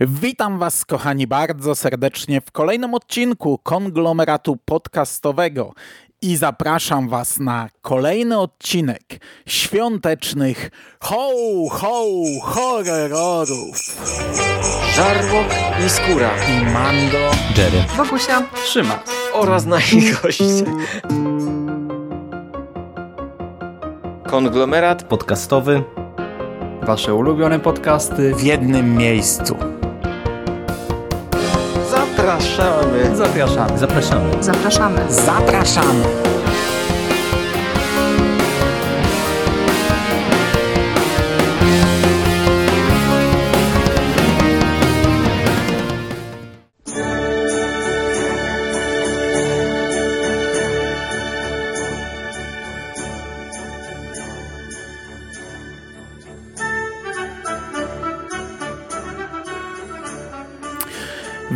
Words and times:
Witam 0.00 0.58
Was, 0.58 0.84
kochani, 0.84 1.26
bardzo 1.26 1.74
serdecznie 1.74 2.40
w 2.40 2.52
kolejnym 2.52 2.94
odcinku 2.94 3.58
konglomeratu 3.58 4.56
podcastowego 4.64 5.72
i 6.22 6.36
zapraszam 6.36 7.08
Was 7.08 7.38
na 7.38 7.68
kolejny 7.82 8.38
odcinek 8.38 9.02
świątecznych 9.46 10.70
ho, 11.00 11.30
ho, 11.70 12.04
horrorów. 12.42 13.76
Żarłok 14.94 15.46
i 15.86 15.90
Skóra 15.90 16.30
i 16.48 16.72
Mando, 16.72 17.18
Jerry, 17.56 17.84
Bogusia, 17.96 18.42
Trzyma 18.64 19.02
oraz 19.32 19.66
nasi 19.66 20.00
goście. 20.22 20.44
Konglomerat 24.26 25.02
podcastowy. 25.04 25.82
wasze 26.82 27.14
ulubione 27.14 27.60
podcasty. 27.60 28.34
w 28.34 28.42
jednym 28.42 28.96
miejscu. 28.96 29.79
Zapraszamy. 32.20 33.16
Zapraszamy. 33.16 33.78
Zapraszamy. 33.78 34.42
Zapraszamy. 34.42 35.12
Zapraszamy! 35.12 36.39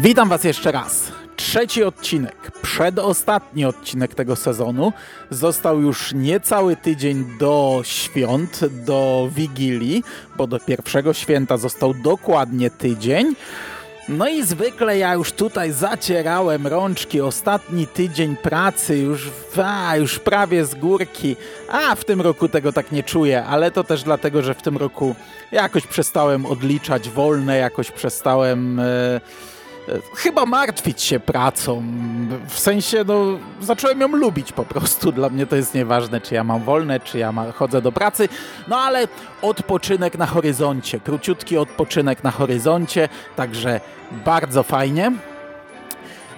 Witam 0.04 0.28
Was 0.28 0.44
jeszcze 0.44 0.72
raz. 0.72 1.12
Trzeci 1.36 1.84
odcinek, 1.84 2.50
przedostatni 2.62 3.64
odcinek 3.64 4.14
tego 4.14 4.36
sezonu. 4.36 4.92
Został 5.30 5.80
już 5.80 6.12
niecały 6.12 6.76
tydzień 6.76 7.24
do 7.38 7.80
świąt, 7.84 8.60
do 8.86 9.28
Wigilii, 9.32 10.04
bo 10.36 10.46
do 10.46 10.60
pierwszego 10.60 11.12
święta 11.12 11.56
został 11.56 11.94
dokładnie 11.94 12.70
tydzień. 12.70 13.34
No 14.08 14.28
i 14.28 14.42
zwykle 14.42 14.98
ja 14.98 15.14
już 15.14 15.32
tutaj 15.32 15.72
zacierałem 15.72 16.66
rączki, 16.66 17.20
ostatni 17.20 17.86
tydzień 17.86 18.36
pracy, 18.36 18.98
już, 18.98 19.30
a, 19.64 19.96
już 19.96 20.18
prawie 20.18 20.64
z 20.64 20.74
górki. 20.74 21.36
A 21.68 21.94
w 21.94 22.04
tym 22.04 22.20
roku 22.20 22.48
tego 22.48 22.72
tak 22.72 22.92
nie 22.92 23.02
czuję, 23.02 23.44
ale 23.44 23.70
to 23.70 23.84
też 23.84 24.02
dlatego, 24.02 24.42
że 24.42 24.54
w 24.54 24.62
tym 24.62 24.76
roku 24.76 25.14
jakoś 25.52 25.86
przestałem 25.86 26.46
odliczać 26.46 27.08
wolne, 27.10 27.56
jakoś 27.56 27.90
przestałem. 27.90 28.80
E, 28.80 29.20
chyba 30.16 30.46
martwić 30.46 31.02
się 31.02 31.20
pracą. 31.20 31.82
W 32.48 32.58
sensie, 32.58 33.04
no, 33.06 33.24
zacząłem 33.60 34.00
ją 34.00 34.08
lubić 34.08 34.52
po 34.52 34.64
prostu. 34.64 35.12
Dla 35.12 35.28
mnie 35.28 35.46
to 35.46 35.56
jest 35.56 35.74
nieważne, 35.74 36.20
czy 36.20 36.34
ja 36.34 36.44
mam 36.44 36.62
wolne, 36.62 37.00
czy 37.00 37.18
ja 37.18 37.32
ma, 37.32 37.52
chodzę 37.52 37.82
do 37.82 37.92
pracy. 37.92 38.28
No 38.68 38.76
ale 38.76 39.08
odpoczynek 39.42 40.18
na 40.18 40.26
horyzoncie, 40.26 41.00
króciutki 41.00 41.58
odpoczynek 41.58 42.24
na 42.24 42.30
horyzoncie, 42.30 43.08
także 43.36 43.80
bardzo 44.24 44.62
fajnie. 44.62 45.12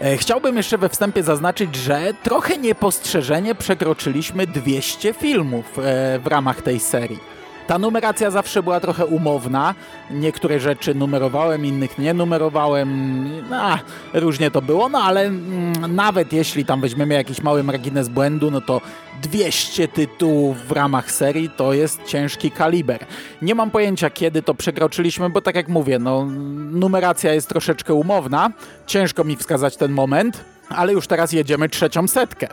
E, 0.00 0.16
Chciałbym 0.16 0.56
jeszcze 0.56 0.78
we 0.78 0.88
wstępie 0.88 1.22
zaznaczyć, 1.22 1.76
że 1.76 2.14
trochę 2.22 2.58
niepostrzeżenie 2.58 3.54
przekroczyliśmy 3.54 4.46
200 4.46 5.12
filmów 5.12 5.78
e, 5.78 6.18
w 6.18 6.26
ramach 6.26 6.62
tej 6.62 6.80
serii. 6.80 7.35
Ta 7.66 7.78
numeracja 7.78 8.30
zawsze 8.30 8.62
była 8.62 8.80
trochę 8.80 9.06
umowna. 9.06 9.74
Niektóre 10.10 10.60
rzeczy 10.60 10.94
numerowałem, 10.94 11.66
innych 11.66 11.98
nie 11.98 12.14
numerowałem. 12.14 13.28
No, 13.50 13.78
różnie 14.14 14.50
to 14.50 14.62
było, 14.62 14.88
no 14.88 14.98
ale 14.98 15.22
mm, 15.22 15.94
nawet 15.94 16.32
jeśli 16.32 16.64
tam 16.64 16.80
weźmiemy 16.80 17.14
jakiś 17.14 17.42
mały 17.42 17.62
margines 17.62 18.08
błędu, 18.08 18.50
no 18.50 18.60
to 18.60 18.80
200 19.22 19.88
tytułów 19.88 20.66
w 20.68 20.72
ramach 20.72 21.10
serii 21.10 21.50
to 21.56 21.72
jest 21.72 22.02
ciężki 22.04 22.50
kaliber. 22.50 23.06
Nie 23.42 23.54
mam 23.54 23.70
pojęcia 23.70 24.10
kiedy 24.10 24.42
to 24.42 24.54
przekroczyliśmy, 24.54 25.30
bo 25.30 25.40
tak 25.40 25.54
jak 25.54 25.68
mówię, 25.68 25.98
no 25.98 26.26
numeracja 26.70 27.34
jest 27.34 27.48
troszeczkę 27.48 27.94
umowna. 27.94 28.50
Ciężko 28.86 29.24
mi 29.24 29.36
wskazać 29.36 29.76
ten 29.76 29.92
moment, 29.92 30.44
ale 30.68 30.92
już 30.92 31.06
teraz 31.06 31.32
jedziemy 31.32 31.68
trzecią 31.68 32.08
setkę. 32.08 32.48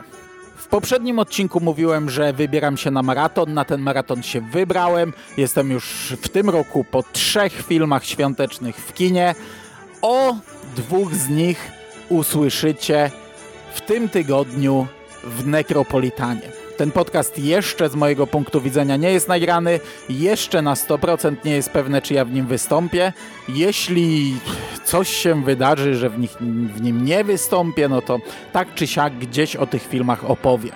W 0.64 0.66
poprzednim 0.66 1.18
odcinku 1.18 1.60
mówiłem, 1.60 2.10
że 2.10 2.32
wybieram 2.32 2.76
się 2.76 2.90
na 2.90 3.02
maraton. 3.02 3.54
Na 3.54 3.64
ten 3.64 3.80
maraton 3.80 4.22
się 4.22 4.40
wybrałem. 4.40 5.12
Jestem 5.36 5.70
już 5.70 6.14
w 6.22 6.28
tym 6.28 6.50
roku 6.50 6.84
po 6.90 7.02
trzech 7.02 7.52
filmach 7.52 8.04
świątecznych 8.04 8.76
w 8.76 8.92
kinie. 8.92 9.34
O 10.02 10.36
dwóch 10.76 11.14
z 11.14 11.28
nich 11.28 11.70
usłyszycie 12.08 13.10
w 13.74 13.80
tym 13.80 14.08
tygodniu 14.08 14.86
w 15.24 15.46
Nekropolitanie. 15.46 16.63
Ten 16.76 16.90
podcast 16.90 17.38
jeszcze 17.38 17.88
z 17.88 17.94
mojego 17.94 18.26
punktu 18.26 18.60
widzenia 18.60 18.96
nie 18.96 19.12
jest 19.12 19.28
nagrany, 19.28 19.80
jeszcze 20.08 20.62
na 20.62 20.74
100% 20.74 21.36
nie 21.44 21.54
jest 21.54 21.70
pewne, 21.70 22.02
czy 22.02 22.14
ja 22.14 22.24
w 22.24 22.32
nim 22.32 22.46
wystąpię. 22.46 23.12
Jeśli 23.48 24.36
coś 24.84 25.08
się 25.08 25.44
wydarzy, 25.44 25.94
że 25.94 26.10
w, 26.10 26.18
nich, 26.18 26.36
w 26.74 26.82
nim 26.82 27.04
nie 27.04 27.24
wystąpię, 27.24 27.88
no 27.88 28.02
to 28.02 28.18
tak 28.52 28.74
czy 28.74 28.86
siak 28.86 29.18
gdzieś 29.18 29.56
o 29.56 29.66
tych 29.66 29.82
filmach 29.82 30.30
opowiem. 30.30 30.74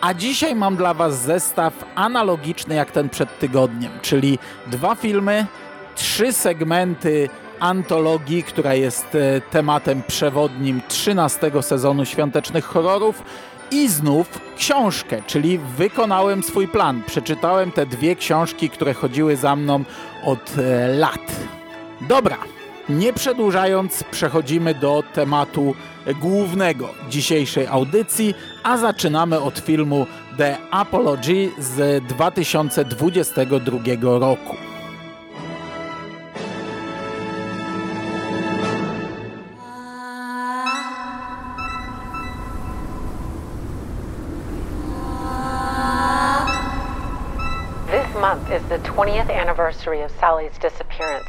A 0.00 0.14
dzisiaj 0.14 0.54
mam 0.54 0.76
dla 0.76 0.94
Was 0.94 1.22
zestaw 1.22 1.84
analogiczny 1.94 2.74
jak 2.74 2.90
ten 2.90 3.08
przed 3.08 3.38
tygodniem, 3.38 3.92
czyli 4.02 4.38
dwa 4.66 4.94
filmy, 4.94 5.46
trzy 5.94 6.32
segmenty 6.32 7.28
antologii, 7.60 8.42
która 8.42 8.74
jest 8.74 9.14
e, 9.14 9.40
tematem 9.40 10.02
przewodnim 10.06 10.80
13 10.88 11.50
sezonu 11.62 12.04
świątecznych 12.04 12.64
horrorów 12.64 13.22
i 13.72 13.88
znów 13.88 14.40
książkę, 14.56 15.22
czyli 15.26 15.58
wykonałem 15.58 16.42
swój 16.42 16.68
plan. 16.68 17.02
Przeczytałem 17.06 17.72
te 17.72 17.86
dwie 17.86 18.16
książki, 18.16 18.70
które 18.70 18.94
chodziły 18.94 19.36
za 19.36 19.56
mną 19.56 19.84
od 20.24 20.58
e, 20.58 20.88
lat. 20.88 21.32
Dobra, 22.00 22.38
nie 22.88 23.12
przedłużając, 23.12 24.04
przechodzimy 24.10 24.74
do 24.74 25.02
tematu 25.14 25.74
głównego 26.20 26.88
dzisiejszej 27.08 27.66
audycji, 27.66 28.34
a 28.62 28.78
zaczynamy 28.78 29.40
od 29.40 29.58
filmu 29.58 30.06
The 30.38 30.56
Apology 30.70 31.50
z 31.58 32.04
2022 32.04 33.78
roku. 34.18 34.71
The 48.72 48.78
20th 48.88 49.28
anniversary 49.28 50.00
of 50.00 50.10
Sally's 50.12 50.56
disappearance. 50.56 51.28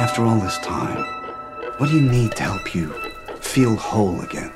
After 0.00 0.24
all 0.24 0.40
this 0.40 0.58
time, 0.58 1.04
what 1.76 1.90
do 1.90 1.94
you 1.94 2.02
need 2.02 2.32
to 2.32 2.42
help 2.42 2.74
you 2.74 2.88
feel 3.40 3.76
whole 3.76 4.20
again? 4.22 4.52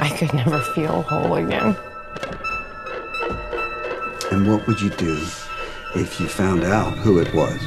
I 0.00 0.12
could 0.18 0.34
never 0.34 0.58
feel 0.58 1.02
whole 1.02 1.36
again. 1.36 1.76
And 4.32 4.50
what 4.50 4.66
would 4.66 4.80
you 4.80 4.90
do 4.90 5.16
if 5.94 6.18
you 6.18 6.26
found 6.26 6.64
out 6.64 6.98
who 6.98 7.20
it 7.20 7.32
was? 7.32 7.62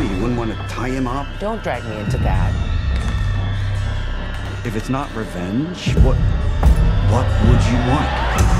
You 0.00 0.20
wouldn't 0.20 0.36
want 0.36 0.50
to 0.50 0.56
tie 0.68 0.88
him 0.88 1.06
up? 1.06 1.28
Don't 1.38 1.62
drag 1.62 1.84
me 1.84 2.00
into 2.00 2.18
that. 2.18 2.61
If 4.64 4.76
it's 4.76 4.88
not 4.88 5.12
revenge, 5.16 5.96
what 5.96 6.16
what 7.10 7.26
would 7.48 7.62
you 7.66 7.78
want? 7.90 8.51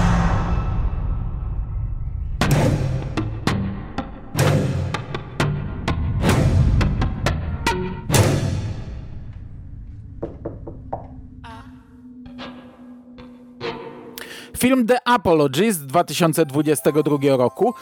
Film 14.63 14.87
The 14.87 15.09
Apology 15.09 15.73
z 15.73 15.87
2022 15.87 17.37
roku. 17.37 17.75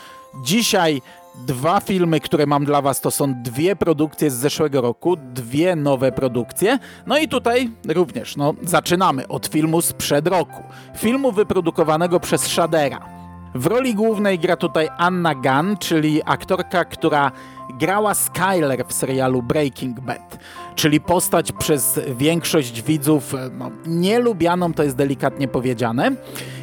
Dzisiaj 0.44 1.03
dwa 1.47 1.81
filmy, 1.81 2.21
które 2.21 2.47
mam 2.47 2.65
dla 2.65 2.82
Was, 2.82 3.00
to 3.00 3.11
są 3.11 3.43
dwie 3.43 3.77
produkcje 3.77 4.31
z 4.31 4.35
zeszłego 4.35 4.81
roku, 4.81 5.17
dwie 5.17 5.77
nowe 5.77 6.12
produkcje. 6.12 6.79
No 7.06 7.19
i 7.19 7.29
tutaj 7.29 7.71
również, 7.88 8.37
no, 8.37 8.55
zaczynamy 8.62 9.29
od 9.29 9.47
filmu 9.47 9.82
sprzed 9.82 10.27
roku. 10.27 10.62
Filmu 10.97 11.32
wyprodukowanego 11.32 12.21
przez 12.21 12.43
Shadera. 12.47 13.09
W 13.55 13.67
roli 13.67 13.94
głównej 13.94 14.38
gra 14.38 14.56
tutaj 14.56 14.88
Anna 14.99 15.35
Gunn, 15.35 15.77
czyli 15.77 16.23
aktorka, 16.25 16.85
która 16.85 17.32
grała 17.78 18.14
Skyler 18.14 18.84
w 18.87 18.93
serialu 18.93 19.43
Breaking 19.43 20.00
Bad, 20.00 20.38
czyli 20.75 21.00
postać 21.00 21.52
przez 21.52 22.00
większość 22.17 22.82
widzów 22.82 23.34
e, 23.34 23.50
no, 23.58 23.70
nielubianą, 23.87 24.75
to 24.75 24.82
jest 24.82 24.96
delikatnie 24.96 25.49
powiedziane. 25.49 26.11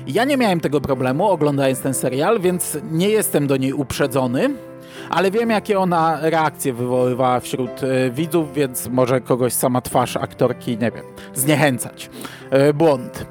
Ja 0.07 0.25
nie 0.25 0.37
miałem 0.37 0.59
tego 0.59 0.81
problemu 0.81 1.27
oglądając 1.27 1.79
ten 1.79 1.93
serial, 1.93 2.39
więc 2.39 2.77
nie 2.91 3.09
jestem 3.09 3.47
do 3.47 3.57
niej 3.57 3.73
uprzedzony, 3.73 4.49
ale 5.09 5.31
wiem, 5.31 5.49
jakie 5.49 5.79
ona 5.79 6.17
reakcje 6.21 6.73
wywoływała 6.73 7.39
wśród 7.39 7.83
e, 7.83 8.11
widzów, 8.11 8.53
więc 8.53 8.87
może 8.87 9.21
kogoś 9.21 9.53
sama 9.53 9.81
twarz 9.81 10.17
aktorki, 10.17 10.71
nie 10.71 10.91
wiem, 10.91 11.05
zniechęcać. 11.33 12.09
E, 12.49 12.73
błąd. 12.73 13.25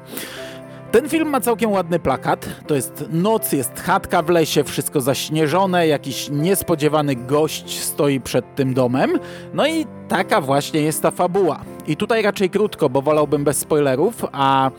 Ten 0.91 1.09
film 1.09 1.29
ma 1.29 1.41
całkiem 1.41 1.71
ładny 1.71 1.99
plakat. 1.99 2.49
To 2.67 2.75
jest 2.75 3.05
noc, 3.11 3.51
jest 3.51 3.79
chatka 3.79 4.21
w 4.21 4.29
lesie, 4.29 4.63
wszystko 4.63 5.01
zaśnieżone, 5.01 5.87
jakiś 5.87 6.29
niespodziewany 6.29 7.15
gość 7.15 7.79
stoi 7.79 8.19
przed 8.19 8.55
tym 8.55 8.73
domem. 8.73 9.19
No 9.53 9.67
i 9.67 9.85
taka 10.07 10.41
właśnie 10.41 10.81
jest 10.81 11.01
ta 11.01 11.11
fabuła. 11.11 11.59
I 11.87 11.95
tutaj 11.95 12.21
raczej 12.21 12.49
krótko, 12.49 12.89
bo 12.89 13.01
wolałbym 13.01 13.43
bez 13.43 13.57
spoilerów, 13.57 14.25
a 14.31 14.71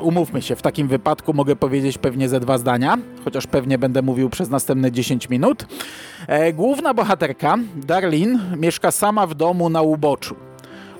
umówmy 0.00 0.42
się, 0.42 0.56
w 0.56 0.62
takim 0.62 0.88
wypadku 0.88 1.34
mogę 1.34 1.56
powiedzieć 1.56 1.98
pewnie 1.98 2.28
ze 2.28 2.40
dwa 2.40 2.58
zdania, 2.58 2.98
chociaż 3.24 3.46
pewnie 3.46 3.78
będę 3.78 4.02
mówił 4.02 4.30
przez 4.30 4.50
następne 4.50 4.92
10 4.92 5.28
minut. 5.28 5.66
E, 6.26 6.52
główna 6.52 6.94
bohaterka, 6.94 7.58
Darlene, 7.76 8.56
mieszka 8.56 8.90
sama 8.90 9.26
w 9.26 9.34
domu 9.34 9.70
na 9.70 9.82
uboczu. 9.82 10.47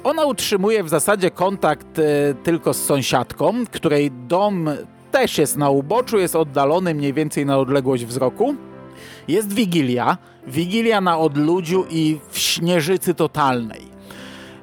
Ona 0.05 0.25
utrzymuje 0.25 0.85
w 0.85 0.89
zasadzie 0.89 1.31
kontakt 1.31 1.99
e, 1.99 2.03
tylko 2.35 2.75
z 2.75 2.85
sąsiadką, 2.85 3.67
której 3.73 4.11
dom 4.11 4.71
też 5.13 5.39
jest 5.39 5.57
na 5.57 5.71
uboczu, 5.71 6.19
jest 6.19 6.37
oddalony 6.37 6.95
mniej 6.95 7.13
więcej 7.13 7.47
na 7.47 7.59
odległość 7.59 8.05
wzroku. 8.05 8.55
Jest 9.29 9.53
Wigilia, 9.53 10.19
Wigilia 10.47 11.01
na 11.01 11.19
odludziu 11.19 11.85
i 11.91 12.19
w 12.31 12.39
śnieżycy 12.39 13.15
totalnej. 13.15 13.89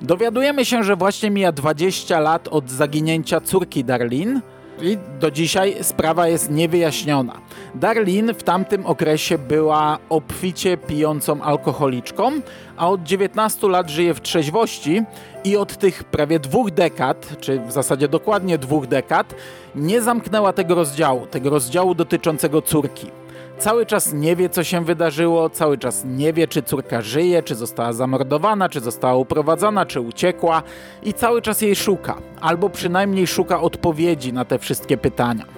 Dowiadujemy 0.02 0.66
się, 0.66 0.84
że 0.84 0.96
właśnie 0.96 1.32
mija 1.32 1.52
20 1.52 2.20
lat 2.20 2.48
od 2.48 2.70
zaginięcia 2.70 3.42
córki 3.42 3.84
Darlene 3.84 4.42
i 4.82 4.98
do 5.20 5.32
dzisiaj 5.32 5.76
sprawa 5.82 6.28
jest 6.28 6.52
niewyjaśniona. 6.52 7.34
Darlene 7.76 8.34
w 8.34 8.44
tamtym 8.44 8.86
okresie 8.86 9.38
była 9.38 9.98
obficie 10.10 10.78
pijącą 10.78 11.42
alkoholiczką, 11.42 12.32
a 12.78 12.90
od 12.90 13.04
19 13.04 13.68
lat 13.68 13.90
żyje 13.90 14.14
w 14.14 14.22
trzeźwości 14.22 15.04
i 15.44 15.58
od 15.58 15.78
tych 15.78 16.04
prawie 16.04 16.40
dwóch 16.40 16.72
dekad, 16.72 17.38
czy 17.40 17.60
w 17.60 17.72
zasadzie 17.72 18.08
dokładnie 18.08 18.58
dwóch 18.58 18.88
dekad, 18.88 19.36
nie 19.76 20.02
zamknęła 20.02 20.54
tego 20.54 20.76
rozdziału, 20.76 21.28
tego 21.28 21.50
rozdziału 21.50 21.96
dotyczącego 21.96 22.62
córki. 22.62 23.12
Cały 23.60 23.86
czas 23.86 24.14
nie 24.14 24.36
wie, 24.36 24.50
co 24.50 24.64
się 24.64 24.86
wydarzyło, 24.86 25.50
cały 25.50 25.78
czas 25.78 26.04
nie 26.06 26.34
wie, 26.34 26.48
czy 26.48 26.62
córka 26.64 27.02
żyje, 27.02 27.44
czy 27.44 27.56
została 27.56 27.94
zamordowana, 27.94 28.70
czy 28.70 28.80
została 28.80 29.16
uprowadzona, 29.16 29.86
czy 29.86 30.02
uciekła 30.02 30.64
i 31.04 31.14
cały 31.14 31.42
czas 31.42 31.62
jej 31.62 31.76
szuka, 31.76 32.18
albo 32.42 32.70
przynajmniej 32.70 33.28
szuka 33.28 33.62
odpowiedzi 33.62 34.34
na 34.34 34.46
te 34.46 34.60
wszystkie 34.60 34.98
pytania. 34.98 35.55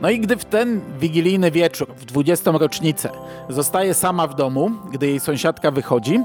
No 0.00 0.10
i 0.10 0.20
gdy 0.20 0.36
w 0.36 0.44
ten 0.44 0.80
wigilijny 1.00 1.50
wieczór, 1.50 1.88
w 1.96 2.04
20. 2.04 2.50
rocznicę, 2.50 3.10
zostaje 3.48 3.94
sama 3.94 4.26
w 4.26 4.34
domu, 4.34 4.70
gdy 4.92 5.06
jej 5.06 5.20
sąsiadka 5.20 5.70
wychodzi, 5.70 6.20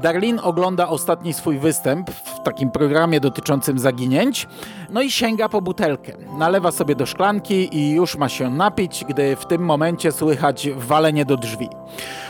Darlene 0.00 0.42
ogląda 0.42 0.88
ostatni 0.88 1.32
swój 1.32 1.58
występ 1.58 2.10
w 2.10 2.42
takim 2.42 2.70
programie 2.70 3.20
dotyczącym 3.20 3.78
zaginięć, 3.78 4.48
no 4.90 5.02
i 5.02 5.10
sięga 5.10 5.48
po 5.48 5.62
butelkę. 5.62 6.12
Nalewa 6.38 6.72
sobie 6.72 6.94
do 6.94 7.06
szklanki 7.06 7.76
i 7.76 7.90
już 7.90 8.16
ma 8.16 8.28
się 8.28 8.50
napić, 8.50 9.04
gdy 9.08 9.36
w 9.36 9.46
tym 9.46 9.62
momencie 9.62 10.12
słychać 10.12 10.68
walenie 10.76 11.24
do 11.24 11.36
drzwi. 11.36 11.68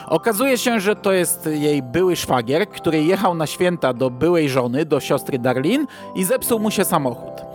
Okazuje 0.07 0.59
się, 0.59 0.81
że 0.81 0.97
to 0.97 1.13
jest 1.13 1.49
jej 1.53 1.83
były 1.83 2.17
szwagier, 2.17 2.69
który 2.69 3.05
jechał 3.05 3.35
na 3.35 3.47
święta 3.47 3.93
do 3.93 4.11
byłej 4.11 4.49
żony, 4.49 4.85
do 4.85 5.01
siostry 5.01 5.39
Darlene 5.39 5.87
i 6.15 6.25
zepsuł 6.25 6.59
mu 6.59 6.71
się 6.71 6.85
samochód. 6.85 7.46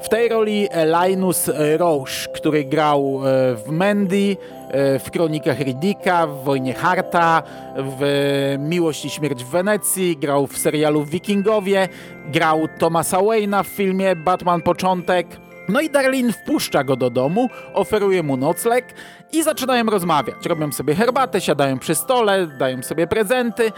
W 0.00 0.08
tej 0.08 0.28
roli 0.28 0.68
Linus 1.04 1.50
Roche, 1.76 2.28
który 2.34 2.64
grał 2.64 3.20
e, 3.24 3.54
w 3.54 3.68
Mandy, 3.70 4.36
e, 4.68 4.98
w 4.98 5.10
Kronikach 5.10 5.58
Riddicka, 5.60 6.26
w 6.26 6.44
Wojnie 6.44 6.74
Harta, 6.74 7.42
w 7.76 8.56
Miłość 8.58 9.04
i 9.04 9.10
Śmierć 9.10 9.44
w 9.44 9.50
Wenecji, 9.50 10.16
grał 10.16 10.46
w 10.46 10.58
serialu 10.58 11.04
Wikingowie, 11.04 11.88
grał 12.26 12.68
Thomasa 12.78 13.18
Wayne'a 13.18 13.64
w 13.64 13.68
filmie 13.68 14.16
Batman 14.16 14.62
Początek. 14.62 15.26
No 15.68 15.80
i 15.80 15.90
Darlene 15.90 16.32
wpuszcza 16.32 16.84
go 16.84 16.96
do 16.96 17.10
domu, 17.10 17.48
oferuje 17.74 18.22
mu 18.22 18.36
nocleg 18.36 18.94
i 19.32 19.42
zaczynają 19.42 19.84
rozmawiać. 19.84 20.46
Robią 20.46 20.72
sobie 20.72 20.94
herbatę, 20.94 21.40
siadają 21.40 21.78
przy 21.78 21.94
stole, 21.94 22.46
dają 22.46 22.82
sobie 22.82 23.06
prezenty. 23.06 23.72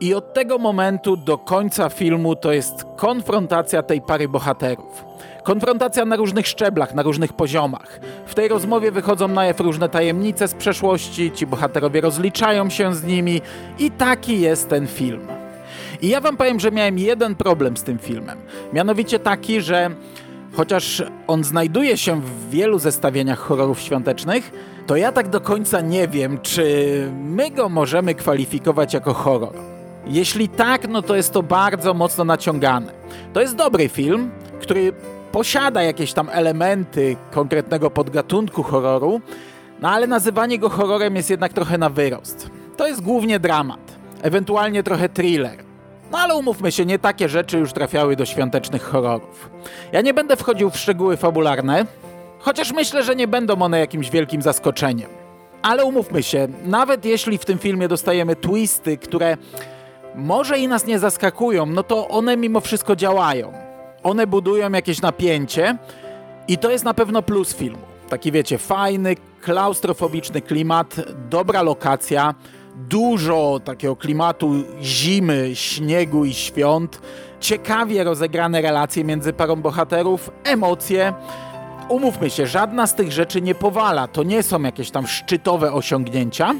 I 0.00 0.14
od 0.14 0.34
tego 0.34 0.58
momentu 0.58 1.16
do 1.16 1.38
końca 1.38 1.88
filmu 1.88 2.36
to 2.36 2.52
jest 2.52 2.84
konfrontacja 2.96 3.82
tej 3.82 4.00
pary 4.00 4.28
bohaterów. 4.28 5.04
Konfrontacja 5.42 6.04
na 6.04 6.16
różnych 6.16 6.46
szczeblach, 6.46 6.94
na 6.94 7.02
różnych 7.02 7.32
poziomach. 7.32 8.00
W 8.26 8.34
tej 8.34 8.48
rozmowie 8.48 8.90
wychodzą 8.90 9.28
na 9.28 9.44
jaw 9.44 9.60
różne 9.60 9.88
tajemnice 9.88 10.48
z 10.48 10.54
przeszłości, 10.54 11.32
ci 11.32 11.46
bohaterowie 11.46 12.00
rozliczają 12.00 12.70
się 12.70 12.94
z 12.94 13.04
nimi 13.04 13.40
i 13.78 13.90
taki 13.90 14.40
jest 14.40 14.68
ten 14.68 14.86
film. 14.86 15.26
I 16.02 16.08
ja 16.08 16.20
wam 16.20 16.36
powiem, 16.36 16.60
że 16.60 16.72
miałem 16.72 16.98
jeden 16.98 17.34
problem 17.34 17.76
z 17.76 17.82
tym 17.82 17.98
filmem. 17.98 18.38
Mianowicie 18.72 19.18
taki, 19.18 19.60
że 19.60 19.90
chociaż 20.52 21.02
on 21.26 21.44
znajduje 21.44 21.96
się 21.96 22.20
w 22.20 22.50
wielu 22.50 22.78
zestawieniach 22.78 23.38
horrorów 23.38 23.80
świątecznych, 23.80 24.52
to 24.86 24.96
ja 24.96 25.12
tak 25.12 25.28
do 25.28 25.40
końca 25.40 25.80
nie 25.80 26.08
wiem, 26.08 26.38
czy 26.42 27.08
my 27.24 27.50
go 27.50 27.68
możemy 27.68 28.14
kwalifikować 28.14 28.94
jako 28.94 29.14
horror. 29.14 29.73
Jeśli 30.06 30.48
tak, 30.48 30.88
no 30.88 31.02
to 31.02 31.16
jest 31.16 31.32
to 31.32 31.42
bardzo 31.42 31.94
mocno 31.94 32.24
naciągane. 32.24 32.92
To 33.32 33.40
jest 33.40 33.56
dobry 33.56 33.88
film, 33.88 34.30
który 34.60 34.92
posiada 35.32 35.82
jakieś 35.82 36.12
tam 36.12 36.28
elementy 36.32 37.16
konkretnego 37.30 37.90
podgatunku 37.90 38.62
horroru, 38.62 39.20
no 39.80 39.90
ale 39.90 40.06
nazywanie 40.06 40.58
go 40.58 40.68
horrorem 40.68 41.16
jest 41.16 41.30
jednak 41.30 41.52
trochę 41.52 41.78
na 41.78 41.90
wyrost. 41.90 42.50
To 42.76 42.86
jest 42.86 43.00
głównie 43.02 43.40
dramat, 43.40 43.80
ewentualnie 44.22 44.82
trochę 44.82 45.08
thriller. 45.08 45.56
No 46.12 46.18
ale 46.18 46.34
umówmy 46.34 46.72
się, 46.72 46.86
nie 46.86 46.98
takie 46.98 47.28
rzeczy 47.28 47.58
już 47.58 47.72
trafiały 47.72 48.16
do 48.16 48.24
świątecznych 48.24 48.82
horrorów. 48.82 49.50
Ja 49.92 50.00
nie 50.00 50.14
będę 50.14 50.36
wchodził 50.36 50.70
w 50.70 50.76
szczegóły 50.76 51.16
fabularne, 51.16 51.86
chociaż 52.38 52.72
myślę, 52.72 53.02
że 53.02 53.16
nie 53.16 53.28
będą 53.28 53.62
one 53.62 53.78
jakimś 53.78 54.10
wielkim 54.10 54.42
zaskoczeniem. 54.42 55.10
Ale 55.62 55.84
umówmy 55.84 56.22
się, 56.22 56.48
nawet 56.64 57.04
jeśli 57.04 57.38
w 57.38 57.44
tym 57.44 57.58
filmie 57.58 57.88
dostajemy 57.88 58.36
twisty, 58.36 58.98
które 58.98 59.36
może 60.16 60.58
i 60.58 60.68
nas 60.68 60.86
nie 60.86 60.98
zaskakują, 60.98 61.66
no 61.66 61.82
to 61.82 62.08
one 62.08 62.36
mimo 62.36 62.60
wszystko 62.60 62.96
działają. 62.96 63.52
One 64.02 64.26
budują 64.26 64.72
jakieś 64.72 65.02
napięcie 65.02 65.76
i 66.48 66.58
to 66.58 66.70
jest 66.70 66.84
na 66.84 66.94
pewno 66.94 67.22
plus 67.22 67.54
filmu. 67.54 67.78
Taki 68.08 68.32
wiecie, 68.32 68.58
fajny, 68.58 69.16
klaustrofobiczny 69.40 70.40
klimat, 70.40 70.96
dobra 71.30 71.62
lokacja, 71.62 72.34
dużo 72.76 73.60
takiego 73.64 73.96
klimatu 73.96 74.52
zimy, 74.82 75.50
śniegu 75.54 76.24
i 76.24 76.34
świąt, 76.34 77.00
ciekawie 77.40 78.04
rozegrane 78.04 78.62
relacje 78.62 79.04
między 79.04 79.32
parą 79.32 79.56
bohaterów, 79.56 80.30
emocje. 80.44 81.12
Umówmy 81.88 82.30
się, 82.30 82.46
żadna 82.46 82.86
z 82.86 82.94
tych 82.94 83.12
rzeczy 83.12 83.42
nie 83.42 83.54
powala, 83.54 84.08
to 84.08 84.22
nie 84.22 84.42
są 84.42 84.62
jakieś 84.62 84.90
tam 84.90 85.06
szczytowe 85.06 85.72
osiągnięcia, 85.72 86.54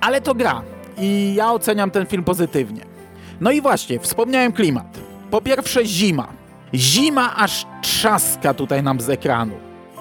ale 0.00 0.20
to 0.20 0.34
gra 0.34 0.62
i 0.98 1.34
ja 1.34 1.52
oceniam 1.52 1.90
ten 1.90 2.06
film 2.06 2.24
pozytywnie. 2.24 2.97
No 3.40 3.50
i 3.50 3.60
właśnie, 3.60 3.98
wspomniałem 4.00 4.52
klimat. 4.52 4.98
Po 5.30 5.40
pierwsze 5.40 5.86
zima. 5.86 6.28
Zima 6.74 7.36
aż 7.36 7.66
trzaska 7.82 8.54
tutaj 8.54 8.82
nam 8.82 9.00
z 9.00 9.10
ekranu. 9.10 9.54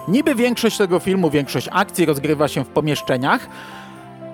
Niby 0.08 0.36
większość 0.36 0.78
tego 0.78 1.00
filmu, 1.00 1.30
większość 1.30 1.70
akcji 1.72 2.06
rozgrywa 2.06 2.48
się 2.48 2.64
w 2.64 2.68
pomieszczeniach, 2.68 3.50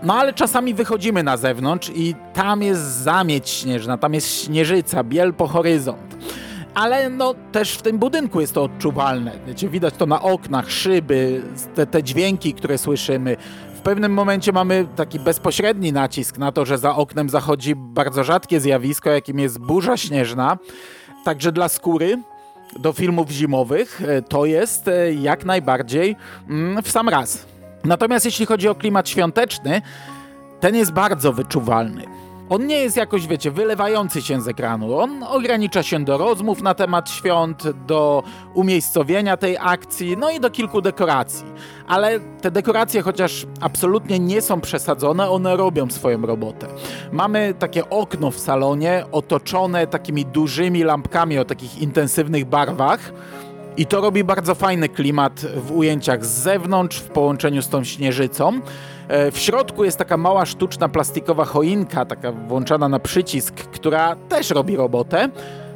no 0.03 0.13
ale 0.13 0.33
czasami 0.33 0.73
wychodzimy 0.73 1.23
na 1.23 1.37
zewnątrz 1.37 1.91
i 1.95 2.15
tam 2.33 2.61
jest 2.61 2.81
zamieć 2.81 3.49
śnieżna, 3.49 3.97
tam 3.97 4.13
jest 4.13 4.43
śnieżyca, 4.43 5.03
biel 5.03 5.33
po 5.33 5.47
horyzont. 5.47 6.17
Ale 6.73 7.09
no 7.09 7.35
też 7.51 7.71
w 7.73 7.81
tym 7.81 7.97
budynku 7.97 8.41
jest 8.41 8.53
to 8.53 8.63
odczuwalne. 8.63 9.31
Wiecie, 9.47 9.69
widać 9.69 9.93
to 9.97 10.05
na 10.05 10.21
oknach, 10.21 10.71
szyby, 10.71 11.41
te, 11.75 11.85
te 11.85 12.03
dźwięki, 12.03 12.53
które 12.53 12.77
słyszymy. 12.77 13.37
Pewnym 13.83 14.13
momencie 14.13 14.51
mamy 14.51 14.87
taki 14.95 15.19
bezpośredni 15.19 15.93
nacisk 15.93 16.37
na 16.37 16.51
to, 16.51 16.65
że 16.65 16.77
za 16.77 16.95
oknem 16.95 17.29
zachodzi 17.29 17.75
bardzo 17.75 18.23
rzadkie 18.23 18.59
zjawisko, 18.59 19.09
jakim 19.09 19.39
jest 19.39 19.59
burza 19.59 19.97
śnieżna. 19.97 20.57
Także 21.25 21.51
dla 21.51 21.69
skóry 21.69 22.21
do 22.79 22.93
filmów 22.93 23.29
zimowych 23.29 24.01
e, 24.07 24.21
to 24.21 24.45
jest 24.45 24.87
e, 24.87 25.13
jak 25.13 25.45
najbardziej 25.45 26.15
mm, 26.49 26.83
w 26.83 26.91
sam 26.91 27.09
raz. 27.09 27.45
Natomiast 27.83 28.25
jeśli 28.25 28.45
chodzi 28.45 28.67
o 28.67 28.75
klimat 28.75 29.09
świąteczny, 29.09 29.81
ten 30.59 30.75
jest 30.75 30.91
bardzo 30.91 31.33
wyczuwalny. 31.33 32.12
On 32.53 32.67
nie 32.67 32.75
jest 32.75 32.97
jakoś, 32.97 33.27
wiecie, 33.27 33.51
wylewający 33.51 34.21
się 34.21 34.41
z 34.41 34.47
ekranu. 34.47 34.99
On 34.99 35.23
ogranicza 35.23 35.83
się 35.83 36.05
do 36.05 36.17
rozmów 36.17 36.61
na 36.61 36.73
temat 36.73 37.09
świąt, 37.09 37.63
do 37.87 38.23
umiejscowienia 38.53 39.37
tej 39.37 39.57
akcji, 39.57 40.17
no 40.17 40.29
i 40.29 40.39
do 40.39 40.49
kilku 40.49 40.81
dekoracji. 40.81 41.45
Ale 41.87 42.19
te 42.19 42.51
dekoracje, 42.51 43.01
chociaż 43.01 43.45
absolutnie 43.61 44.19
nie 44.19 44.41
są 44.41 44.61
przesadzone, 44.61 45.29
one 45.29 45.57
robią 45.57 45.89
swoją 45.89 46.21
robotę. 46.21 46.67
Mamy 47.11 47.53
takie 47.59 47.89
okno 47.89 48.31
w 48.31 48.39
salonie 48.39 49.05
otoczone 49.11 49.87
takimi 49.87 50.25
dużymi 50.25 50.83
lampkami 50.83 51.39
o 51.39 51.45
takich 51.45 51.81
intensywnych 51.81 52.45
barwach. 52.45 53.13
I 53.77 53.85
to 53.85 54.01
robi 54.01 54.23
bardzo 54.23 54.55
fajny 54.55 54.89
klimat 54.89 55.45
w 55.55 55.71
ujęciach 55.71 56.25
z 56.25 56.29
zewnątrz, 56.29 56.97
w 56.97 57.09
połączeniu 57.09 57.61
z 57.61 57.69
tą 57.69 57.83
śnieżycą. 57.83 58.59
E, 59.07 59.31
w 59.31 59.37
środku 59.37 59.83
jest 59.83 59.97
taka 59.97 60.17
mała 60.17 60.45
sztuczna 60.45 60.89
plastikowa 60.89 61.45
choinka, 61.45 62.05
taka 62.05 62.31
włączana 62.31 62.89
na 62.89 62.99
przycisk, 62.99 63.53
która 63.55 64.15
też 64.15 64.49
robi 64.49 64.75
robotę, 64.75 65.29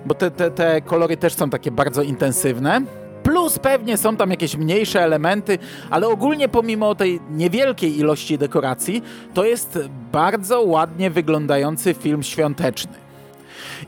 bo 0.06 0.14
te, 0.14 0.32
te, 0.32 0.52
te 0.52 0.82
kolory 0.82 1.18
też 1.18 1.34
są 1.34 1.50
takie 1.50 1.72
bardzo 1.72 2.02
intensywne. 2.02 2.82
Plus 3.24 3.60
pewnie 3.60 3.98
są 3.98 4.16
tam 4.16 4.32
jakieś 4.32 4.58
mniejsze 4.58 5.02
elementy, 5.02 5.58
ale 5.90 6.08
ogólnie 6.08 6.50
pomimo 6.50 6.96
tej 6.96 7.20
niewielkiej 7.32 8.00
ilości 8.00 8.38
dekoracji, 8.38 9.04
to 9.34 9.46
jest 9.46 9.80
bardzo 10.12 10.62
ładnie 10.62 11.10
wyglądający 11.10 11.94
film 11.94 12.24
świąteczny. 12.24 12.94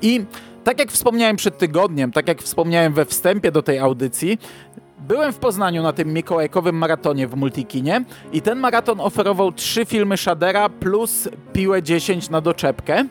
I 0.01 0.25
tak 0.63 0.79
jak 0.79 0.91
wspomniałem 0.91 1.35
przed 1.35 1.57
tygodniem, 1.57 2.11
tak 2.11 2.27
jak 2.27 2.41
wspomniałem 2.41 2.93
we 2.93 3.05
wstępie 3.05 3.51
do 3.51 3.61
tej 3.61 3.79
audycji, 3.79 4.37
Byłem 5.07 5.33
w 5.33 5.37
Poznaniu 5.37 5.83
na 5.83 5.93
tym 5.93 6.13
mikołajkowym 6.13 6.75
maratonie 6.75 7.27
w 7.27 7.35
Multikinie 7.35 8.05
i 8.33 8.41
ten 8.41 8.59
maraton 8.59 9.01
oferował 9.01 9.51
trzy 9.51 9.85
filmy 9.85 10.17
Shadera 10.17 10.69
plus 10.69 11.29
Piłę 11.53 11.83
10 11.83 12.29
na 12.29 12.41
doczepkę. 12.41 13.05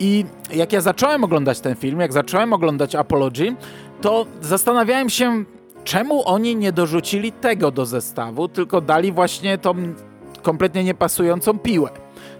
I 0.00 0.24
jak 0.54 0.72
ja 0.72 0.80
zacząłem 0.80 1.24
oglądać 1.24 1.60
ten 1.60 1.76
film, 1.76 2.00
jak 2.00 2.12
zacząłem 2.12 2.52
oglądać 2.52 2.94
Apology, 2.94 3.56
to 4.00 4.26
zastanawiałem 4.40 5.10
się, 5.10 5.44
czemu 5.84 6.28
oni 6.28 6.56
nie 6.56 6.72
dorzucili 6.72 7.32
tego 7.32 7.70
do 7.70 7.86
zestawu, 7.86 8.48
tylko 8.48 8.80
dali 8.80 9.12
właśnie 9.12 9.58
tą 9.58 9.74
kompletnie 10.42 10.84
niepasującą 10.84 11.58
piłę. 11.58 11.90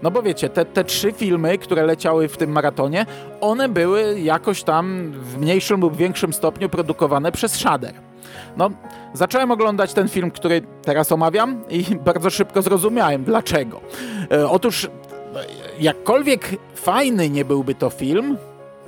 No 0.03 0.11
bo 0.11 0.23
wiecie, 0.23 0.49
te, 0.49 0.65
te 0.65 0.85
trzy 0.85 1.13
filmy, 1.13 1.59
które 1.59 1.87
leciały 1.87 2.29
w 2.29 2.37
tym 2.37 2.51
maratonie, 2.51 3.07
one 3.41 3.69
były 3.69 4.21
jakoś 4.21 4.63
tam 4.63 5.13
w 5.13 5.39
mniejszym 5.39 5.81
lub 5.81 5.97
większym 5.97 6.33
stopniu 6.33 6.69
produkowane 6.69 7.33
przez 7.33 7.53
Shader. 7.55 7.95
No, 8.57 8.71
zacząłem 9.13 9.51
oglądać 9.51 9.93
ten 9.93 10.09
film, 10.09 10.31
który 10.31 10.63
teraz 10.83 11.13
omawiam 11.13 11.63
i 11.69 11.85
bardzo 12.11 12.31
szybko 12.31 12.63
zrozumiałem 12.63 13.25
dlaczego. 13.25 13.81
E, 14.33 14.49
otóż, 14.49 14.89
jakkolwiek 15.81 16.51
fajny 16.75 17.31
nie 17.31 17.45
byłby 17.45 17.75
to 17.75 17.91
film, 17.91 18.37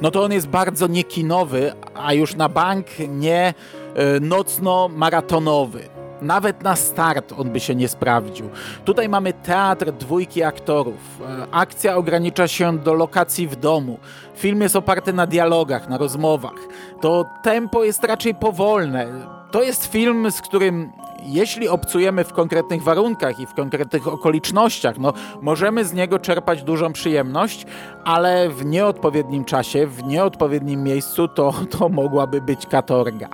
no 0.00 0.10
to 0.10 0.24
on 0.24 0.32
jest 0.32 0.48
bardzo 0.48 0.86
niekinowy, 0.86 1.72
a 1.94 2.12
już 2.12 2.34
na 2.34 2.48
bank 2.48 2.86
nie 3.08 3.54
e, 3.94 4.20
nocno-maratonowy. 4.20 5.97
Nawet 6.22 6.62
na 6.62 6.76
start 6.76 7.32
on 7.38 7.50
by 7.50 7.60
się 7.60 7.74
nie 7.74 7.88
sprawdził. 7.88 8.50
Tutaj 8.84 9.08
mamy 9.08 9.32
teatr 9.32 9.92
dwójki 9.92 10.42
aktorów. 10.42 11.20
E, 11.20 11.46
akcja 11.50 11.96
ogranicza 11.96 12.48
się 12.48 12.78
do 12.78 12.94
lokacji 12.94 13.48
w 13.48 13.56
domu. 13.56 13.98
Film 14.36 14.62
jest 14.62 14.76
oparty 14.76 15.12
na 15.12 15.26
dialogach, 15.26 15.88
na 15.88 15.98
rozmowach. 15.98 16.58
To 17.00 17.24
tempo 17.42 17.84
jest 17.84 18.04
raczej 18.04 18.34
powolne. 18.34 19.06
To 19.50 19.62
jest 19.62 19.86
film, 19.86 20.30
z 20.30 20.40
którym 20.40 20.92
jeśli 21.22 21.68
obcujemy 21.68 22.24
w 22.24 22.32
konkretnych 22.32 22.82
warunkach 22.82 23.40
i 23.40 23.46
w 23.46 23.54
konkretnych 23.54 24.08
okolicznościach, 24.08 24.98
no, 24.98 25.12
możemy 25.42 25.84
z 25.84 25.92
niego 25.92 26.18
czerpać 26.18 26.62
dużą 26.62 26.92
przyjemność, 26.92 27.66
ale 28.04 28.48
w 28.48 28.64
nieodpowiednim 28.64 29.44
czasie, 29.44 29.86
w 29.86 30.04
nieodpowiednim 30.04 30.82
miejscu 30.82 31.28
to, 31.28 31.54
to 31.78 31.88
mogłaby 31.88 32.40
być 32.40 32.66
katorga. 32.66 33.28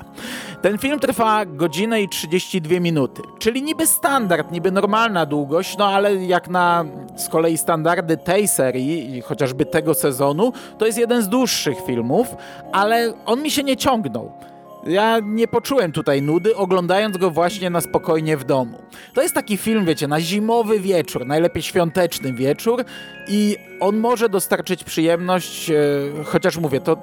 Ten 0.63 0.79
film 0.79 1.01
trwa 1.01 1.47
godzinę 1.47 2.03
i 2.03 2.09
32 2.09 2.81
minuty, 2.81 3.23
czyli 3.39 3.63
niby 3.63 3.87
standard, 3.87 4.53
niby 4.53 4.71
normalna 4.71 5.27
długość, 5.27 5.77
no 5.79 5.87
ale 5.87 6.15
jak 6.15 6.49
na 6.49 6.85
z 7.17 7.29
kolei 7.29 7.59
standardy 7.59 8.17
tej 8.17 8.49
serii, 8.49 9.21
chociażby 9.21 9.67
tego 9.67 9.95
sezonu, 9.95 10.53
to 10.79 10.87
jest 10.87 10.99
jeden 10.99 11.23
z 11.23 11.29
dłuższych 11.29 11.79
filmów, 11.87 12.35
ale 12.73 13.13
on 13.27 13.43
mi 13.43 13.51
się 13.51 13.63
nie 13.63 13.77
ciągnął. 13.77 14.33
Ja 14.87 15.21
nie 15.23 15.49
poczułem 15.49 15.93
tutaj 15.93 16.23
nudy, 16.23 16.57
oglądając 16.57 17.17
go 17.17 17.31
właśnie 17.31 17.71
na 17.71 17.81
spokojnie 17.81 18.37
w 18.37 18.45
domu. 18.45 18.79
To 19.15 19.23
jest 19.23 19.35
taki 19.35 19.57
film, 19.57 19.85
wiecie, 19.85 20.09
na 20.09 20.21
zimowy 20.21 20.81
wieczór, 20.81 21.27
najlepiej 21.27 21.63
świąteczny 21.63 22.33
wieczór 22.33 22.85
i 23.29 23.57
on 23.81 23.97
może 23.97 24.29
dostarczyć 24.29 24.85
przyjemność, 24.85 25.71
e, 25.71 25.75
chociaż 26.25 26.59
mówię, 26.59 26.81
to, 26.81 26.97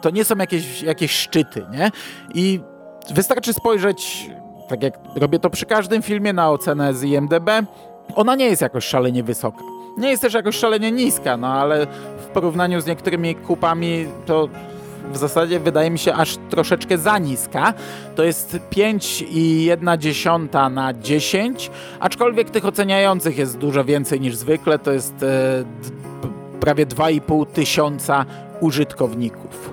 to 0.00 0.10
nie 0.10 0.24
są 0.24 0.36
jakieś, 0.36 0.82
jakieś 0.82 1.10
szczyty, 1.10 1.66
nie? 1.72 1.90
I 2.34 2.60
wystarczy 3.10 3.52
spojrzeć, 3.52 4.30
tak 4.68 4.82
jak 4.82 4.98
robię 5.16 5.38
to 5.38 5.50
przy 5.50 5.66
każdym 5.66 6.02
filmie, 6.02 6.32
na 6.32 6.50
ocenę 6.50 6.94
z 6.94 7.02
IMDB. 7.02 7.50
Ona 8.14 8.34
nie 8.34 8.46
jest 8.46 8.62
jakoś 8.62 8.84
szalenie 8.84 9.22
wysoka. 9.22 9.60
Nie 9.98 10.10
jest 10.10 10.22
też 10.22 10.34
jakoś 10.34 10.56
szalenie 10.56 10.92
niska, 10.92 11.36
no 11.36 11.46
ale 11.46 11.86
w 12.18 12.26
porównaniu 12.26 12.80
z 12.80 12.86
niektórymi 12.86 13.34
kupami 13.34 14.06
to 14.26 14.48
w 15.12 15.16
zasadzie 15.16 15.60
wydaje 15.60 15.90
mi 15.90 15.98
się 15.98 16.14
aż 16.14 16.36
troszeczkę 16.50 16.98
za 16.98 17.18
niska. 17.18 17.74
To 18.16 18.24
jest 18.24 18.58
5,1 18.70 20.70
na 20.70 20.92
10, 20.92 21.70
aczkolwiek 22.00 22.50
tych 22.50 22.66
oceniających 22.66 23.38
jest 23.38 23.58
dużo 23.58 23.84
więcej 23.84 24.20
niż 24.20 24.36
zwykle. 24.36 24.78
To 24.78 24.92
jest 24.92 25.22
e, 25.22 25.64
prawie 26.60 26.86
2,5 26.86 27.46
tysiąca 27.46 28.24
użytkowników. 28.60 29.70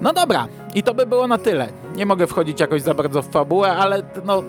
No 0.00 0.12
dobra, 0.12 0.48
i 0.74 0.82
to 0.82 0.94
by 0.94 1.06
było 1.06 1.26
na 1.26 1.38
tyle. 1.38 1.68
Nie 1.96 2.06
mogę 2.06 2.26
wchodzić 2.26 2.60
jakoś 2.60 2.82
za 2.82 2.94
bardzo 2.94 3.22
w 3.22 3.30
fabułę, 3.30 3.72
ale 3.72 4.02
no 4.24 4.42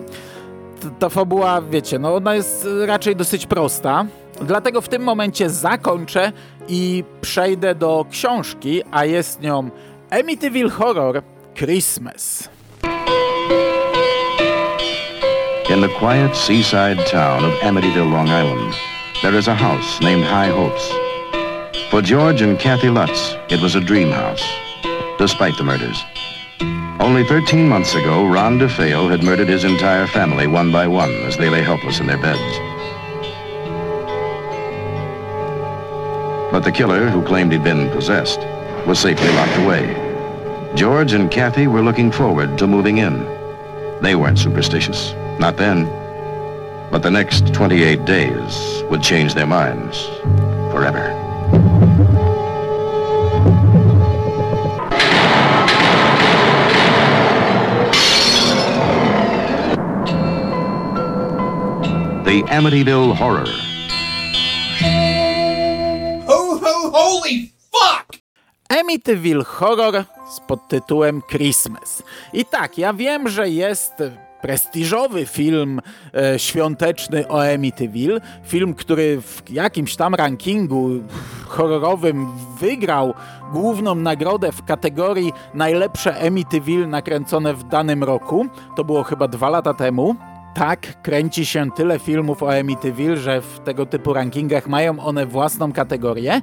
ta 0.98 1.08
fabuła, 1.08 1.62
wiecie, 1.62 1.98
no 1.98 2.14
ona 2.14 2.34
jest 2.34 2.68
raczej 2.86 3.16
dosyć 3.16 3.46
prosta. 3.46 4.06
Dlatego 4.42 4.80
w 4.80 4.88
tym 4.88 5.02
momencie 5.02 5.50
zakończę 5.50 6.32
i 6.68 7.04
przejdę 7.20 7.74
do 7.74 8.04
książki, 8.10 8.82
a 8.90 9.04
jest 9.04 9.42
nią 9.42 9.70
Amityville 10.10 10.70
Horror 10.70 11.22
Christmas. 11.54 12.48
In 15.70 15.80
the 15.80 15.88
quiet 15.88 16.36
seaside 16.36 17.06
town 17.06 17.44
of 17.44 17.52
Amityville, 17.62 18.12
Long 18.12 18.28
Island, 18.28 18.74
there 19.22 19.38
is 19.38 19.48
a 19.48 19.54
house 19.54 20.00
named 20.00 20.24
High 20.24 20.50
Hopes. 20.50 20.92
For 21.90 22.02
George 22.02 22.42
and 22.42 22.58
Kathy 22.58 22.88
Lutz, 22.88 23.36
it 23.48 23.60
was 23.60 23.74
a 23.74 23.80
dream 23.80 24.10
house, 24.10 24.44
despite 25.18 25.56
the 25.56 25.64
murders. 25.64 26.04
Only 27.00 27.24
13 27.24 27.68
months 27.68 27.94
ago, 27.94 28.26
Ron 28.26 28.58
DeFeo 28.58 29.10
had 29.10 29.22
murdered 29.22 29.48
his 29.48 29.64
entire 29.64 30.06
family 30.06 30.46
one 30.46 30.72
by 30.72 30.86
one 30.86 31.12
as 31.26 31.36
they 31.36 31.48
lay 31.48 31.62
helpless 31.62 32.00
in 32.00 32.06
their 32.06 32.18
beds. 32.18 32.65
But 36.56 36.64
the 36.64 36.72
killer, 36.72 37.10
who 37.10 37.22
claimed 37.22 37.52
he'd 37.52 37.62
been 37.62 37.90
possessed, 37.90 38.40
was 38.86 38.98
safely 38.98 39.28
locked 39.32 39.58
away. 39.58 39.94
George 40.74 41.12
and 41.12 41.30
Kathy 41.30 41.66
were 41.66 41.82
looking 41.82 42.10
forward 42.10 42.56
to 42.56 42.66
moving 42.66 42.96
in. 42.96 43.26
They 44.00 44.14
weren't 44.14 44.38
superstitious, 44.38 45.12
not 45.38 45.58
then. 45.58 45.84
But 46.90 47.02
the 47.02 47.10
next 47.10 47.52
28 47.52 48.06
days 48.06 48.82
would 48.84 49.02
change 49.02 49.34
their 49.34 49.46
minds 49.46 50.06
forever. 50.72 51.12
The 62.24 62.42
Amityville 62.44 63.14
Horror. 63.14 63.65
Amityville 68.86 69.44
Horror 69.44 70.04
z 70.30 70.40
podtytułem 70.40 71.22
Christmas. 71.30 72.02
I 72.32 72.44
tak, 72.44 72.78
ja 72.78 72.92
wiem, 72.94 73.28
że 73.28 73.50
jest 73.50 73.92
prestiżowy 74.42 75.26
film 75.26 75.80
e, 76.14 76.38
świąteczny 76.38 77.28
o 77.28 77.44
Amityville. 77.54 78.20
Film, 78.44 78.74
który 78.74 79.20
w 79.20 79.50
jakimś 79.50 79.96
tam 79.96 80.14
rankingu 80.14 80.88
horrorowym 81.48 82.26
wygrał 82.60 83.14
główną 83.52 83.94
nagrodę 83.94 84.52
w 84.52 84.64
kategorii 84.64 85.32
najlepsze 85.54 86.26
Amityville 86.26 86.86
nakręcone 86.86 87.54
w 87.54 87.64
danym 87.64 88.04
roku. 88.04 88.46
To 88.76 88.84
było 88.84 89.02
chyba 89.02 89.28
dwa 89.28 89.50
lata 89.50 89.74
temu 89.74 90.16
tak 90.54 91.02
kręci 91.02 91.46
się 91.46 91.70
tyle 91.70 91.98
filmów 91.98 92.42
o 92.42 92.58
Amityville, 92.58 93.16
że 93.16 93.40
w 93.40 93.60
tego 93.60 93.86
typu 93.86 94.12
rankingach 94.12 94.68
mają 94.68 95.00
one 95.00 95.26
własną 95.26 95.72
kategorię. 95.72 96.40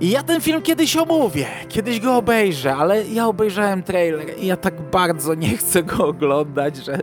I 0.00 0.10
ja 0.10 0.22
ten 0.22 0.40
film 0.40 0.62
kiedyś 0.62 0.96
omówię, 0.96 1.46
kiedyś 1.68 2.00
go 2.00 2.16
obejrzę, 2.16 2.74
ale 2.74 3.04
ja 3.04 3.26
obejrzałem 3.26 3.82
trailer 3.82 4.38
i 4.38 4.46
ja 4.46 4.56
tak 4.56 4.80
bardzo 4.80 5.34
nie 5.34 5.56
chcę 5.56 5.82
go 5.82 6.06
oglądać, 6.06 6.76
że, 6.76 6.98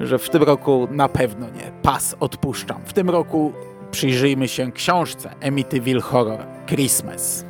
że 0.00 0.18
w 0.18 0.30
tym 0.30 0.42
roku 0.42 0.88
na 0.90 1.08
pewno 1.08 1.46
nie. 1.46 1.72
Pas 1.82 2.16
odpuszczam. 2.20 2.80
W 2.84 2.92
tym 2.92 3.10
roku 3.10 3.52
przyjrzyjmy 3.90 4.48
się 4.48 4.72
książce 4.72 5.30
Amityville 5.42 6.00
Horror 6.00 6.40
Christmas. 6.66 7.44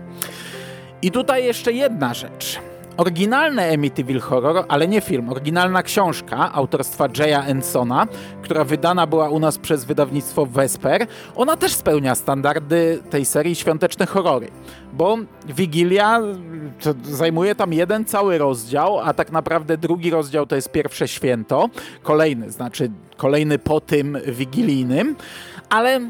I 1.03 1.11
tutaj 1.11 1.45
jeszcze 1.45 1.73
jedna 1.73 2.15
rzecz. 2.15 2.59
Oryginalne 2.97 3.73
Amityville 3.73 4.21
Horror, 4.21 4.65
ale 4.69 4.89
nie 4.89 5.01
film, 5.01 5.29
oryginalna 5.29 5.83
książka 5.83 6.53
autorstwa 6.53 7.09
Jaya 7.19 7.47
Ensona, 7.47 8.07
która 8.43 8.65
wydana 8.65 9.07
była 9.07 9.29
u 9.29 9.39
nas 9.39 9.59
przez 9.59 9.85
wydawnictwo 9.85 10.47
Vesper, 10.47 11.07
ona 11.37 11.57
też 11.57 11.73
spełnia 11.73 12.15
standardy 12.15 13.03
tej 13.11 13.25
serii 13.25 13.55
Świąteczne 13.55 14.07
Horrory, 14.07 14.49
bo 14.93 15.17
Wigilia 15.47 16.21
zajmuje 17.03 17.55
tam 17.55 17.73
jeden 17.73 18.05
cały 18.05 18.39
rozdział, 18.39 18.99
a 18.99 19.15
tak 19.15 19.33
naprawdę 19.33 19.79
drugi 19.79 20.11
rozdział 20.11 20.47
to 20.47 20.57
jest 20.57 20.73
pierwsze 20.73 21.09
święto, 21.09 21.69
kolejny, 22.03 22.51
znaczy 22.51 22.91
kolejny 23.17 23.59
po 23.59 23.81
tym 23.81 24.19
wigilijnym, 24.27 25.17
ale 25.69 26.01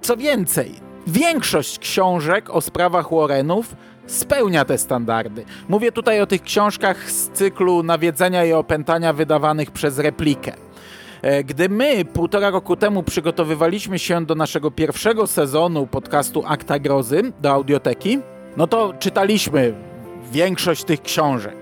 co 0.00 0.16
więcej, 0.16 0.89
większość 1.06 1.78
książek 1.78 2.50
o 2.50 2.60
sprawach 2.60 3.10
Warrenów 3.10 3.76
spełnia 4.06 4.64
te 4.64 4.78
standardy. 4.78 5.44
Mówię 5.68 5.92
tutaj 5.92 6.20
o 6.20 6.26
tych 6.26 6.42
książkach 6.42 7.10
z 7.10 7.28
cyklu 7.28 7.82
nawiedzenia 7.82 8.44
i 8.44 8.52
opętania 8.52 9.12
wydawanych 9.12 9.70
przez 9.70 9.98
replikę. 9.98 10.52
E, 11.22 11.44
gdy 11.44 11.68
my 11.68 12.04
półtora 12.04 12.50
roku 12.50 12.76
temu 12.76 13.02
przygotowywaliśmy 13.02 13.98
się 13.98 14.26
do 14.26 14.34
naszego 14.34 14.70
pierwszego 14.70 15.26
sezonu 15.26 15.86
podcastu 15.86 16.42
Akta 16.46 16.78
Grozy 16.78 17.32
do 17.40 17.50
audioteki, 17.50 18.18
no 18.56 18.66
to 18.66 18.92
czytaliśmy 18.98 19.74
większość 20.32 20.84
tych 20.84 21.02
książek 21.02 21.56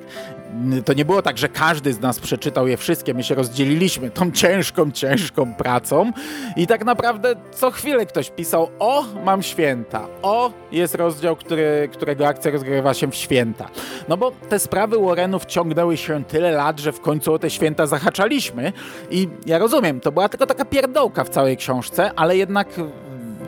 to 0.84 0.92
nie 0.92 1.04
było 1.04 1.22
tak, 1.22 1.38
że 1.38 1.48
każdy 1.48 1.92
z 1.92 2.00
nas 2.00 2.20
przeczytał 2.20 2.68
je 2.68 2.76
wszystkie. 2.76 3.14
My 3.14 3.24
się 3.24 3.34
rozdzieliliśmy 3.34 4.10
tą 4.10 4.30
ciężką, 4.30 4.90
ciężką 4.90 5.54
pracą 5.54 6.12
i 6.56 6.66
tak 6.66 6.84
naprawdę 6.84 7.34
co 7.50 7.70
chwilę 7.70 8.06
ktoś 8.06 8.30
pisał: 8.30 8.68
O, 8.78 9.04
mam 9.24 9.42
święta. 9.42 10.06
O, 10.22 10.52
jest 10.72 10.94
rozdział, 10.94 11.36
który, 11.36 11.88
którego 11.92 12.26
akcja 12.26 12.50
rozgrywa 12.50 12.94
się 12.94 13.10
w 13.10 13.14
święta. 13.14 13.68
No 14.08 14.16
bo 14.16 14.32
te 14.48 14.58
sprawy 14.58 14.98
Warrenów 14.98 15.46
ciągnęły 15.46 15.96
się 15.96 16.24
tyle 16.24 16.50
lat, 16.50 16.80
że 16.80 16.92
w 16.92 17.00
końcu 17.00 17.32
o 17.32 17.38
te 17.38 17.50
święta 17.50 17.86
zahaczaliśmy. 17.86 18.72
I 19.10 19.28
ja 19.46 19.58
rozumiem, 19.58 20.00
to 20.00 20.12
była 20.12 20.28
tylko 20.28 20.46
taka 20.46 20.64
pierdołka 20.64 21.24
w 21.24 21.28
całej 21.28 21.56
książce, 21.56 22.10
ale 22.16 22.36
jednak 22.36 22.68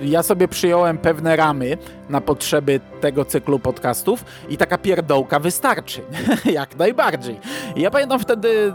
ja 0.02 0.22
sobie 0.22 0.48
przyjąłem 0.48 0.98
pewne 0.98 1.36
ramy 1.36 1.78
na 2.08 2.20
potrzeby 2.20 2.80
tego 3.00 3.24
cyklu 3.24 3.58
podcastów 3.58 4.24
i 4.48 4.56
taka 4.56 4.78
pierdołka 4.78 5.38
wystarczy. 5.38 6.02
Jak 6.52 6.76
najbardziej. 6.76 7.40
Ja 7.76 7.90
pamiętam 7.90 8.20
wtedy 8.20 8.74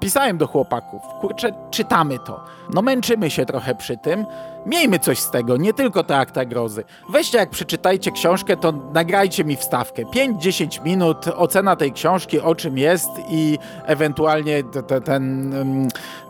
pisałem 0.00 0.38
do 0.38 0.46
chłopaków, 0.46 1.02
kurczę, 1.20 1.52
czytamy 1.70 2.18
to. 2.18 2.44
No 2.74 2.82
męczymy 2.82 3.30
się 3.30 3.46
trochę 3.46 3.74
przy 3.74 3.96
tym. 3.96 4.26
Miejmy 4.66 4.98
coś 4.98 5.18
z 5.18 5.30
tego, 5.30 5.56
nie 5.56 5.72
tylko 5.72 6.04
te 6.04 6.16
akta 6.16 6.44
grozy. 6.44 6.84
Weźcie, 7.10 7.38
jak 7.38 7.50
przeczytajcie 7.50 8.10
książkę, 8.10 8.56
to 8.56 8.72
nagrajcie 8.72 9.44
mi 9.44 9.56
wstawkę. 9.56 10.02
5-10 10.02 10.84
minut, 10.84 11.28
ocena 11.36 11.76
tej 11.76 11.92
książki, 11.92 12.40
o 12.40 12.54
czym 12.54 12.78
jest 12.78 13.10
i 13.30 13.58
ewentualnie 13.86 14.62
ten 15.04 15.54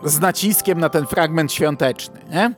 z 0.03 0.19
naciskiem 0.19 0.79
na 0.79 0.89
ten 0.89 1.05
fragment 1.05 1.53
świąteczny, 1.53 2.19
nie? 2.31 2.51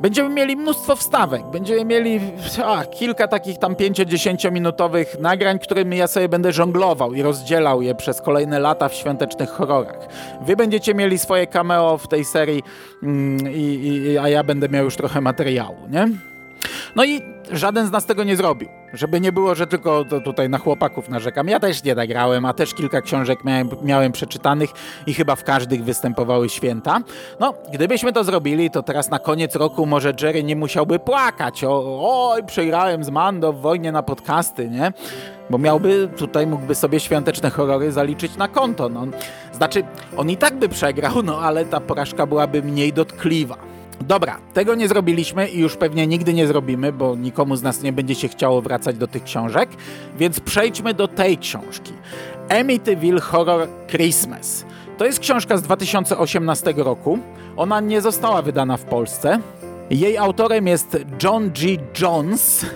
Będziemy 0.00 0.28
mieli 0.28 0.56
mnóstwo 0.56 0.96
wstawek, 0.96 1.42
będziemy 1.52 1.84
mieli 1.84 2.20
a, 2.64 2.84
kilka 2.84 3.28
takich 3.28 3.58
tam 3.58 3.74
5-10 3.74 4.52
minutowych 4.52 5.20
nagrań, 5.20 5.58
którymi 5.58 5.96
ja 5.96 6.06
sobie 6.06 6.28
będę 6.28 6.52
żonglował 6.52 7.14
i 7.14 7.22
rozdzielał 7.22 7.82
je 7.82 7.94
przez 7.94 8.20
kolejne 8.20 8.58
lata 8.58 8.88
w 8.88 8.94
świątecznych 8.94 9.50
horrorach. 9.50 10.08
Wy 10.40 10.56
będziecie 10.56 10.94
mieli 10.94 11.18
swoje 11.18 11.46
cameo 11.46 11.98
w 11.98 12.08
tej 12.08 12.24
serii, 12.24 12.62
mm, 13.02 13.38
a 14.20 14.28
ja 14.28 14.44
będę 14.44 14.68
miał 14.68 14.84
już 14.84 14.96
trochę 14.96 15.20
materiału, 15.20 15.76
nie? 15.90 16.08
No 16.96 17.04
i 17.04 17.22
żaden 17.52 17.86
z 17.86 17.90
nas 17.90 18.06
tego 18.06 18.24
nie 18.24 18.36
zrobił. 18.36 18.68
Żeby 18.92 19.20
nie 19.20 19.32
było, 19.32 19.54
że 19.54 19.66
tylko 19.66 20.04
tutaj 20.24 20.50
na 20.50 20.58
chłopaków 20.58 21.08
narzekam. 21.08 21.48
Ja 21.48 21.60
też 21.60 21.84
nie 21.84 21.94
nagrałem, 21.94 22.44
a 22.44 22.54
też 22.54 22.74
kilka 22.74 23.00
książek 23.00 23.44
miałem, 23.44 23.68
miałem 23.82 24.12
przeczytanych 24.12 24.70
i 25.06 25.14
chyba 25.14 25.36
w 25.36 25.44
każdych 25.44 25.84
występowały 25.84 26.48
święta. 26.48 27.00
No, 27.40 27.54
gdybyśmy 27.72 28.12
to 28.12 28.24
zrobili, 28.24 28.70
to 28.70 28.82
teraz 28.82 29.10
na 29.10 29.18
koniec 29.18 29.56
roku 29.56 29.86
może 29.86 30.12
Jerry 30.22 30.42
nie 30.42 30.56
musiałby 30.56 30.98
płakać. 30.98 31.64
O, 31.64 32.30
oj, 32.30 32.44
przegrałem 32.44 33.04
z 33.04 33.10
Mando 33.10 33.52
w 33.52 33.60
wojnie 33.60 33.92
na 33.92 34.02
podcasty, 34.02 34.68
nie? 34.68 34.92
Bo 35.50 35.58
miałby, 35.58 36.08
tutaj 36.16 36.46
mógłby 36.46 36.74
sobie 36.74 37.00
świąteczne 37.00 37.50
horrory 37.50 37.92
zaliczyć 37.92 38.36
na 38.36 38.48
konto. 38.48 38.88
No, 38.88 39.06
znaczy, 39.52 39.82
on 40.16 40.30
i 40.30 40.36
tak 40.36 40.54
by 40.54 40.68
przegrał, 40.68 41.22
no 41.22 41.38
ale 41.38 41.64
ta 41.64 41.80
porażka 41.80 42.26
byłaby 42.26 42.62
mniej 42.62 42.92
dotkliwa. 42.92 43.75
Dobra, 44.00 44.38
tego 44.54 44.74
nie 44.74 44.88
zrobiliśmy 44.88 45.48
i 45.48 45.60
już 45.60 45.76
pewnie 45.76 46.06
nigdy 46.06 46.34
nie 46.34 46.46
zrobimy, 46.46 46.92
bo 46.92 47.16
nikomu 47.16 47.56
z 47.56 47.62
nas 47.62 47.82
nie 47.82 47.92
będzie 47.92 48.14
się 48.14 48.28
chciało 48.28 48.62
wracać 48.62 48.96
do 48.96 49.06
tych 49.06 49.24
książek, 49.24 49.70
więc 50.18 50.40
przejdźmy 50.40 50.94
do 50.94 51.08
tej 51.08 51.38
książki. 51.38 51.92
Amityville 52.48 53.20
Horror 53.20 53.68
Christmas. 53.88 54.64
To 54.98 55.04
jest 55.04 55.18
książka 55.18 55.56
z 55.56 55.62
2018 55.62 56.74
roku. 56.76 57.18
Ona 57.56 57.80
nie 57.80 58.00
została 58.00 58.42
wydana 58.42 58.76
w 58.76 58.84
Polsce. 58.84 59.40
Jej 59.90 60.18
autorem 60.18 60.66
jest 60.66 60.98
John 61.22 61.50
G. 61.50 61.76
Jones, 62.00 62.66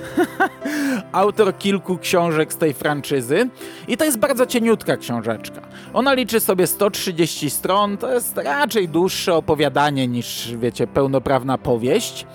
autor 1.13 1.59
kilku 1.59 1.99
książek 1.99 2.53
z 2.53 2.57
tej 2.57 2.75
franczyzy. 2.75 3.49
I 3.89 3.97
to 3.97 4.05
jest 4.05 4.19
bardzo 4.19 4.47
cieniutka 4.47 4.97
książeczka. 4.97 5.61
Ona 5.95 6.13
liczy 6.13 6.41
sobie 6.41 6.67
130 6.67 7.51
stron, 7.51 7.97
to 7.97 8.13
jest 8.13 8.37
raczej 8.37 8.89
dłuższe 8.89 9.35
opowiadanie 9.35 10.09
niż, 10.09 10.55
wiecie, 10.57 10.87
pełnoprawna 10.87 11.59
powieść. 11.59 12.27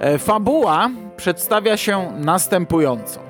E, 0.00 0.18
fabuła 0.18 0.90
przedstawia 1.16 1.76
się 1.76 2.12
następująco. 2.18 3.20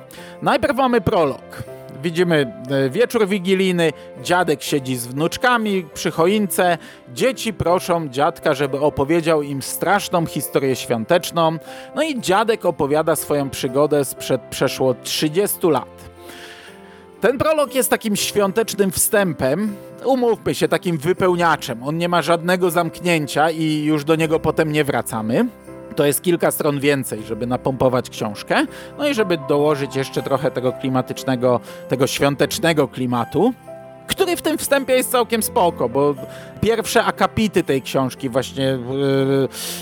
Najpierw 0.41 0.77
mamy 0.77 1.01
prolog. 1.01 1.70
Widzimy 2.03 2.53
e, 2.69 2.89
wieczór 2.89 3.27
wigilijny, 3.27 3.91
dziadek 4.23 4.63
siedzi 4.63 4.95
z 4.95 5.07
wnuczkami 5.07 5.85
przy 5.93 6.11
choince, 6.11 6.77
dzieci 7.13 7.53
proszą 7.53 8.09
dziadka, 8.09 8.53
żeby 8.53 8.79
opowiedział 8.79 9.41
im 9.41 9.61
straszną 9.61 10.25
historię 10.25 10.75
świąteczną, 10.75 11.57
no 11.95 12.03
i 12.03 12.21
dziadek 12.21 12.65
opowiada 12.65 13.15
swoją 13.15 13.49
przygodę 13.49 14.05
sprzed 14.05 14.41
przeszło 14.41 14.95
30 15.03 15.67
lat. 15.67 16.11
Ten 17.21 17.37
prolog 17.37 17.75
jest 17.75 17.89
takim 17.89 18.15
świątecznym 18.15 18.91
wstępem, 18.91 19.75
umówmy 20.05 20.55
się, 20.55 20.67
takim 20.67 20.97
wypełniaczem. 20.97 21.83
On 21.83 21.97
nie 21.97 22.09
ma 22.09 22.21
żadnego 22.21 22.71
zamknięcia 22.71 23.51
i 23.51 23.83
już 23.83 24.03
do 24.03 24.15
niego 24.15 24.39
potem 24.39 24.71
nie 24.71 24.83
wracamy. 24.83 25.45
To 25.95 26.05
jest 26.05 26.21
kilka 26.21 26.51
stron 26.51 26.79
więcej, 26.79 27.23
żeby 27.23 27.47
napompować 27.47 28.09
książkę, 28.09 28.65
no 28.97 29.07
i 29.07 29.13
żeby 29.13 29.37
dołożyć 29.49 29.95
jeszcze 29.95 30.21
trochę 30.21 30.51
tego 30.51 30.73
klimatycznego, 30.73 31.59
tego 31.89 32.07
świątecznego 32.07 32.87
klimatu 32.87 33.53
który 34.11 34.35
w 34.37 34.41
tym 34.41 34.57
wstępie 34.57 34.93
jest 34.93 35.11
całkiem 35.11 35.43
spoko, 35.43 35.89
bo 35.89 36.15
pierwsze 36.61 37.03
akapity 37.03 37.63
tej 37.63 37.81
książki 37.81 38.29
właśnie 38.29 38.77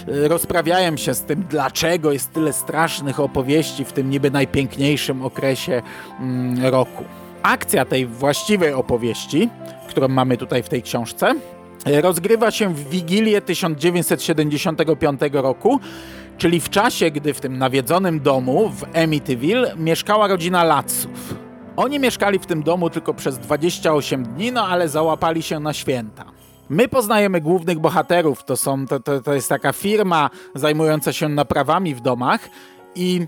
yy, 0.07 0.27
rozprawiają 0.27 0.97
się 0.97 1.13
z 1.13 1.21
tym, 1.21 1.45
dlaczego 1.49 2.11
jest 2.11 2.33
tyle 2.33 2.53
strasznych 2.53 3.19
opowieści 3.19 3.85
w 3.85 3.91
tym 3.91 4.09
niby 4.09 4.31
najpiękniejszym 4.31 5.25
okresie 5.25 5.81
yy, 6.61 6.71
roku. 6.71 7.03
Akcja 7.43 7.85
tej 7.85 8.05
właściwej 8.05 8.73
opowieści, 8.73 9.49
którą 9.89 10.07
mamy 10.07 10.37
tutaj 10.37 10.63
w 10.63 10.69
tej 10.69 10.81
książce, 10.81 11.35
rozgrywa 11.85 12.51
się 12.51 12.73
w 12.73 12.89
Wigilię 12.89 13.41
1975 13.41 15.21
roku, 15.31 15.79
czyli 16.37 16.59
w 16.59 16.69
czasie, 16.69 17.11
gdy 17.11 17.33
w 17.33 17.41
tym 17.41 17.57
nawiedzonym 17.57 18.19
domu 18.19 18.69
w 18.69 18.97
Amityville 18.97 19.73
mieszkała 19.77 20.27
rodzina 20.27 20.63
Latsów. 20.63 21.35
Oni 21.75 21.99
mieszkali 21.99 22.39
w 22.39 22.45
tym 22.45 22.63
domu 22.63 22.89
tylko 22.89 23.13
przez 23.13 23.39
28 23.39 24.23
dni, 24.23 24.51
no 24.51 24.67
ale 24.67 24.89
załapali 24.89 25.43
się 25.43 25.59
na 25.59 25.73
święta. 25.73 26.25
My 26.69 26.87
poznajemy 26.87 27.41
głównych 27.41 27.79
bohaterów, 27.79 28.43
to, 28.43 28.57
są, 28.57 28.87
to, 28.87 28.99
to, 28.99 29.21
to 29.21 29.33
jest 29.33 29.49
taka 29.49 29.73
firma 29.73 30.29
zajmująca 30.55 31.13
się 31.13 31.29
naprawami 31.29 31.95
w 31.95 32.01
domach 32.01 32.49
i 32.95 33.27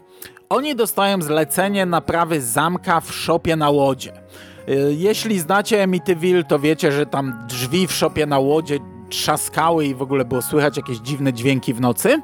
oni 0.50 0.76
dostają 0.76 1.22
zlecenie 1.22 1.86
naprawy 1.86 2.42
zamka 2.42 3.02
w 3.02 3.14
szopie 3.14 3.56
na 3.56 3.70
łodzie. 3.70 4.14
Y, 4.70 4.96
jeśli 4.98 5.40
znacie 5.40 5.84
Amityville, 5.84 6.44
to 6.44 6.60
wiecie, 6.60 6.92
że 6.92 7.06
tam 7.06 7.34
drzwi 7.48 7.88
w 7.88 7.92
szopie 7.92 8.26
na 8.26 8.40
łodzie 8.40 8.80
trzaskały 9.12 9.86
i 9.86 9.96
w 9.96 10.02
ogóle 10.02 10.26
było 10.26 10.42
słychać 10.42 10.78
jakieś 10.78 10.98
dziwne 10.98 11.34
dźwięki 11.34 11.74
w 11.74 11.82
nocy. 11.82 12.22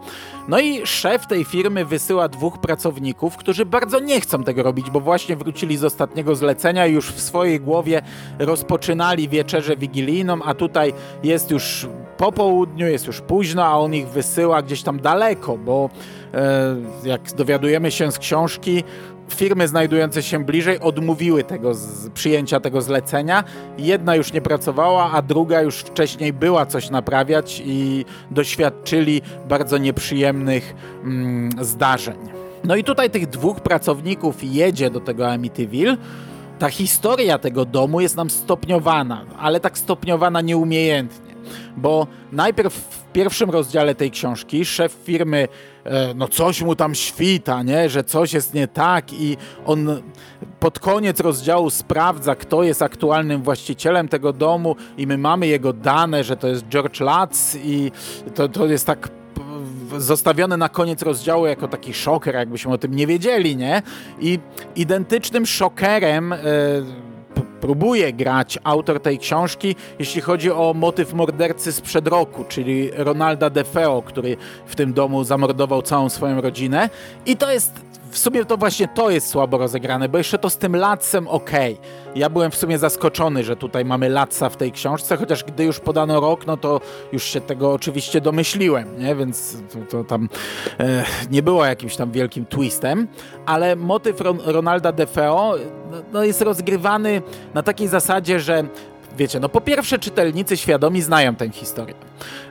No 0.48 0.60
i 0.60 0.86
szef 0.86 1.28
tej 1.28 1.46
firmy 1.46 1.86
wysyła 1.86 2.28
dwóch 2.28 2.58
pracowników, 2.58 3.38
którzy 3.38 3.66
bardzo 3.66 4.00
nie 4.00 4.22
chcą 4.22 4.44
tego 4.44 4.64
robić, 4.64 4.90
bo 4.90 5.00
właśnie 5.00 5.36
wrócili 5.36 5.78
z 5.78 5.84
ostatniego 5.84 6.36
zlecenia 6.36 6.88
i 6.88 6.94
już 6.94 7.12
w 7.12 7.20
swojej 7.20 7.60
głowie 7.60 8.02
rozpoczynali 8.40 9.30
wieczerzę 9.30 9.78
wigilijną, 9.78 10.44
a 10.44 10.54
tutaj 10.54 10.94
jest 11.24 11.52
już 11.52 11.88
po 12.18 12.32
południu, 12.32 12.88
jest 12.88 13.08
już 13.08 13.22
późno, 13.22 13.66
a 13.66 13.78
on 13.78 13.94
ich 13.94 14.08
wysyła 14.08 14.62
gdzieś 14.62 14.84
tam 14.84 15.00
daleko, 15.00 15.58
bo 15.58 15.90
e, 16.34 16.76
jak 17.04 17.22
dowiadujemy 17.34 17.92
się 17.92 18.12
z 18.12 18.20
książki, 18.20 18.84
firmy 19.30 19.68
znajdujące 19.68 20.24
się 20.24 20.46
bliżej 20.46 20.80
odmówiły 20.80 21.44
tego 21.44 21.74
z, 21.74 22.10
przyjęcia 22.10 22.60
tego 22.60 22.82
zlecenia. 22.82 23.44
Jedna 23.78 24.16
już 24.16 24.34
nie 24.34 24.42
pracowała, 24.42 25.12
a 25.12 25.22
druga 25.22 25.62
już 25.62 25.80
wcześniej 25.80 26.34
była 26.34 26.66
coś 26.66 26.90
naprawiać 26.90 27.62
i 27.66 28.06
doświadczyli 28.32 29.22
bardzo 29.50 29.78
nieprzyjemnych 29.78 30.76
mm, 31.04 31.50
zdarzeń. 31.62 32.18
No 32.64 32.76
i 32.76 32.84
tutaj 32.84 33.10
tych 33.10 33.28
dwóch 33.28 33.60
pracowników 33.60 34.44
jedzie 34.44 34.90
do 34.90 35.00
tego 35.00 35.32
Amityville. 35.32 35.98
Ta 36.60 36.70
historia 36.70 37.38
tego 37.38 37.66
domu 37.66 38.02
jest 38.02 38.18
nam 38.18 38.30
stopniowana, 38.30 39.26
ale 39.40 39.60
tak 39.60 39.78
stopniowana 39.78 40.42
nieumiejętnie, 40.42 41.36
bo 41.78 42.08
najpierw 42.32 42.97
pierwszym 43.18 43.50
rozdziale 43.50 43.96
tej 43.96 44.12
książki 44.12 44.66
szef 44.66 44.92
firmy, 45.04 45.48
e, 45.84 46.14
no 46.14 46.28
coś 46.28 46.62
mu 46.62 46.76
tam 46.76 46.96
świta, 46.96 47.64
nie? 47.64 47.90
że 47.90 48.04
coś 48.04 48.34
jest 48.34 48.54
nie 48.54 48.68
tak 48.68 49.14
i 49.14 49.38
on 49.66 50.02
pod 50.60 50.80
koniec 50.80 51.20
rozdziału 51.20 51.70
sprawdza, 51.70 52.36
kto 52.36 52.64
jest 52.64 52.82
aktualnym 52.82 53.42
właścicielem 53.42 54.08
tego 54.08 54.34
domu 54.34 54.76
i 54.98 55.08
my 55.08 55.18
mamy 55.18 55.48
jego 55.48 55.74
dane, 55.74 56.24
że 56.24 56.38
to 56.38 56.48
jest 56.48 56.66
George 56.68 57.00
Lutz 57.00 57.56
i 57.64 57.92
to, 58.36 58.50
to 58.50 58.66
jest 58.66 58.86
tak 58.86 59.10
zostawione 59.98 60.58
na 60.58 60.70
koniec 60.70 61.02
rozdziału 61.02 61.46
jako 61.46 61.68
taki 61.68 61.94
szoker, 61.94 62.36
jakbyśmy 62.36 62.72
o 62.74 62.78
tym 62.78 62.96
nie 62.96 63.08
wiedzieli, 63.08 63.56
nie? 63.56 63.82
I 64.20 64.40
identycznym 64.76 65.46
szokerem 65.46 66.34
e, 66.34 66.38
próbuje 67.62 68.14
grać 68.14 68.60
autor 68.64 69.02
tej 69.02 69.20
książki, 69.20 69.76
jeśli 70.00 70.22
chodzi 70.22 70.52
o 70.52 70.74
motyw 70.74 71.14
mordercy 71.14 71.72
sprzed 71.72 72.08
roku, 72.08 72.44
czyli 72.44 72.92
Ronalda 72.94 73.50
DeFeo, 73.50 74.02
który 74.02 74.38
w 74.66 74.76
tym 74.76 74.94
domu 74.94 75.24
zamordował 75.24 75.82
całą 75.82 76.10
swoją 76.10 76.42
rodzinę. 76.42 76.90
I 77.26 77.38
to 77.38 77.52
jest 77.52 77.87
w 78.12 78.18
sumie 78.18 78.46
to 78.46 78.58
właśnie 78.58 78.88
to 78.88 79.10
jest 79.10 79.28
słabo 79.30 79.58
rozegrane, 79.58 80.10
bo 80.10 80.18
jeszcze 80.18 80.38
to 80.38 80.50
z 80.50 80.58
tym 80.58 80.76
Latsem 80.76 81.28
ok. 81.28 81.52
Ja 82.16 82.30
byłem 82.30 82.52
w 82.52 82.56
sumie 82.56 82.78
zaskoczony, 82.78 83.44
że 83.44 83.56
tutaj 83.56 83.86
mamy 83.86 84.10
Latsa 84.10 84.50
w 84.50 84.58
tej 84.58 84.72
książce, 84.72 85.18
chociaż 85.18 85.44
gdy 85.44 85.64
już 85.64 85.80
podano 85.80 86.20
rok, 86.20 86.48
no 86.48 86.58
to 86.58 86.82
już 87.12 87.24
się 87.24 87.42
tego 87.42 87.74
oczywiście 87.74 88.22
domyśliłem, 88.22 89.00
nie? 89.00 89.16
więc 89.16 89.58
to, 89.74 89.80
to 89.92 90.04
tam 90.04 90.30
e, 90.80 91.04
nie 91.32 91.44
było 91.44 91.66
jakimś 91.66 91.96
tam 91.96 92.12
wielkim 92.12 92.46
twistem, 92.46 93.08
ale 93.46 93.76
motyw 93.76 94.22
Ron 94.22 94.40
Ronalda 94.46 94.92
DeFeo 94.92 95.54
no, 95.92 95.98
no 96.14 96.24
jest 96.24 96.42
rozgrywany 96.42 97.22
na 97.54 97.64
takiej 97.64 97.88
zasadzie, 97.88 98.40
że 98.40 98.64
wiecie, 99.18 99.40
no 99.40 99.50
po 99.50 99.62
pierwsze 99.62 100.00
czytelnicy 100.00 100.58
świadomi 100.58 101.02
znają 101.02 101.36
tę 101.36 101.50
historię. 101.50 101.96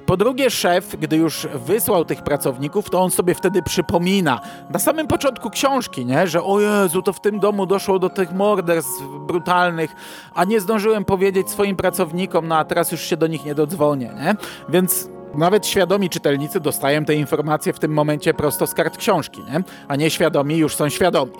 Po 0.07 0.17
drugie, 0.17 0.51
szef, 0.51 0.97
gdy 1.01 1.17
już 1.17 1.47
wysłał 1.55 2.05
tych 2.05 2.23
pracowników, 2.23 2.91
to 2.91 3.01
on 3.01 3.11
sobie 3.11 3.35
wtedy 3.35 3.63
przypomina 3.63 4.41
na 4.71 4.79
samym 4.79 5.07
początku 5.07 5.51
książki, 5.51 6.07
nie? 6.07 6.27
że 6.27 6.43
o 6.43 6.61
Jezu, 6.61 7.03
to 7.03 7.13
w 7.13 7.21
tym 7.21 7.41
domu 7.41 7.67
doszło 7.67 7.99
do 7.99 8.09
tych 8.09 8.33
morderstw 8.33 9.03
brutalnych, 9.27 9.95
a 10.35 10.45
nie 10.45 10.61
zdążyłem 10.61 11.05
powiedzieć 11.05 11.51
swoim 11.51 11.77
pracownikom, 11.77 12.49
no 12.49 12.57
a 12.57 12.65
teraz 12.65 12.93
już 12.93 13.01
się 13.01 13.17
do 13.17 13.27
nich 13.27 13.45
nie 13.45 13.55
dodzwonię, 13.55 14.13
nie? 14.17 14.37
Więc 14.69 15.09
nawet 15.37 15.67
świadomi 15.67 16.11
czytelnicy 16.11 16.61
dostają 16.61 17.05
te 17.05 17.15
informacje 17.15 17.73
w 17.73 17.79
tym 17.79 17.93
momencie 17.93 18.35
prosto 18.35 18.67
z 18.67 18.75
kart 18.75 18.97
książki, 18.97 19.41
nie? 19.53 19.63
a 19.89 19.97
nieświadomi 19.97 20.57
już 20.57 20.77
są 20.77 20.89
świadomi. 20.89 21.33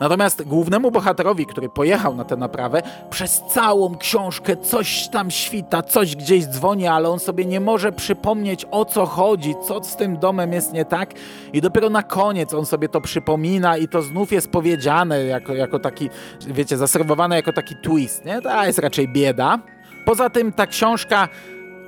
Natomiast 0.00 0.42
głównemu 0.42 0.90
bohaterowi, 0.90 1.46
który 1.46 1.68
pojechał 1.68 2.14
na 2.14 2.24
tę 2.24 2.36
naprawę, 2.36 2.82
przez 3.10 3.42
całą 3.50 3.96
książkę 3.96 4.56
coś 4.56 5.08
tam 5.08 5.30
świta, 5.30 5.82
coś 5.82 6.16
gdzieś 6.16 6.46
dzwoni, 6.46 6.86
ale 6.86 7.10
on 7.10 7.18
sobie 7.18 7.44
nie 7.44 7.60
może 7.60 7.92
przypomnieć 7.92 8.66
o 8.70 8.84
co 8.84 9.06
chodzi, 9.06 9.54
co 9.68 9.84
z 9.84 9.96
tym 9.96 10.18
domem 10.18 10.52
jest 10.52 10.72
nie 10.72 10.84
tak 10.84 11.10
i 11.52 11.60
dopiero 11.60 11.90
na 11.90 12.02
koniec 12.02 12.54
on 12.54 12.66
sobie 12.66 12.88
to 12.88 13.00
przypomina 13.00 13.76
i 13.76 13.88
to 13.88 14.02
znów 14.02 14.32
jest 14.32 14.50
powiedziane 14.50 15.24
jako, 15.24 15.54
jako 15.54 15.78
taki, 15.78 16.10
wiecie, 16.46 16.76
zaserwowane 16.76 17.36
jako 17.36 17.52
taki 17.52 17.76
twist, 17.76 18.24
nie? 18.24 18.42
To 18.42 18.64
jest 18.64 18.78
raczej 18.78 19.08
bieda. 19.08 19.58
Poza 20.04 20.30
tym 20.30 20.52
ta 20.52 20.66
książka 20.66 21.28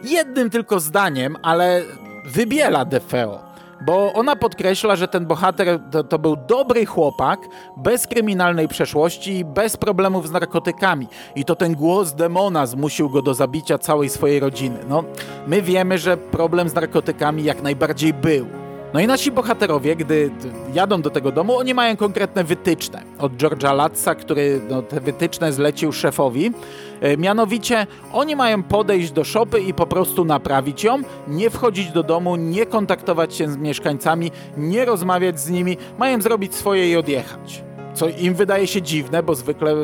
jednym 0.06 0.50
tylko 0.50 0.80
zdaniem, 0.80 1.36
ale 1.42 1.82
wybiela 2.24 2.84
DeFeo. 2.84 3.46
Bo 3.80 4.12
ona 4.12 4.36
podkreśla, 4.36 4.96
że 4.96 5.08
ten 5.08 5.26
bohater 5.26 5.80
to, 5.90 6.04
to, 6.04 6.18
był 6.18 6.36
dobry 6.36 6.86
chłopak, 6.86 7.40
bez 7.76 8.06
kryminalnej 8.06 8.68
przeszłości 8.68 9.38
i 9.38 9.44
bez 9.44 9.76
problemów 9.76 10.28
z 10.28 10.30
narkotykami. 10.30 11.08
I 11.34 11.44
to 11.44 11.56
ten 11.56 11.74
głos 11.74 12.14
demona 12.14 12.66
zmusił 12.66 13.10
go 13.10 13.22
do 13.22 13.34
zabicia 13.34 13.78
całej 13.78 14.08
swojej 14.08 14.40
rodziny. 14.40 14.78
No, 14.88 15.04
my 15.46 15.62
wiemy, 15.62 15.98
że 15.98 16.16
problem 16.16 16.68
z 16.68 16.74
narkotykami 16.74 17.44
jak 17.44 17.62
najbardziej 17.62 18.12
był. 18.12 18.46
No 18.94 19.00
i 19.00 19.06
nasi 19.06 19.30
bohaterowie, 19.30 19.96
gdy 19.96 20.30
jadą 20.74 21.02
do 21.02 21.10
tego 21.10 21.32
domu, 21.32 21.56
oni 21.56 21.74
mają 21.74 21.96
konkretne 21.96 22.44
wytyczne 22.44 23.02
od 23.18 23.32
George'a 23.32 23.76
Latza, 23.76 24.14
który 24.14 24.60
no, 24.70 24.82
te 24.82 25.00
wytyczne 25.00 25.52
zlecił 25.52 25.92
szefowi. 25.92 26.52
E, 27.00 27.16
mianowicie 27.16 27.86
oni 28.12 28.36
mają 28.36 28.62
podejść 28.62 29.12
do 29.12 29.24
szopy 29.24 29.60
i 29.60 29.74
po 29.74 29.86
prostu 29.86 30.24
naprawić 30.24 30.84
ją, 30.84 30.98
nie 31.28 31.50
wchodzić 31.50 31.90
do 31.90 32.02
domu, 32.02 32.36
nie 32.36 32.66
kontaktować 32.66 33.34
się 33.34 33.48
z 33.48 33.56
mieszkańcami, 33.56 34.30
nie 34.56 34.84
rozmawiać 34.84 35.40
z 35.40 35.50
nimi, 35.50 35.76
mają 35.98 36.22
zrobić 36.22 36.54
swoje 36.54 36.90
i 36.90 36.96
odjechać 36.96 37.66
co 37.96 38.08
im 38.08 38.34
wydaje 38.34 38.66
się 38.66 38.82
dziwne, 38.82 39.22
bo 39.22 39.34
zwykle 39.34 39.74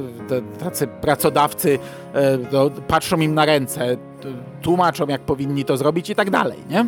tacy 0.58 0.86
pracodawcy 0.86 1.78
e, 2.14 2.38
no, 2.52 2.70
patrzą 2.70 3.20
im 3.20 3.34
na 3.34 3.44
ręce, 3.44 3.96
tłumaczą 4.62 5.06
jak 5.06 5.20
powinni 5.20 5.64
to 5.64 5.76
zrobić 5.76 6.10
i 6.10 6.14
tak 6.14 6.30
dalej, 6.30 6.58
nie? 6.70 6.86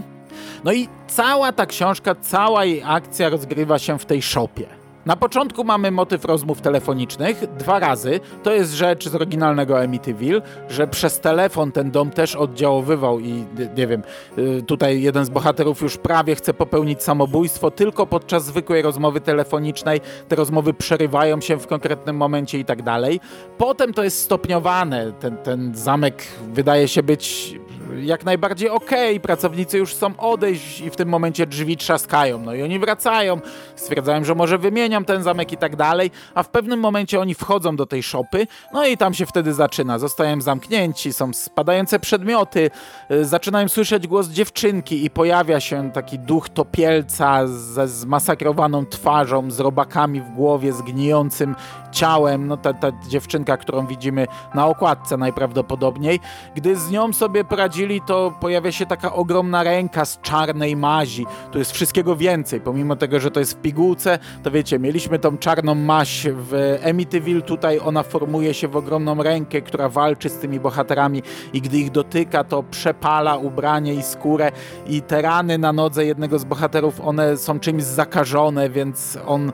No 0.65 0.73
i 0.73 0.89
cała 1.07 1.53
ta 1.53 1.67
książka, 1.67 2.15
cała 2.15 2.65
jej 2.65 2.83
akcja 2.85 3.29
rozgrywa 3.29 3.79
się 3.79 3.99
w 3.99 4.07
tej 4.07 4.23
szopie. 4.23 4.67
Na 5.07 5.17
początku 5.17 5.65
mamy 5.65 5.91
motyw 5.91 6.25
rozmów 6.25 6.61
telefonicznych 6.61 7.55
dwa 7.59 7.79
razy. 7.79 8.21
To 8.43 8.53
jest 8.53 8.73
rzecz 8.73 9.09
z 9.09 9.15
oryginalnego 9.15 9.81
Amityville, 9.81 10.43
że 10.69 10.87
przez 10.87 11.21
telefon 11.21 11.73
ten 11.73 11.91
dom 11.91 12.11
też 12.11 12.37
oddziaływał 12.37 13.21
i 13.21 13.45
nie 13.77 13.87
wiem, 13.87 14.03
y, 14.39 14.63
tutaj 14.63 15.03
jeden 15.03 15.25
z 15.25 15.31
bohaterów 15.31 15.81
już 15.81 15.97
prawie 15.97 16.35
chce 16.35 16.55
popełnić 16.55 17.03
samobójstwo, 17.03 17.71
tylko 17.71 18.07
podczas 18.07 18.45
zwykłej 18.45 18.83
rozmowy 18.83 19.21
telefonicznej 19.21 20.01
te 20.29 20.37
rozmowy 20.37 20.75
przerywają 20.75 21.41
się 21.41 21.57
w 21.57 21.67
konkretnym 21.67 22.17
momencie 22.17 22.59
i 22.59 22.65
tak 22.65 22.83
dalej. 22.83 23.21
Potem 23.59 23.95
to 23.95 24.05
jest 24.05 24.19
stopniowane. 24.23 25.13
Ten, 25.21 25.37
ten 25.37 25.75
zamek 25.75 26.23
wydaje 26.53 26.89
się 26.89 27.03
być 27.03 27.55
jak 28.03 28.25
najbardziej 28.25 28.69
okej, 28.69 29.11
okay. 29.11 29.21
pracownicy 29.21 29.79
już 29.79 29.91
chcą 29.91 30.17
odejść 30.17 30.81
i 30.81 30.91
w 30.91 30.97
tym 30.97 31.09
momencie 31.09 31.47
drzwi 31.47 31.77
trzaskają. 31.77 32.39
No 32.39 32.55
i 32.55 32.63
oni 32.63 32.79
wracają, 32.79 33.41
stwierdzają, 33.77 34.25
że 34.25 34.35
może 34.35 34.59
wymieniam 34.59 35.05
ten 35.05 35.23
zamek 35.23 35.53
i 35.53 35.57
tak 35.57 35.77
dalej, 35.77 36.11
a 36.35 36.43
w 36.43 36.49
pewnym 36.49 36.81
momencie 36.81 37.21
oni 37.21 37.35
wchodzą 37.35 37.77
do 37.77 37.87
tej 37.87 38.03
szopy, 38.03 38.47
no 38.73 38.87
i 38.87 38.97
tam 38.97 39.15
się 39.15 39.27
wtedy 39.27 39.55
zaczyna. 39.55 39.99
Zostają 39.99 40.41
zamknięci, 40.41 41.13
są 41.13 41.33
spadające 41.33 42.01
przedmioty, 42.01 42.71
y, 43.11 43.25
zaczynają 43.25 43.69
słyszeć 43.69 44.07
głos 44.07 44.29
dziewczynki 44.29 45.05
i 45.05 45.11
pojawia 45.11 45.61
się 45.61 45.91
taki 45.93 46.19
duch 46.19 46.49
topielca 46.49 47.47
ze 47.47 47.89
zmasakrowaną 47.89 48.87
twarzą, 48.87 49.51
z 49.51 49.61
robakami 49.61 50.21
w 50.21 50.31
głowie, 50.31 50.73
z 50.73 50.83
gnijącym 50.83 51.57
ciałem, 51.95 52.47
no 52.47 52.57
ta, 52.57 52.73
ta 52.73 52.93
dziewczynka, 53.09 53.57
którą 53.57 53.87
widzimy 53.87 54.27
na 54.55 54.67
okładce 54.67 55.17
najprawdopodobniej. 55.17 56.21
Gdy 56.55 56.77
z 56.77 56.91
nią 56.91 57.13
sobie 57.13 57.45
poradzili, 57.45 58.01
to 58.01 58.33
pojawia 58.41 58.73
się 58.73 58.87
taka 58.87 59.13
ogromna 59.13 59.63
ręka 59.63 60.05
z 60.05 60.21
czarnej 60.21 60.77
mazi. 60.77 61.27
Tu 61.53 61.59
jest 61.59 61.73
wszystkiego 61.73 62.17
więcej, 62.17 62.61
pomimo 62.61 62.97
tego, 62.97 63.21
że 63.21 63.31
to 63.31 63.41
jest 63.41 63.53
w 63.53 63.61
pigułce, 63.61 64.19
to 64.43 64.51
wiecie, 64.51 64.79
mieliśmy 64.79 65.19
tą 65.19 65.39
czarną 65.39 65.75
maź 65.75 66.27
w 66.31 66.79
Emityville, 66.81 67.43
tutaj 67.43 67.81
ona 67.85 68.03
formuje 68.03 68.55
się 68.55 68.69
w 68.69 68.77
ogromną 68.77 69.23
rękę, 69.23 69.63
która 69.63 69.89
walczy 69.89 70.29
z 70.29 70.39
tymi 70.39 70.61
bohaterami 70.61 71.23
i 71.53 71.61
gdy 71.61 71.79
ich 71.79 71.91
dotyka, 71.91 72.45
to 72.45 72.63
przepala 72.63 73.37
ubranie 73.37 73.95
i 73.95 74.03
skórę 74.03 74.53
i 74.87 75.03
te 75.03 75.23
rany 75.23 75.59
na 75.59 75.73
nodze 75.73 76.05
jednego 76.05 76.39
z 76.39 76.45
bohaterów, 76.45 77.01
one 77.01 77.37
są 77.37 77.61
czymś 77.61 77.83
zakażone, 77.83 78.71
więc 78.71 79.19
on 79.27 79.53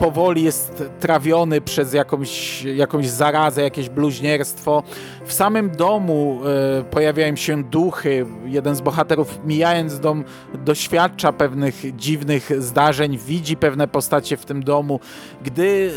powoli 0.00 0.42
jest 0.42 0.84
trawiony 1.00 1.60
przez 1.60 1.94
jakąś, 1.94 2.62
jakąś 2.62 3.08
zarazę, 3.08 3.62
jakieś 3.62 3.88
bluźnierstwo. 3.88 4.82
W 5.24 5.32
samym 5.32 5.70
domu 5.70 6.40
e, 6.78 6.84
pojawiają 6.84 7.36
się 7.36 7.64
duchy. 7.64 8.26
Jeden 8.44 8.76
z 8.76 8.80
bohaterów, 8.80 9.40
mijając 9.44 10.00
dom, 10.00 10.24
doświadcza 10.54 11.32
pewnych 11.32 11.96
dziwnych 11.96 12.62
zdarzeń, 12.62 13.18
widzi 13.18 13.56
pewne 13.56 13.88
postacie 13.88 14.36
w 14.36 14.44
tym 14.44 14.62
domu. 14.62 15.00
Gdy 15.44 15.90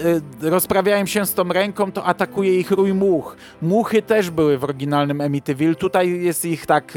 e, 0.44 0.50
rozprawiają 0.50 1.06
się 1.06 1.26
z 1.26 1.34
tą 1.34 1.44
ręką, 1.44 1.92
to 1.92 2.04
atakuje 2.04 2.60
ich 2.60 2.72
rój 2.72 2.94
much. 2.94 3.36
Muchy 3.62 4.02
też 4.02 4.30
były 4.30 4.58
w 4.58 4.64
oryginalnym 4.64 5.22
Emityville. 5.22 5.76
Tutaj 5.76 6.22
jest 6.22 6.46
ich 6.46 6.66
tak 6.66 6.94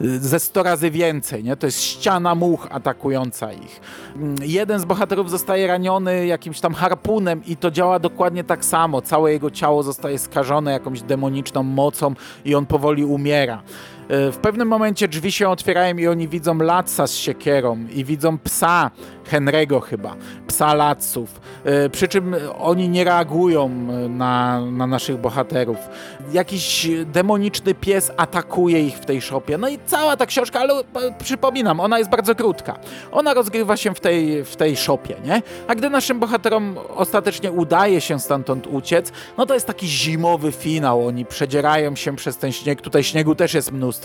e, 0.00 0.18
ze 0.18 0.40
sto 0.40 0.62
razy 0.62 0.90
więcej. 0.90 1.44
Nie? 1.44 1.56
To 1.56 1.66
jest 1.66 1.82
ściana 1.82 2.34
much 2.34 2.66
atakująca 2.70 3.52
ich. 3.52 3.80
Mm, 4.16 4.34
jeden 4.42 4.80
z 4.80 4.84
bohaterów 4.84 5.30
zostaje 5.30 5.66
raniony 5.66 6.19
jakimś 6.26 6.60
tam 6.60 6.74
harpunem 6.74 7.44
i 7.46 7.56
to 7.56 7.70
działa 7.70 7.98
dokładnie 7.98 8.44
tak 8.44 8.64
samo. 8.64 9.02
Całe 9.02 9.32
jego 9.32 9.50
ciało 9.50 9.82
zostaje 9.82 10.18
skażone 10.18 10.72
jakąś 10.72 11.02
demoniczną 11.02 11.62
mocą 11.62 12.14
i 12.44 12.54
on 12.54 12.66
powoli 12.66 13.04
umiera. 13.04 13.62
E, 14.10 14.32
w 14.32 14.38
pewnym 14.38 14.68
momencie 14.68 15.08
drzwi 15.08 15.32
się 15.32 15.48
otwierają 15.48 15.96
i 15.96 16.06
oni 16.06 16.28
widzą 16.28 16.58
Latsa 16.58 17.06
z 17.06 17.14
siekierą 17.14 17.78
i 17.94 18.04
widzą 18.04 18.38
psa 18.38 18.90
Henry'ego 19.30 19.80
chyba, 19.82 20.16
psa 20.46 20.74
Latsów. 20.74 21.40
E, 21.64 21.88
przy 21.88 22.08
czym 22.08 22.36
oni 22.58 22.88
nie 22.88 23.04
reagują 23.04 23.68
na, 24.08 24.60
na 24.60 24.86
naszych 24.86 25.16
bohaterów. 25.16 25.76
Jakiś 26.32 26.88
demoniczny 27.06 27.74
pies 27.74 28.12
atakuje 28.16 28.86
ich 28.86 28.96
w 28.96 29.06
tej 29.06 29.22
szopie. 29.22 29.58
No 29.58 29.68
i 29.68 29.78
cała 29.86 30.16
ta 30.16 30.26
książka, 30.26 30.60
ale 30.60 30.74
przypominam, 31.18 31.80
ona 31.80 31.98
jest 31.98 32.10
bardzo 32.10 32.34
krótka. 32.34 32.78
Ona 33.12 33.34
rozgrywa 33.34 33.76
się 33.76 33.94
w 33.94 34.00
tej, 34.00 34.44
w 34.44 34.56
tej 34.56 34.76
szopie, 34.76 35.16
nie? 35.24 35.42
A 35.68 35.74
gdy 35.74 35.90
naszym 35.90 36.20
bohaterom 36.20 36.78
ostatecznie 36.96 37.52
udaje 37.52 38.00
się 38.00 38.20
stamtąd 38.20 38.66
uciec, 38.66 39.12
no 39.38 39.46
to 39.46 39.54
jest 39.54 39.66
taki 39.66 39.88
zimowy 39.88 40.52
finał. 40.52 41.06
Oni 41.06 41.24
przedzierają 41.24 41.96
się 41.96 42.16
przez 42.16 42.36
ten 42.36 42.52
śnieg. 42.52 42.80
Tutaj 42.80 43.04
śniegu 43.04 43.34
też 43.34 43.54
jest 43.54 43.72
mnóstwo. 43.72 43.99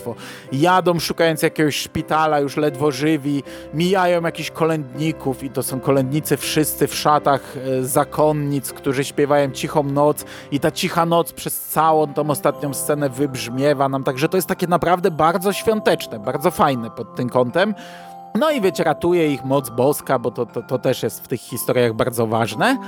Jadą 0.52 0.98
szukając 0.98 1.42
jakiegoś 1.42 1.76
szpitala, 1.76 2.40
już 2.40 2.56
ledwo 2.56 2.90
żywi. 2.90 3.42
Mijają 3.74 4.22
jakichś 4.22 4.50
kolędników 4.50 5.42
i 5.42 5.50
to 5.50 5.62
są 5.62 5.80
kolędnicy 5.80 6.36
wszyscy 6.36 6.86
w 6.86 6.94
szatach 6.94 7.56
e, 7.56 7.84
zakonnic, 7.84 8.72
którzy 8.72 9.04
śpiewają 9.04 9.50
cichą 9.50 9.82
noc 9.82 10.24
i 10.50 10.60
ta 10.60 10.70
cicha 10.70 11.06
noc 11.06 11.32
przez 11.32 11.60
całą 11.60 12.14
tą 12.14 12.30
ostatnią 12.30 12.74
scenę 12.74 13.10
wybrzmiewa 13.10 13.88
nam. 13.88 14.04
Także 14.04 14.28
to 14.28 14.36
jest 14.36 14.48
takie 14.48 14.66
naprawdę 14.66 15.10
bardzo 15.10 15.52
świąteczne, 15.52 16.18
bardzo 16.18 16.50
fajne 16.50 16.90
pod 16.90 17.14
tym 17.14 17.28
kątem. 17.28 17.74
No 18.38 18.50
i 18.50 18.60
wiecie, 18.60 18.84
ratuje 18.84 19.32
ich 19.32 19.44
moc 19.44 19.70
boska, 19.70 20.18
bo 20.18 20.30
to, 20.30 20.46
to, 20.46 20.62
to 20.62 20.78
też 20.78 21.02
jest 21.02 21.24
w 21.24 21.28
tych 21.28 21.40
historiach 21.40 21.94
bardzo 21.94 22.26
ważne. 22.26 22.78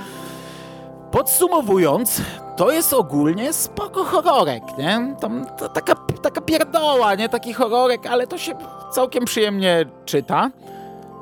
Podsumowując, 1.11 2.21
to 2.57 2.71
jest 2.71 2.93
ogólnie 2.93 3.53
spoko 3.53 4.03
horrorek, 4.03 4.63
nie? 4.77 5.15
Tam, 5.19 5.45
to 5.57 5.69
taka, 5.69 5.95
taka 6.21 6.41
pierdoła, 6.41 7.15
nie? 7.15 7.29
Taki 7.29 7.53
horrorek, 7.53 8.05
ale 8.05 8.27
to 8.27 8.37
się 8.37 8.53
całkiem 8.91 9.25
przyjemnie 9.25 9.85
czyta. 10.05 10.51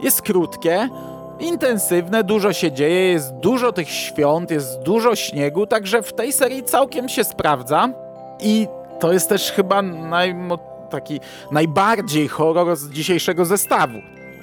Jest 0.03 0.21
krótkie, 0.21 0.89
intensywne, 1.39 2.23
dużo 2.23 2.53
się 2.53 2.71
dzieje, 2.71 3.11
jest 3.11 3.33
dużo 3.33 3.71
tych 3.71 3.89
świąt, 3.89 4.51
jest 4.51 4.79
dużo 4.79 5.15
śniegu, 5.15 5.67
także 5.67 6.01
w 6.01 6.13
tej 6.13 6.33
serii 6.33 6.63
całkiem 6.63 7.09
się 7.09 7.23
sprawdza. 7.23 7.89
I 8.39 8.67
to 8.99 9.13
jest 9.13 9.29
też 9.29 9.51
chyba 9.51 9.83
taki 10.89 11.19
najbardziej 11.51 12.27
horror 12.27 12.75
z 12.75 12.89
dzisiejszego 12.89 13.45
zestawu. 13.45 13.97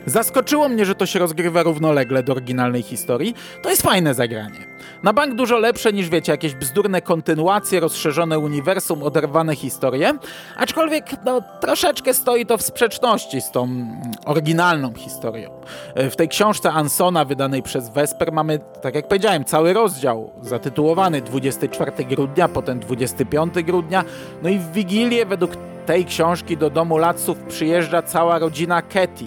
Zaskoczyło 0.06 0.68
mnie, 0.68 0.84
że 0.84 0.94
to 0.94 1.06
się 1.06 1.18
rozgrywa 1.18 1.62
równolegle 1.62 2.22
do 2.22 2.32
oryginalnej 2.32 2.82
historii. 2.82 3.34
To 3.62 3.70
jest 3.70 3.82
fajne 3.82 4.14
zagranie. 4.14 4.74
Na 5.02 5.12
bank 5.12 5.34
dużo 5.34 5.58
lepsze 5.58 5.92
niż 5.92 6.08
wiecie, 6.08 6.32
jakieś 6.32 6.54
bzdurne 6.54 7.02
kontynuacje, 7.02 7.80
rozszerzone 7.80 8.38
uniwersum, 8.38 9.02
oderwane 9.02 9.56
historie. 9.56 10.12
Aczkolwiek 10.56 11.04
no, 11.24 11.40
troszeczkę 11.60 12.14
stoi 12.14 12.46
to 12.46 12.58
w 12.58 12.62
sprzeczności 12.62 13.40
z 13.40 13.50
tą 13.50 13.86
oryginalną 14.26 14.94
historią. 14.94 15.50
E, 15.94 16.10
w 16.10 16.16
tej 16.16 16.28
książce 16.28 16.72
Ansona 16.72 17.24
wydanej 17.24 17.62
przez 17.62 17.88
Vesper 17.88 18.32
mamy, 18.32 18.58
tak 18.82 18.94
jak 18.94 19.08
powiedziałem, 19.08 19.44
cały 19.44 19.72
rozdział 19.72 20.32
zatytułowany 20.42 21.20
24 21.20 21.92
grudnia, 22.04 22.48
potem 22.48 22.80
25 22.80 23.54
grudnia. 23.54 24.04
No 24.42 24.48
i 24.48 24.58
w 24.58 24.72
Wigilię 24.72 25.26
według 25.26 25.50
tej 25.86 26.04
książki 26.04 26.56
do 26.56 26.70
domu 26.70 26.98
Latsów 26.98 27.38
przyjeżdża 27.38 28.02
cała 28.02 28.38
rodzina 28.38 28.82
Ketty, 28.82 29.24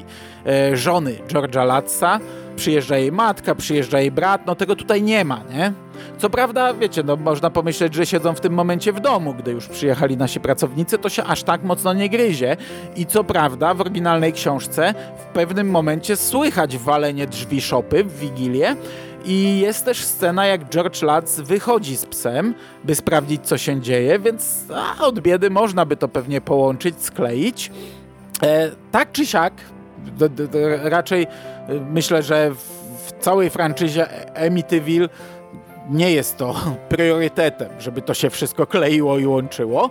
żony 0.73 1.15
George'a 1.27 1.65
Latsa. 1.65 2.19
Przyjeżdża 2.55 2.97
jej 2.97 3.11
matka, 3.11 3.55
przyjeżdża 3.55 3.99
jej 3.99 4.11
brat, 4.11 4.45
no 4.45 4.55
tego 4.55 4.75
tutaj 4.75 5.03
nie 5.03 5.25
ma, 5.25 5.41
nie? 5.53 5.73
Co 6.17 6.29
prawda, 6.29 6.73
wiecie, 6.73 7.03
no 7.03 7.15
można 7.15 7.49
pomyśleć, 7.49 7.93
że 7.93 8.05
siedzą 8.05 8.33
w 8.33 8.39
tym 8.39 8.53
momencie 8.53 8.93
w 8.93 8.99
domu, 8.99 9.33
gdy 9.33 9.51
już 9.51 9.67
przyjechali 9.67 10.17
nasi 10.17 10.39
pracownicy, 10.39 10.97
to 10.97 11.09
się 11.09 11.23
aż 11.23 11.43
tak 11.43 11.63
mocno 11.63 11.93
nie 11.93 12.09
gryzie. 12.09 12.57
I 12.95 13.05
co 13.05 13.23
prawda, 13.23 13.73
w 13.73 13.81
oryginalnej 13.81 14.33
książce 14.33 14.93
w 15.17 15.23
pewnym 15.23 15.69
momencie 15.69 16.15
słychać 16.15 16.77
walenie 16.77 17.27
drzwi 17.27 17.61
szopy 17.61 18.03
w 18.03 18.19
Wigilię, 18.19 18.75
i 19.25 19.59
jest 19.59 19.85
też 19.85 20.03
scena, 20.03 20.45
jak 20.45 20.69
George 20.69 21.01
Lutz 21.01 21.39
wychodzi 21.39 21.97
z 21.97 22.05
psem, 22.05 22.53
by 22.83 22.95
sprawdzić, 22.95 23.47
co 23.47 23.57
się 23.57 23.81
dzieje, 23.81 24.19
więc 24.19 24.63
a, 24.75 25.05
od 25.05 25.19
biedy 25.19 25.49
można 25.49 25.85
by 25.85 25.97
to 25.97 26.07
pewnie 26.07 26.41
połączyć, 26.41 27.01
skleić. 27.01 27.71
E, 28.43 28.71
tak 28.91 29.11
czy 29.11 29.25
siak, 29.25 29.53
raczej 30.83 31.23
e, 31.23 31.27
myślę, 31.89 32.23
że 32.23 32.51
w, 32.51 32.57
w 33.07 33.11
całej 33.19 33.49
franczyzie 33.49 34.07
Amityville 34.45 35.09
nie 35.89 36.11
jest 36.11 36.37
to 36.37 36.55
priorytetem, 36.89 37.69
żeby 37.79 38.01
to 38.01 38.13
się 38.13 38.29
wszystko 38.29 38.67
kleiło 38.67 39.19
i 39.19 39.25
łączyło. 39.25 39.89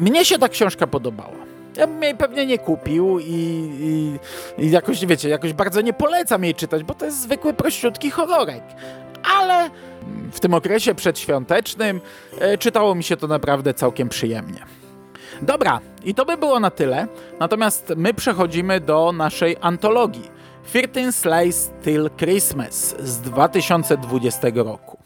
Mnie 0.00 0.24
się 0.24 0.38
ta 0.38 0.48
książka 0.48 0.86
podobała. 0.86 1.50
Ja 1.76 1.86
bym 1.86 2.02
jej 2.02 2.16
pewnie 2.16 2.46
nie 2.46 2.58
kupił 2.58 3.18
i, 3.18 3.24
i, 3.80 4.18
i, 4.64 4.70
jakoś, 4.70 5.06
wiecie, 5.06 5.28
jakoś 5.28 5.52
bardzo 5.52 5.80
nie 5.80 5.92
polecam 5.92 6.44
jej 6.44 6.54
czytać, 6.54 6.82
bo 6.82 6.94
to 6.94 7.04
jest 7.04 7.22
zwykły, 7.22 7.54
prościutki 7.54 8.10
horrorek. 8.10 8.62
Ale 9.38 9.70
w 10.32 10.40
tym 10.40 10.54
okresie 10.54 10.94
przedświątecznym 10.94 12.00
e, 12.40 12.58
czytało 12.58 12.94
mi 12.94 13.04
się 13.04 13.16
to 13.16 13.26
naprawdę 13.26 13.74
całkiem 13.74 14.08
przyjemnie. 14.08 14.79
Dobra, 15.42 15.80
i 16.04 16.14
to 16.14 16.24
by 16.24 16.36
było 16.36 16.60
na 16.60 16.70
tyle. 16.70 17.08
Natomiast 17.38 17.92
my 17.96 18.14
przechodzimy 18.14 18.80
do 18.80 19.12
naszej 19.12 19.56
antologii. 19.60 20.30
13 20.72 21.12
Slice 21.12 21.70
Till 21.82 22.10
Christmas 22.18 22.94
z 22.98 23.20
2020 23.20 24.50
roku. 24.54 24.98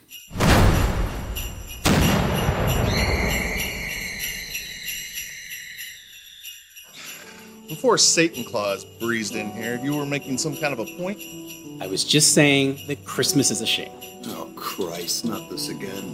Before 7.68 7.99
Satan 7.99 8.44
Claus 8.44 8.87
breezed 9.01 9.37
in 9.37 9.51
here, 9.51 9.81
you 9.85 9.97
were 9.97 10.07
making 10.07 10.38
some 10.38 10.57
kind 10.57 10.73
of 10.73 10.81
a 10.81 11.03
point? 11.03 11.18
I 11.81 11.87
was 11.87 12.05
just 12.05 12.33
saying 12.35 12.77
that 12.88 13.05
Christmas 13.05 13.51
is 13.51 13.61
a 13.62 13.66
shame. 13.66 13.92
Oh, 14.27 14.49
Christ, 14.57 15.25
not 15.25 15.51
this 15.51 15.68
again. 15.68 16.05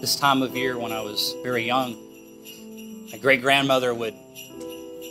This 0.00 0.16
time 0.16 0.42
of 0.42 0.56
year, 0.56 0.78
when 0.78 0.92
I 0.92 1.00
was 1.00 1.34
very 1.42 1.66
young, 1.66 1.96
my 3.12 3.18
great 3.18 3.42
grandmother 3.42 3.94
would 3.94 4.14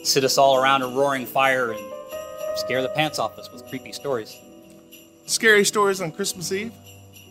sit 0.03 0.23
us 0.23 0.37
all 0.37 0.57
around 0.57 0.81
a 0.81 0.87
roaring 0.87 1.25
fire 1.25 1.71
and 1.71 1.81
scare 2.55 2.81
the 2.81 2.89
pants 2.89 3.19
off 3.19 3.37
us 3.37 3.51
with 3.51 3.67
creepy 3.67 3.91
stories. 3.91 4.35
Scary 5.25 5.63
stories 5.63 6.01
on 6.01 6.11
Christmas 6.11 6.51
Eve? 6.51 6.73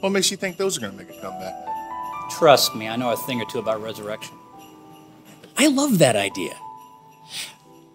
What 0.01 0.11
makes 0.11 0.31
you 0.31 0.37
think 0.37 0.57
those 0.57 0.77
are 0.77 0.81
going 0.81 0.93
to 0.93 0.99
make 0.99 1.11
a 1.11 1.21
comeback? 1.21 1.55
Trust 2.31 2.75
me, 2.75 2.89
I 2.89 2.97
know 2.97 3.11
a 3.11 3.17
thing 3.17 3.41
or 3.41 3.47
two 3.47 3.59
about 3.59 3.83
resurrection. 3.83 4.37
I 5.57 5.67
love 5.67 5.99
that 5.99 6.15
idea. 6.15 6.55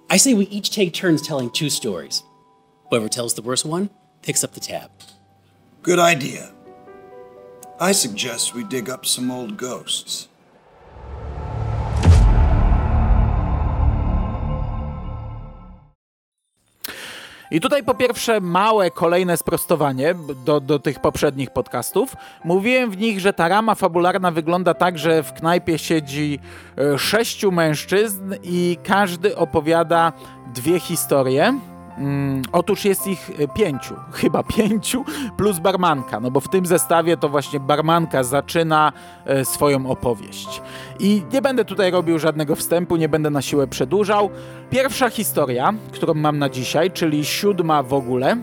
I 0.10 0.18
say 0.18 0.34
we 0.34 0.46
each 0.48 0.72
take 0.72 0.94
turns 0.94 1.26
telling 1.26 1.50
two 1.50 1.70
stories. 1.70 2.24
Whoever 2.90 3.08
tells 3.08 3.36
the 3.36 3.42
worst 3.42 3.66
one 3.66 3.90
picks 4.22 4.44
up 4.44 4.54
the 4.54 4.60
tab. 4.60 4.92
Good 5.82 6.00
idea. 6.00 6.52
I 7.80 7.92
suggest 7.94 8.54
we 8.54 8.64
dig 8.64 8.90
up 8.90 9.06
some 9.06 9.32
old 9.32 9.58
ghosts. 9.58 10.28
I 17.54 17.62
tutaj 17.62 17.84
po 17.84 17.94
pierwsze 17.94 18.42
małe 18.42 18.92
kolejne 18.92 19.38
sprostowanie 19.38 20.16
do, 20.46 20.60
do 20.60 20.80
tych 20.80 21.00
poprzednich 21.00 21.50
podcastów. 21.50 22.16
Mówiłem 22.44 22.92
w 22.92 22.98
nich, 22.98 23.20
że 23.20 23.34
ta 23.34 23.48
rama 23.48 23.76
fabularna 23.76 24.32
wygląda 24.32 24.74
tak, 24.74 24.98
że 25.00 25.24
w 25.24 25.34
knajpie 25.34 25.78
siedzi 25.78 26.40
e, 26.78 27.00
sześciu 27.00 27.52
mężczyzn 27.52 28.36
i 28.44 28.78
każdy 28.84 29.36
opowiada 29.36 30.14
dwie 30.54 30.80
historie. 30.80 31.60
Mm, 31.98 32.42
otóż 32.52 32.86
jest 32.86 33.08
ich 33.08 33.32
e, 33.40 33.48
pięciu, 33.48 33.96
chyba 34.12 34.44
pięciu, 34.44 35.06
plus 35.38 35.60
barmanka, 35.60 36.20
no 36.20 36.32
bo 36.32 36.40
w 36.40 36.50
tym 36.50 36.66
zestawie 36.66 37.18
to 37.18 37.30
właśnie 37.30 37.60
barmanka 37.60 38.24
zaczyna 38.24 38.94
e, 39.26 39.46
swoją 39.46 39.90
opowieść. 39.90 40.62
I 41.00 41.24
nie 41.34 41.42
będę 41.42 41.66
tutaj 41.66 41.92
robił 41.92 42.20
żadnego 42.20 42.56
wstępu, 42.56 42.96
nie 42.96 43.10
będę 43.10 43.30
na 43.30 43.42
siłę 43.42 43.68
przedłużał. 43.68 44.30
Pierwsza 44.70 45.10
historia, 45.10 45.74
którą 45.92 46.14
mam 46.14 46.40
na 46.40 46.50
dzisiaj, 46.50 46.92
czyli 46.92 47.26
siódma 47.26 47.84
w 47.84 47.94
ogóle, 47.94 48.38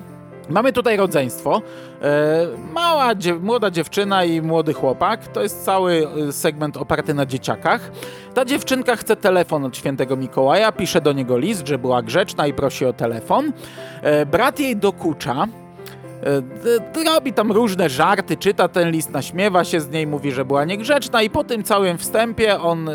Mamy 0.50 0.72
tutaj 0.72 0.96
rodzeństwo. 0.96 1.62
E, 2.02 2.46
mała, 2.72 3.14
dziew 3.14 3.42
młoda 3.42 3.70
dziewczyna 3.70 4.24
i 4.24 4.42
młody 4.42 4.72
chłopak. 4.72 5.28
To 5.28 5.42
jest 5.42 5.64
cały 5.64 6.06
e, 6.28 6.32
segment 6.32 6.76
oparty 6.76 7.14
na 7.14 7.26
dzieciakach. 7.26 7.90
Ta 8.34 8.44
dziewczynka 8.44 8.96
chce 8.96 9.16
telefon 9.16 9.64
od 9.64 9.76
świętego 9.76 10.16
Mikołaja, 10.16 10.72
pisze 10.72 11.00
do 11.00 11.12
niego 11.12 11.38
list, 11.38 11.66
że 11.66 11.78
była 11.78 12.02
grzeczna 12.02 12.46
i 12.46 12.52
prosi 12.52 12.84
o 12.86 12.92
telefon. 12.92 13.52
E, 14.02 14.26
brat 14.26 14.60
jej 14.60 14.76
dokucza, 14.76 15.46
robi 17.06 17.32
tam 17.32 17.52
różne 17.52 17.88
żarty, 17.88 18.36
czyta 18.36 18.68
ten 18.68 18.90
list, 18.90 19.10
naśmiewa 19.10 19.64
się 19.64 19.80
z 19.80 19.90
niej, 19.90 20.06
mówi, 20.06 20.32
że 20.32 20.44
była 20.44 20.64
niegrzeczna 20.64 21.22
i 21.22 21.30
po 21.30 21.44
tym 21.44 21.62
całym 21.62 21.98
wstępie 21.98 22.60
on 22.60 22.88
e, 22.88 22.92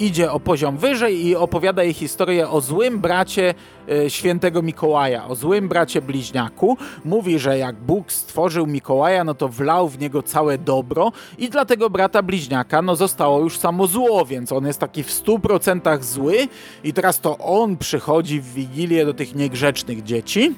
idzie 0.00 0.32
o 0.32 0.40
poziom 0.40 0.76
wyżej 0.76 1.26
i 1.26 1.36
opowiada 1.36 1.82
jej 1.82 1.92
historię 1.92 2.48
o 2.48 2.60
złym 2.60 2.98
bracie 2.98 3.54
e, 3.88 4.10
świętego 4.10 4.62
Mikołaja, 4.62 5.26
o 5.26 5.34
złym 5.34 5.68
bracie 5.68 6.02
bliźniaku. 6.02 6.76
Mówi, 7.04 7.38
że 7.38 7.58
jak 7.58 7.76
Bóg 7.76 8.12
stworzył 8.12 8.66
Mikołaja, 8.66 9.24
no 9.24 9.34
to 9.34 9.48
wlał 9.48 9.88
w 9.88 9.98
niego 9.98 10.22
całe 10.22 10.58
dobro 10.58 11.12
i 11.38 11.48
dla 11.48 11.64
tego 11.64 11.90
brata 11.90 12.22
bliźniaka 12.22 12.82
no 12.82 12.96
zostało 12.96 13.40
już 13.40 13.58
samo 13.58 13.86
zło, 13.86 14.24
więc 14.24 14.52
on 14.52 14.66
jest 14.66 14.80
taki 14.80 15.02
w 15.02 15.10
stu 15.10 15.38
procentach 15.38 16.04
zły 16.04 16.48
i 16.84 16.92
teraz 16.92 17.20
to 17.20 17.38
on 17.38 17.76
przychodzi 17.76 18.40
w 18.40 18.54
Wigilię 18.54 19.06
do 19.06 19.14
tych 19.14 19.34
niegrzecznych 19.34 20.02
dzieci. 20.02 20.54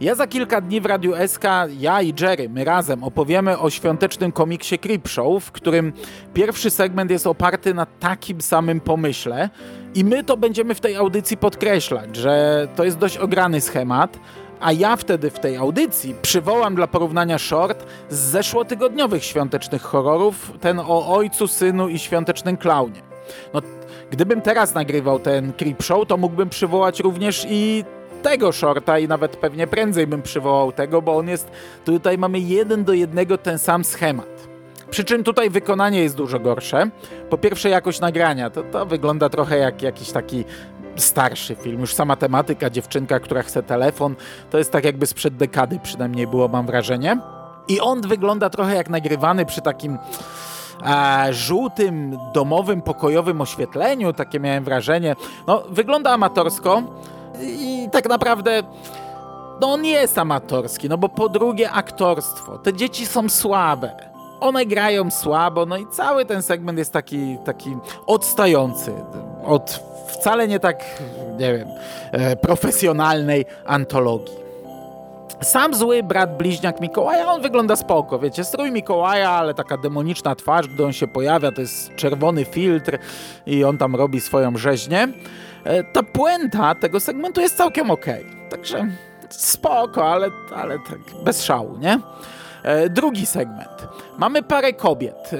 Ja 0.00 0.14
za 0.14 0.26
kilka 0.26 0.60
dni 0.60 0.80
w 0.80 0.86
Radiu 0.86 1.12
SK, 1.26 1.44
ja 1.78 2.02
i 2.02 2.14
Jerry, 2.20 2.48
my 2.48 2.64
razem 2.64 3.04
opowiemy 3.04 3.58
o 3.58 3.70
świątecznym 3.70 4.32
komiksie 4.32 4.78
Creepshow, 4.78 5.44
w 5.44 5.52
którym 5.52 5.92
pierwszy 6.34 6.70
segment 6.70 7.10
jest 7.10 7.26
oparty 7.26 7.74
na 7.74 7.86
takim 7.86 8.40
samym 8.40 8.80
pomyśle 8.80 9.50
i 9.94 10.04
my 10.04 10.24
to 10.24 10.36
będziemy 10.36 10.74
w 10.74 10.80
tej 10.80 10.96
audycji 10.96 11.36
podkreślać, 11.36 12.16
że 12.16 12.68
to 12.76 12.84
jest 12.84 12.98
dość 12.98 13.16
ograny 13.16 13.60
schemat, 13.60 14.18
a 14.60 14.72
ja 14.72 14.96
wtedy 14.96 15.30
w 15.30 15.38
tej 15.38 15.56
audycji 15.56 16.14
przywołam 16.22 16.74
dla 16.74 16.86
porównania 16.86 17.38
short 17.38 17.86
z 18.10 18.18
zeszłotygodniowych 18.18 19.24
świątecznych 19.24 19.82
horrorów, 19.82 20.52
ten 20.60 20.80
o 20.80 21.16
ojcu, 21.16 21.48
synu 21.48 21.88
i 21.88 21.98
świątecznym 21.98 22.56
klaunie. 22.56 23.02
No, 23.54 23.60
gdybym 24.10 24.40
teraz 24.40 24.74
nagrywał 24.74 25.18
ten 25.18 25.52
Creepshow, 25.52 26.06
to 26.06 26.16
mógłbym 26.16 26.48
przywołać 26.48 27.00
również 27.00 27.46
i 27.50 27.84
tego 28.22 28.52
shorta 28.52 28.98
i 28.98 29.08
nawet 29.08 29.36
pewnie 29.36 29.66
prędzej 29.66 30.06
bym 30.06 30.22
przywołał 30.22 30.72
tego, 30.72 31.02
bo 31.02 31.16
on 31.16 31.28
jest, 31.28 31.50
tutaj 31.84 32.18
mamy 32.18 32.38
jeden 32.38 32.84
do 32.84 32.92
jednego 32.92 33.38
ten 33.38 33.58
sam 33.58 33.84
schemat. 33.84 34.48
Przy 34.90 35.04
czym 35.04 35.24
tutaj 35.24 35.50
wykonanie 35.50 36.02
jest 36.02 36.16
dużo 36.16 36.40
gorsze. 36.40 36.90
Po 37.30 37.38
pierwsze 37.38 37.68
jakość 37.68 38.00
nagrania, 38.00 38.50
to, 38.50 38.62
to 38.62 38.86
wygląda 38.86 39.28
trochę 39.28 39.58
jak 39.58 39.82
jakiś 39.82 40.10
taki 40.10 40.44
starszy 40.96 41.54
film, 41.54 41.80
już 41.80 41.94
sama 41.94 42.16
tematyka, 42.16 42.70
dziewczynka, 42.70 43.20
która 43.20 43.42
chce 43.42 43.62
telefon, 43.62 44.16
to 44.50 44.58
jest 44.58 44.72
tak 44.72 44.84
jakby 44.84 45.06
sprzed 45.06 45.36
dekady 45.36 45.80
przynajmniej 45.82 46.26
było, 46.26 46.48
mam 46.48 46.66
wrażenie. 46.66 47.18
I 47.68 47.80
on 47.80 48.00
wygląda 48.00 48.50
trochę 48.50 48.74
jak 48.74 48.88
nagrywany 48.88 49.46
przy 49.46 49.60
takim 49.60 49.98
e, 50.86 51.28
żółtym, 51.30 52.18
domowym, 52.34 52.82
pokojowym 52.82 53.40
oświetleniu, 53.40 54.12
takie 54.12 54.40
miałem 54.40 54.64
wrażenie. 54.64 55.16
No, 55.46 55.62
wygląda 55.70 56.10
amatorsko, 56.10 56.82
i 57.42 57.88
tak 57.92 58.08
naprawdę 58.08 58.62
no 59.60 59.72
on 59.72 59.84
jest 59.84 60.18
amatorski, 60.18 60.88
no 60.88 60.98
bo 60.98 61.08
po 61.08 61.28
drugie 61.28 61.70
aktorstwo. 61.70 62.58
Te 62.58 62.74
dzieci 62.74 63.06
są 63.06 63.28
słabe. 63.28 63.92
One 64.40 64.66
grają 64.66 65.10
słabo, 65.10 65.66
no 65.66 65.76
i 65.76 65.86
cały 65.86 66.24
ten 66.24 66.42
segment 66.42 66.78
jest 66.78 66.92
taki, 66.92 67.36
taki 67.44 67.76
odstający 68.06 68.92
od 69.44 69.82
wcale 70.08 70.48
nie 70.48 70.60
tak, 70.60 70.84
nie 71.38 71.52
wiem, 71.58 71.68
e, 72.12 72.36
profesjonalnej 72.36 73.44
antologii. 73.66 74.38
Sam 75.42 75.74
zły 75.74 76.02
brat 76.02 76.36
bliźniak 76.36 76.80
Mikołaja, 76.80 77.32
on 77.32 77.42
wygląda 77.42 77.76
spoko, 77.76 78.18
wiecie, 78.18 78.44
strój 78.44 78.70
Mikołaja, 78.70 79.30
ale 79.30 79.54
taka 79.54 79.76
demoniczna 79.76 80.34
twarz, 80.34 80.68
gdy 80.68 80.84
on 80.84 80.92
się 80.92 81.08
pojawia, 81.08 81.52
to 81.52 81.60
jest 81.60 81.94
czerwony 81.96 82.44
filtr 82.44 82.98
i 83.46 83.64
on 83.64 83.78
tam 83.78 83.96
robi 83.96 84.20
swoją 84.20 84.56
rzeźnię. 84.56 85.08
E, 85.64 85.84
ta 85.84 86.02
puenta 86.02 86.74
tego 86.74 87.00
segmentu 87.00 87.40
jest 87.40 87.56
całkiem 87.56 87.90
ok. 87.90 88.06
Także 88.50 88.86
spoko, 89.30 90.12
ale, 90.12 90.30
ale 90.56 90.78
tak 90.78 90.98
bez 91.24 91.42
szału, 91.42 91.78
nie? 91.78 92.00
E, 92.62 92.88
drugi 92.88 93.26
segment. 93.26 93.88
Mamy 94.18 94.42
parę 94.42 94.72
kobiet, 94.72 95.30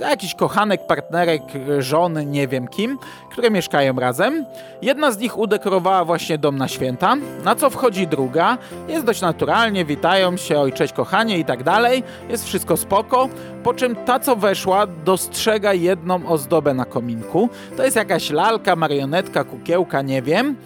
e, 0.00 0.08
jakiś 0.10 0.34
kochanek, 0.34 0.86
partnerek, 0.86 1.42
żony, 1.78 2.26
nie 2.26 2.48
wiem 2.48 2.68
kim, 2.68 2.98
które 3.30 3.50
mieszkają 3.50 3.96
razem. 3.96 4.44
Jedna 4.82 5.12
z 5.12 5.18
nich 5.18 5.38
udekorowała 5.38 6.04
właśnie 6.04 6.38
dom 6.38 6.58
na 6.58 6.68
święta, 6.68 7.16
na 7.44 7.54
co 7.54 7.70
wchodzi 7.70 8.06
druga. 8.06 8.58
Jest 8.88 9.06
dość 9.06 9.20
naturalnie, 9.20 9.84
witają 9.84 10.36
się, 10.36 10.58
oj 10.58 10.72
cześć 10.72 10.92
kochanie 10.92 11.38
i 11.38 11.44
tak 11.44 11.62
dalej. 11.62 12.02
Jest 12.28 12.44
wszystko 12.44 12.76
spoko. 12.76 13.28
Po 13.62 13.74
czym 13.74 13.96
ta, 13.96 14.20
co 14.20 14.36
weszła, 14.36 14.86
dostrzega 14.86 15.74
jedną 15.74 16.26
ozdobę 16.28 16.74
na 16.74 16.84
kominku. 16.84 17.48
To 17.76 17.84
jest 17.84 17.96
jakaś 17.96 18.30
lalka, 18.30 18.76
marionetka, 18.76 19.44
kukiełka, 19.44 20.02
nie 20.02 20.22
wiem. 20.22 20.56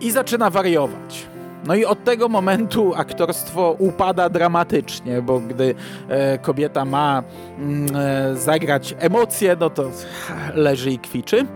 I 0.00 0.10
zaczyna 0.10 0.50
wariować. 0.50 1.30
No 1.66 1.74
i 1.74 1.84
od 1.84 2.04
tego 2.04 2.28
momentu 2.28 2.94
aktorstwo 2.96 3.76
upada 3.78 4.28
dramatycznie, 4.28 5.22
bo 5.22 5.40
gdy 5.40 5.74
e, 6.08 6.38
kobieta 6.38 6.84
ma 6.84 7.22
mm, 7.58 7.96
e, 7.96 8.36
zagrać 8.36 8.94
emocje, 8.98 9.56
no 9.60 9.70
to 9.70 9.90
leży 10.54 10.90
i 10.90 10.98
kwiczy. 10.98 11.46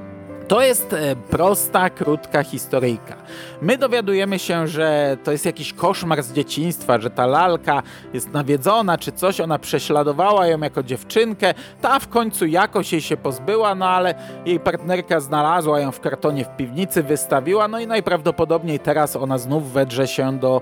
To 0.49 0.63
jest 0.63 0.93
e, 0.93 1.17
prosta, 1.17 1.91
krótka 1.91 2.43
historyjka. 2.43 3.17
My 3.63 3.79
dowiadujemy 3.79 4.39
się, 4.39 4.69
że 4.69 5.17
to 5.25 5.33
jest 5.33 5.47
jakiś 5.47 5.73
koszmar 5.73 6.23
z 6.23 6.33
dzieciństwa, 6.33 7.01
że 7.01 7.11
ta 7.11 7.27
lalka 7.27 7.83
jest 8.13 8.33
nawiedzona 8.33 8.99
czy 8.99 9.13
coś, 9.13 9.41
ona 9.41 9.59
prześladowała 9.59 10.47
ją 10.47 10.59
jako 10.61 10.83
dziewczynkę, 10.83 11.55
ta 11.81 11.99
w 11.99 12.09
końcu 12.09 12.47
jakoś 12.47 12.93
jej 12.93 13.01
się 13.01 13.17
pozbyła, 13.17 13.75
no 13.75 13.89
ale 13.89 14.15
jej 14.47 14.61
partnerka 14.61 15.21
znalazła 15.21 15.81
ją 15.81 15.93
w 15.93 16.01
kartonie 16.01 16.45
w 16.45 16.57
piwnicy, 16.57 17.03
wystawiła, 17.03 17.69
no 17.69 17.81
i 17.81 17.87
najprawdopodobniej 17.87 18.81
teraz 18.81 19.17
ona 19.17 19.39
znów 19.39 19.73
wedrze 19.73 20.07
się 20.07 20.39
do 20.39 20.61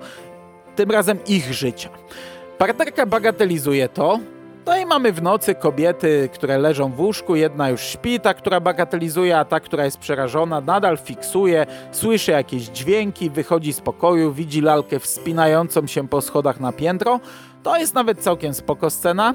tym 0.77 0.91
razem 0.91 1.19
ich 1.27 1.53
życia. 1.53 1.89
Partnerka 2.59 3.07
bagatelizuje 3.07 3.89
to, 3.89 4.19
no 4.67 4.79
i 4.79 4.87
mamy 4.87 5.13
w 5.13 5.23
nocy 5.23 5.55
kobiety, 5.55 6.29
które 6.33 6.59
leżą 6.59 6.93
w 6.93 7.01
łóżku, 7.01 7.37
jedna 7.37 7.71
już 7.71 7.81
śpi, 7.81 8.21
ta, 8.21 8.35
która 8.35 8.61
bagatelizuje, 8.61 9.39
a 9.39 9.45
ta, 9.45 9.61
która 9.61 9.85
jest 9.85 9.99
przerażona, 9.99 10.61
nadal 10.61 10.99
fiksuje, 10.99 11.67
słyszy 11.93 12.31
jakieś 12.31 12.63
dźwięki, 12.63 13.31
wychodzi 13.31 13.73
z 13.73 13.81
pokoju, 13.81 14.33
widzi 14.33 14.61
lalkę 14.61 14.99
wspinającą 14.99 15.87
się 15.87 16.09
po 16.09 16.21
schodach 16.21 16.61
na 16.61 16.73
piętro. 16.73 17.21
To 17.63 17.77
jest 17.77 17.95
nawet 17.95 18.21
całkiem 18.21 18.55
spoko 18.55 18.91
scena. 18.91 19.35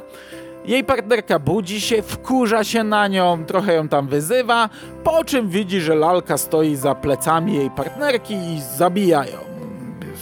Jej 0.66 0.84
partnerka 0.84 1.40
budzi 1.40 1.82
się, 1.82 2.02
wkurza 2.02 2.64
się 2.64 2.84
na 2.84 3.08
nią, 3.08 3.46
trochę 3.46 3.74
ją 3.74 3.88
tam 3.88 4.08
wyzywa, 4.08 4.70
po 5.04 5.24
czym 5.24 5.50
widzi, 5.50 5.82
że 5.82 5.96
lalka 5.96 6.38
stoi 6.38 6.76
za 6.76 6.96
plecami 6.96 7.56
jej 7.56 7.70
partnerki 7.70 8.34
i 8.34 8.62
zabija 8.78 9.26
ją. 9.26 9.40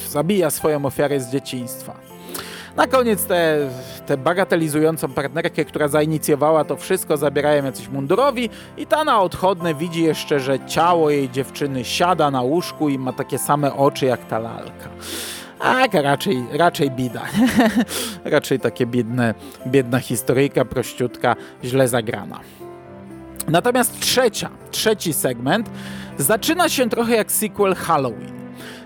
Zabija 0.09 0.49
swoją 0.49 0.85
ofiarę 0.85 1.19
z 1.19 1.29
dzieciństwa. 1.29 2.04
Na 2.75 2.87
koniec 2.87 3.25
tę 3.25 3.69
te, 3.99 4.05
te 4.05 4.17
bagatelizującą 4.17 5.07
partnerkę, 5.07 5.65
która 5.65 5.87
zainicjowała 5.87 6.63
to 6.63 6.77
wszystko, 6.77 7.17
zabierają 7.17 7.65
jacyś 7.65 7.89
mundurowi 7.89 8.49
i 8.77 8.87
ta 8.87 9.03
na 9.03 9.21
odchodne 9.21 9.75
widzi 9.75 10.03
jeszcze, 10.03 10.39
że 10.39 10.59
ciało 10.65 11.09
jej 11.09 11.29
dziewczyny 11.29 11.85
siada 11.85 12.31
na 12.31 12.41
łóżku 12.41 12.89
i 12.89 12.99
ma 12.99 13.13
takie 13.13 13.37
same 13.37 13.75
oczy 13.75 14.05
jak 14.05 14.25
ta 14.25 14.39
lalka. 14.39 14.89
A 15.59 15.87
raczej, 16.01 16.43
raczej 16.51 16.91
bida. 16.91 17.21
raczej 18.23 18.59
takie 18.59 18.85
biedne, 18.85 19.33
biedna 19.67 19.99
historyjka, 19.99 20.65
prościutka, 20.65 21.35
źle 21.63 21.87
zagrana. 21.87 22.39
Natomiast 23.47 23.99
trzecia, 23.99 24.49
trzeci 24.71 25.13
segment 25.13 25.69
zaczyna 26.17 26.69
się 26.69 26.89
trochę 26.89 27.15
jak 27.15 27.31
sequel 27.31 27.75
Halloween. 27.75 28.34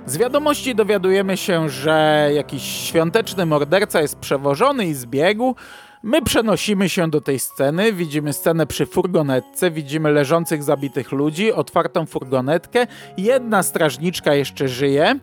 Z 0.10 0.18
wiadomości 0.18 0.76
dowiadujemy 0.76 1.38
się, 1.38 1.70
że 1.70 2.30
jakiś 2.34 2.64
świąteczny 2.64 3.46
morderca 3.46 4.02
jest 4.02 4.16
przewożony 4.16 4.86
i 4.86 4.94
zbiegł. 4.94 5.56
My 6.04 6.22
przenosimy 6.22 6.90
się 6.90 7.10
do 7.10 7.22
tej 7.22 7.40
sceny, 7.40 7.94
widzimy 7.94 8.34
scenę 8.34 8.68
przy 8.68 8.86
furgonetce, 8.86 9.72
widzimy 9.72 10.12
leżących 10.12 10.64
zabitych 10.64 11.12
ludzi, 11.12 11.54
otwartą 11.54 12.06
furgonetkę, 12.06 12.88
jedna 13.18 13.64
strażniczka 13.64 14.34
jeszcze 14.34 14.68
żyje. 14.68 15.20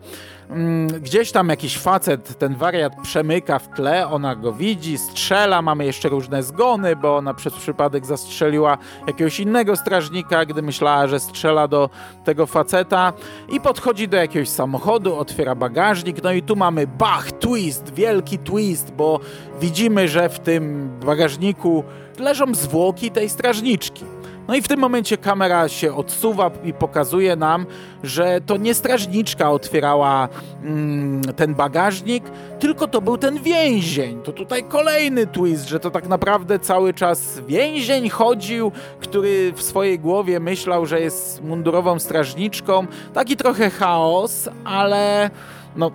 Mm, 0.49 0.87
gdzieś 0.87 1.31
tam 1.31 1.49
jakiś 1.49 1.77
facet, 1.77 2.37
ten 2.37 2.55
wariat 2.55 2.93
przemyka 3.01 3.59
w 3.59 3.67
tle, 3.69 4.07
ona 4.07 4.35
go 4.35 4.53
widzi, 4.53 4.97
strzela, 4.97 5.61
mamy 5.61 5.85
jeszcze 5.85 6.09
różne 6.09 6.43
zgony, 6.43 6.95
bo 6.95 7.17
ona 7.17 7.33
przez 7.33 7.53
przypadek 7.53 8.05
zastrzeliła 8.05 8.77
jakiegoś 9.07 9.39
innego 9.39 9.75
strażnika, 9.75 10.45
gdy 10.45 10.61
myślała, 10.61 11.07
że 11.07 11.19
strzela 11.19 11.67
do 11.67 11.89
tego 12.23 12.45
faceta 12.45 13.13
i 13.49 13.59
podchodzi 13.61 14.07
do 14.07 14.17
jakiegoś 14.17 14.49
samochodu, 14.49 15.15
otwiera 15.15 15.55
bagażnik, 15.55 16.23
no 16.23 16.31
i 16.31 16.41
tu 16.41 16.55
mamy 16.55 16.87
bach, 16.87 17.31
twist, 17.31 17.93
wielki 17.93 18.37
twist, 18.37 18.91
bo 18.91 19.19
widzimy, 19.61 20.07
że 20.07 20.29
w 20.29 20.39
tym 20.39 20.89
bagażniku 21.05 21.83
leżą 22.19 22.55
zwłoki 22.55 23.11
tej 23.11 23.29
strażniczki. 23.29 24.16
No 24.47 24.55
i 24.55 24.61
w 24.61 24.67
tym 24.67 24.79
momencie 24.79 25.17
kamera 25.17 25.69
się 25.69 25.95
odsuwa 25.95 26.51
i 26.63 26.73
pokazuje 26.73 27.35
nam, 27.35 27.65
że 28.03 28.41
to 28.45 28.57
nie 28.57 28.73
strażniczka 28.73 29.51
otwierała 29.51 30.29
mm, 30.63 31.21
ten 31.21 31.55
bagażnik, 31.55 32.23
tylko 32.59 32.87
to 32.87 33.01
był 33.01 33.17
ten 33.17 33.39
więzień. 33.43 34.21
To 34.23 34.31
tutaj 34.31 34.63
kolejny 34.63 35.27
twist, 35.27 35.67
że 35.67 35.79
to 35.79 35.91
tak 35.91 36.07
naprawdę 36.07 36.59
cały 36.59 36.93
czas 36.93 37.39
więzień 37.47 38.09
chodził, 38.09 38.71
który 38.99 39.53
w 39.55 39.61
swojej 39.61 39.99
głowie 39.99 40.39
myślał, 40.39 40.85
że 40.85 41.01
jest 41.01 41.43
mundurową 41.43 41.99
strażniczką. 41.99 42.87
Taki 43.13 43.37
trochę 43.37 43.69
chaos, 43.69 44.49
ale 44.63 45.29
no 45.75 45.91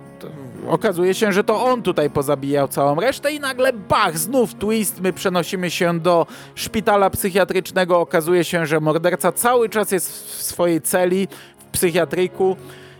okazuje 0.67 1.13
się, 1.13 1.33
że 1.33 1.43
to 1.43 1.65
on 1.65 1.81
tutaj 1.81 2.09
pozabijał 2.09 2.67
całą 2.67 2.95
resztę 2.95 3.31
i 3.31 3.39
nagle 3.39 3.73
bach, 3.73 4.17
znów 4.17 4.55
twist, 4.55 5.01
my 5.01 5.13
przenosimy 5.13 5.71
się 5.71 5.99
do 5.99 6.27
szpitala 6.55 7.09
psychiatrycznego, 7.09 7.99
okazuje 7.99 8.43
się, 8.43 8.65
że 8.65 8.79
morderca 8.79 9.31
cały 9.31 9.69
czas 9.69 9.91
jest 9.91 10.11
w 10.11 10.43
swojej 10.43 10.81
celi, 10.81 11.27
w 11.57 11.63
psychiatryku, 11.65 12.55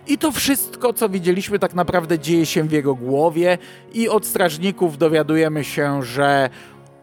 i 0.07 0.17
to 0.17 0.31
wszystko, 0.31 0.93
co 0.93 1.09
widzieliśmy, 1.09 1.59
tak 1.59 1.73
naprawdę 1.73 2.19
dzieje 2.19 2.45
się 2.45 2.63
w 2.63 2.71
jego 2.71 2.95
głowie, 2.95 3.57
i 3.93 4.09
od 4.09 4.25
strażników 4.25 4.97
dowiadujemy 4.97 5.63
się, 5.63 6.03
że 6.03 6.49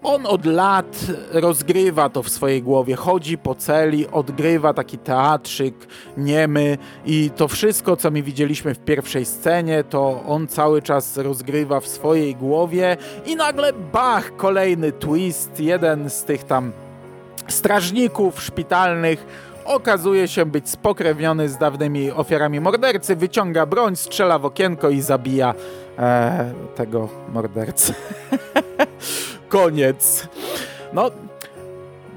on 0.02 0.26
od 0.26 0.46
lat 0.46 1.06
rozgrywa 1.32 2.08
to 2.08 2.22
w 2.22 2.28
swojej 2.28 2.62
głowie, 2.62 2.96
chodzi 2.96 3.38
po 3.38 3.54
celi, 3.54 4.06
odgrywa 4.10 4.74
taki 4.74 4.98
teatrzyk 4.98 5.74
niemy 6.16 6.78
i 7.06 7.30
to 7.36 7.48
wszystko, 7.48 7.96
co 7.96 8.10
my 8.10 8.22
widzieliśmy 8.22 8.74
w 8.74 8.78
pierwszej 8.78 9.24
scenie, 9.24 9.84
to 9.84 10.22
on 10.28 10.46
cały 10.46 10.82
czas 10.82 11.16
rozgrywa 11.16 11.80
w 11.80 11.86
swojej 11.86 12.36
głowie 12.36 12.96
i 13.26 13.36
nagle 13.36 13.72
bach, 13.72 14.36
kolejny 14.36 14.92
twist, 14.92 15.60
jeden 15.60 16.10
z 16.10 16.24
tych 16.24 16.44
tam 16.44 16.72
strażników 17.48 18.42
szpitalnych 18.42 19.26
okazuje 19.64 20.28
się 20.28 20.46
być 20.46 20.70
spokrewniony 20.70 21.48
z 21.48 21.58
dawnymi 21.58 22.10
ofiarami 22.10 22.60
mordercy, 22.60 23.16
wyciąga 23.16 23.66
broń, 23.66 23.96
strzela 23.96 24.38
w 24.38 24.44
okienko 24.44 24.90
i 24.90 25.00
zabija 25.00 25.54
e, 25.98 26.52
tego 26.76 27.08
mordercę. 27.32 27.94
Koniec. 29.50 30.28
No, 30.92 31.10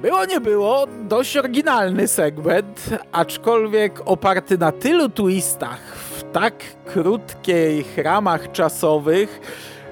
było 0.02 0.26
nie 0.26 0.42
było, 0.42 0.88
dość 1.04 1.38
oryginalny 1.38 2.08
segment, 2.08 2.90
aczkolwiek 3.12 4.02
oparty 4.06 4.58
na 4.58 4.72
tylu 4.72 5.10
twistach 5.10 5.80
w 5.96 6.24
tak 6.32 6.54
krótkich 6.86 7.98
ramach 7.98 8.52
czasowych, 8.52 9.42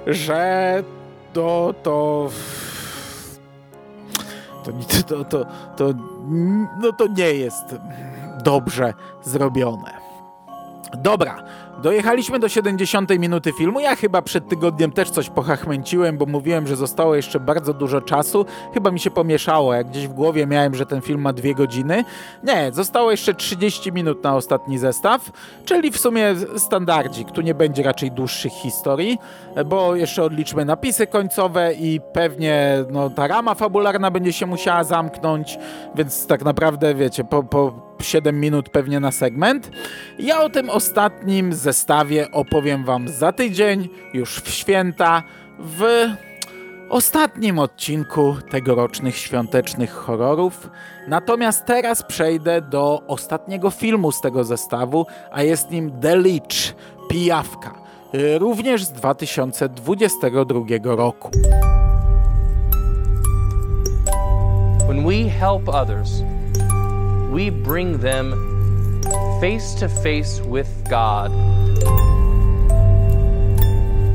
że 0.08 0.84
to 1.34 1.74
to 1.84 2.30
to, 4.64 4.72
to, 5.08 5.26
to, 5.26 5.46
to, 5.78 5.94
no 6.82 6.92
to 6.92 7.08
nie 7.18 7.34
jest 7.34 7.76
dobrze 8.44 8.94
zrobione. 9.24 9.94
Dobra, 10.98 11.44
Dojechaliśmy 11.82 12.40
do 12.40 12.50
70 12.50 13.20
minuty 13.20 13.54
filmu. 13.54 13.80
Ja 13.80 13.96
chyba 13.96 14.22
przed 14.22 14.50
tygodniem 14.50 14.92
też 14.92 15.10
coś 15.10 15.30
pochachmęciłem, 15.30 16.18
bo 16.18 16.26
mówiłem, 16.26 16.68
że 16.68 16.76
zostało 16.76 17.16
jeszcze 17.16 17.40
bardzo 17.40 17.74
dużo 17.74 18.02
czasu. 18.02 18.46
Chyba 18.74 18.92
mi 18.92 19.00
się 19.00 19.12
pomieszało, 19.12 19.74
jak 19.74 19.88
gdzieś 19.88 20.08
w 20.08 20.14
głowie 20.14 20.48
miałem, 20.48 20.76
że 20.76 20.86
ten 20.86 21.02
film 21.02 21.22
ma 21.22 21.34
dwie 21.34 21.56
godziny. 21.56 22.04
Nie, 22.44 22.72
zostało 22.74 23.12
jeszcze 23.12 23.34
30 23.34 23.92
minut 23.92 24.24
na 24.24 24.36
ostatni 24.36 24.78
zestaw, 24.78 25.32
czyli 25.66 25.92
w 25.92 25.98
sumie 25.98 26.36
standardzik. 26.58 27.32
Tu 27.32 27.42
nie 27.42 27.54
będzie 27.54 27.84
raczej 27.84 28.12
dłuższych 28.12 28.52
historii, 28.52 29.18
bo 29.66 29.96
jeszcze 29.96 30.24
odliczmy 30.24 30.66
napisy 30.66 31.08
końcowe 31.08 31.74
i 31.74 32.00
pewnie 32.14 32.86
no, 32.92 33.10
ta 33.10 33.28
rama 33.28 33.56
fabularna 33.56 34.12
będzie 34.12 34.34
się 34.34 34.46
musiała 34.46 34.84
zamknąć, 34.84 35.58
więc 35.96 36.28
tak 36.28 36.44
naprawdę, 36.44 36.96
wiecie, 36.96 37.24
po, 37.24 37.44
po 37.44 37.92
7 38.02 38.40
minut 38.40 38.70
pewnie 38.70 39.00
na 39.00 39.12
segment. 39.12 39.72
Ja 40.20 40.42
o 40.42 40.50
tym 40.50 40.70
ostatnim 40.70 41.54
zestawie 41.72 42.32
opowiem 42.32 42.86
Wam 42.86 43.08
za 43.08 43.32
tydzień, 43.32 43.90
już 44.14 44.40
w 44.40 44.50
święta, 44.50 45.24
w 45.60 46.08
ostatnim 46.90 47.60
odcinku 47.60 48.36
tegorocznych 48.50 49.18
świątecznych 49.18 49.92
horrorów. 49.92 50.70
Natomiast 51.08 51.66
teraz 51.66 52.04
przejdę 52.04 52.62
do 52.62 53.02
ostatniego 53.08 53.70
filmu 53.70 54.12
z 54.12 54.22
tego 54.22 54.44
zestawu, 54.44 55.06
a 55.32 55.44
jest 55.44 55.72
nim 55.72 56.00
The 56.02 56.16
Leech, 56.16 56.76
Pijawka, 57.10 57.74
również 58.40 58.84
z 58.84 58.92
2022 58.92 60.60
roku. 60.84 61.32
When 64.88 65.06
we 65.06 65.30
help 65.30 65.70
others, 65.70 66.10
we 67.34 67.52
bring 67.52 68.02
them 68.02 68.52
face 69.42 69.80
to 69.80 69.90
face 69.90 70.42
with 70.42 70.68
God. 70.90 71.32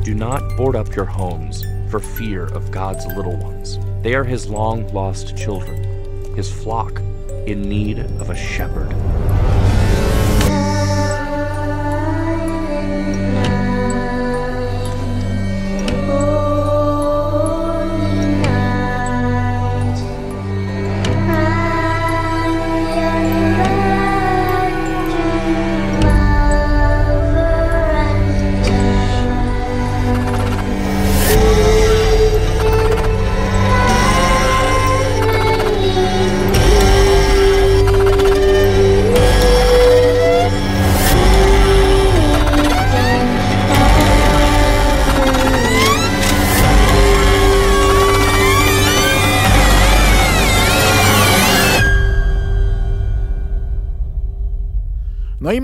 Do 0.03 0.13
not 0.13 0.41
board 0.57 0.75
up 0.75 0.95
your 0.95 1.05
homes 1.05 1.65
for 1.89 1.99
fear 1.99 2.45
of 2.45 2.71
God's 2.71 3.05
little 3.07 3.37
ones. 3.37 3.79
They 4.01 4.15
are 4.15 4.23
his 4.23 4.49
long 4.49 4.87
lost 4.93 5.37
children, 5.37 6.35
his 6.35 6.51
flock 6.51 6.99
in 7.45 7.61
need 7.61 7.99
of 7.99 8.29
a 8.29 8.35
shepherd. 8.35 8.91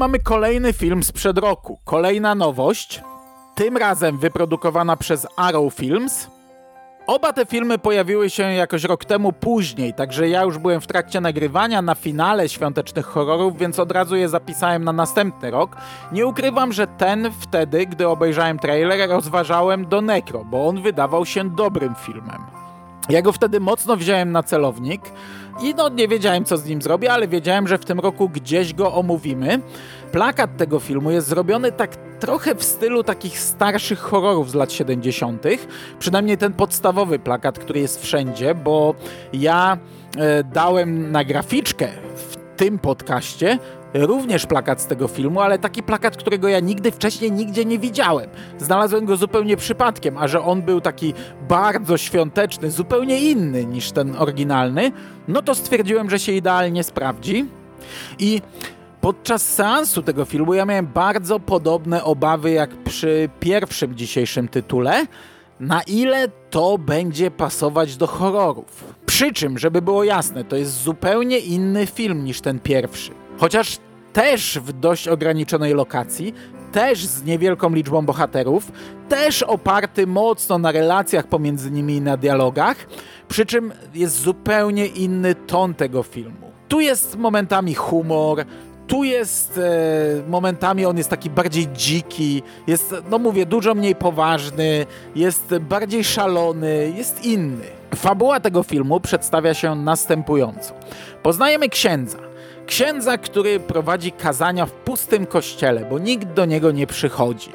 Mamy 0.04 0.20
kolejny 0.20 0.74
film 0.74 1.04
sprzed 1.04 1.38
roku. 1.38 1.80
Kolejna 1.86 2.36
nowość, 2.36 3.02
tym 3.56 3.78
razem 3.78 4.18
wyprodukowana 4.18 4.98
przez 4.98 5.28
Arrow 5.36 5.74
Films. 5.74 6.28
Oba 7.08 7.34
te 7.34 7.46
filmy 7.46 7.78
pojawiły 7.78 8.30
się 8.30 8.44
jakoś 8.44 8.84
rok 8.84 9.06
temu 9.06 9.34
później, 9.34 9.94
także 9.94 10.30
ja 10.30 10.44
już 10.44 10.58
byłem 10.58 10.82
w 10.82 10.88
trakcie 10.88 11.22
nagrywania 11.22 11.82
na 11.82 11.96
finale 11.96 12.50
świątecznych 12.50 13.06
horrorów, 13.06 13.58
więc 13.58 13.80
od 13.80 13.92
razu 13.92 14.16
je 14.16 14.30
zapisałem 14.30 14.84
na 14.84 14.94
następny 14.94 15.52
rok. 15.52 15.78
Nie 16.12 16.28
ukrywam, 16.28 16.74
że 16.74 16.88
ten 16.88 17.32
wtedy, 17.40 17.86
gdy 17.86 18.08
obejrzałem 18.08 18.60
trailer, 18.60 19.10
rozważałem 19.10 19.88
do 19.88 20.02
Necro, 20.02 20.46
bo 20.46 20.68
on 20.68 20.82
wydawał 20.82 21.26
się 21.26 21.50
dobrym 21.50 21.96
filmem. 21.96 22.42
Ja 23.10 23.22
go 23.22 23.32
wtedy 23.32 23.60
mocno 23.60 23.98
wziąłem 23.98 24.32
na 24.32 24.44
celownik 24.44 25.02
i 25.62 25.76
no 25.76 25.90
nie 25.90 26.08
wiedziałem 26.08 26.46
co 26.46 26.58
z 26.58 26.66
nim 26.66 26.82
zrobię, 26.82 27.12
ale 27.14 27.28
wiedziałem, 27.28 27.68
że 27.68 27.78
w 27.78 27.86
tym 27.86 28.00
roku 28.00 28.30
gdzieś 28.30 28.74
go 28.74 28.94
omówimy. 28.94 29.60
Plakat 30.12 30.58
tego 30.58 30.80
filmu 30.80 31.12
jest 31.12 31.28
zrobiony 31.28 31.72
tak 31.72 31.96
trochę 32.20 32.56
w 32.56 32.64
stylu 32.64 33.04
takich 33.04 33.40
starszych 33.40 34.00
horrorów 34.00 34.52
z 34.52 34.54
lat 34.54 34.72
70. 34.72 35.44
Przynajmniej 36.00 36.38
ten 36.38 36.54
podstawowy 36.54 37.20
plakat, 37.20 37.60
który 37.60 37.80
jest 37.80 38.02
wszędzie, 38.02 38.56
bo 38.56 38.96
ja 39.34 39.78
e, 40.18 40.44
dałem 40.44 41.12
na 41.12 41.24
graficzkę 41.24 41.88
w 42.16 42.58
tym 42.58 42.80
podcaście 42.80 43.60
również 43.94 44.46
plakat 44.46 44.82
z 44.82 44.88
tego 44.88 45.08
filmu, 45.08 45.42
ale 45.42 45.60
taki 45.60 45.84
plakat, 45.84 46.18
którego 46.18 46.48
ja 46.48 46.60
nigdy 46.60 46.92
wcześniej 46.92 47.32
nigdzie 47.32 47.66
nie 47.66 47.80
widziałem. 47.80 48.30
Znalazłem 48.58 49.06
go 49.06 49.18
zupełnie 49.18 49.58
przypadkiem, 49.58 50.18
a 50.18 50.28
że 50.28 50.42
on 50.42 50.62
był 50.62 50.82
taki 50.82 51.14
bardzo 51.50 51.98
świąteczny, 51.98 52.72
zupełnie 52.72 53.32
inny 53.32 53.66
niż 53.66 53.92
ten 53.92 54.16
oryginalny, 54.18 54.92
no 55.28 55.42
to 55.42 55.56
stwierdziłem, 55.56 56.10
że 56.10 56.20
się 56.20 56.32
idealnie 56.32 56.84
sprawdzi. 56.84 57.46
I 58.20 58.42
podczas 59.02 59.54
seansu 59.54 60.02
tego 60.02 60.26
filmu 60.26 60.54
ja 60.54 60.66
miałem 60.66 60.88
bardzo 60.88 61.40
podobne 61.40 62.04
obawy 62.04 62.52
jak 62.52 62.70
przy 62.84 63.30
pierwszym 63.40 63.96
dzisiejszym 63.96 64.48
tytule, 64.48 65.06
na 65.60 65.82
ile 65.82 66.28
to 66.50 66.78
będzie 66.78 67.32
pasować 67.32 67.98
do 67.98 68.08
horrorów. 68.08 68.94
Przy 69.06 69.34
czym, 69.34 69.58
żeby 69.58 69.82
było 69.82 70.04
jasne, 70.04 70.44
to 70.44 70.56
jest 70.56 70.82
zupełnie 70.82 71.40
inny 71.40 71.86
film 71.86 72.24
niż 72.24 72.42
ten 72.42 72.60
pierwszy. 72.60 73.23
Chociaż 73.38 73.78
też 74.14 74.60
w 74.60 74.72
dość 74.74 75.08
ograniczonej 75.08 75.74
lokacji, 75.74 76.34
też 76.72 77.06
z 77.06 77.24
niewielką 77.24 77.74
liczbą 77.74 78.06
bohaterów, 78.06 78.72
też 79.10 79.44
oparty 79.44 80.08
mocno 80.08 80.58
na 80.58 80.72
relacjach 80.72 81.28
pomiędzy 81.28 81.72
nimi 81.72 81.96
i 81.96 82.02
na 82.02 82.18
dialogach, 82.18 82.78
przy 83.28 83.46
czym 83.46 83.74
jest 83.94 84.22
zupełnie 84.22 84.86
inny 84.86 85.36
ton 85.36 85.74
tego 85.74 86.04
filmu. 86.04 86.52
Tu 86.68 86.80
jest 86.80 87.18
momentami 87.18 87.74
humor, 87.74 88.46
tu 88.88 89.04
jest 89.04 89.58
e, 89.58 90.30
momentami 90.30 90.86
on 90.86 90.98
jest 90.98 91.10
taki 91.10 91.30
bardziej 91.30 91.68
dziki, 91.74 92.44
jest, 92.68 92.96
no 93.10 93.20
mówię, 93.20 93.46
dużo 93.46 93.76
mniej 93.76 93.96
poważny, 93.96 94.86
jest 95.16 95.58
bardziej 95.70 96.04
szalony, 96.04 96.94
jest 96.98 97.26
inny. 97.26 97.66
Fabuła 97.96 98.40
tego 98.40 98.64
filmu 98.64 99.00
przedstawia 99.00 99.54
się 99.54 99.76
następująco. 99.76 100.74
Poznajemy 101.24 101.70
księdza, 101.70 102.18
Księdza, 102.68 103.18
który 103.18 103.60
prowadzi 103.60 104.12
kazania 104.12 104.66
w 104.66 104.72
pustym 104.72 105.26
kościele, 105.26 105.86
bo 105.90 106.00
nikt 106.00 106.28
do 106.28 106.46
niego 106.46 106.72
nie 106.72 106.88
przychodzi. 106.88 107.50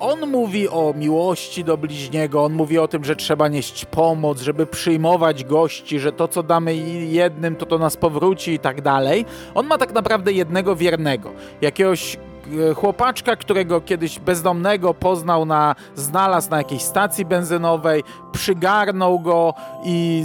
On 0.00 0.26
mówi 0.26 0.68
o 0.68 0.94
miłości 0.96 1.64
do 1.64 1.76
bliźniego, 1.76 2.44
on 2.44 2.52
mówi 2.52 2.78
o 2.78 2.88
tym, 2.88 3.04
że 3.04 3.16
trzeba 3.16 3.48
nieść 3.48 3.84
pomoc, 3.84 4.40
żeby 4.40 4.66
przyjmować 4.66 5.44
gości, 5.44 6.00
że 6.00 6.12
to, 6.12 6.28
co 6.28 6.42
damy 6.42 6.76
jednym, 7.06 7.56
to 7.56 7.66
to 7.66 7.78
nas 7.78 7.96
powróci 7.96 8.52
i 8.52 8.58
tak 8.58 8.82
dalej. 8.82 9.24
On 9.54 9.66
ma 9.66 9.78
tak 9.78 9.92
naprawdę 9.92 10.32
jednego 10.32 10.76
wiernego, 10.76 11.30
jakiegoś 11.60 12.16
chłopaczka, 12.76 13.36
którego 13.36 13.80
kiedyś 13.80 14.18
bezdomnego 14.18 14.94
poznał 14.94 15.44
na, 15.44 15.74
znalazł 15.94 16.50
na 16.50 16.58
jakiejś 16.58 16.82
stacji 16.82 17.24
benzynowej, 17.24 18.02
przygarnął 18.32 19.20
go 19.20 19.54
i 19.84 20.24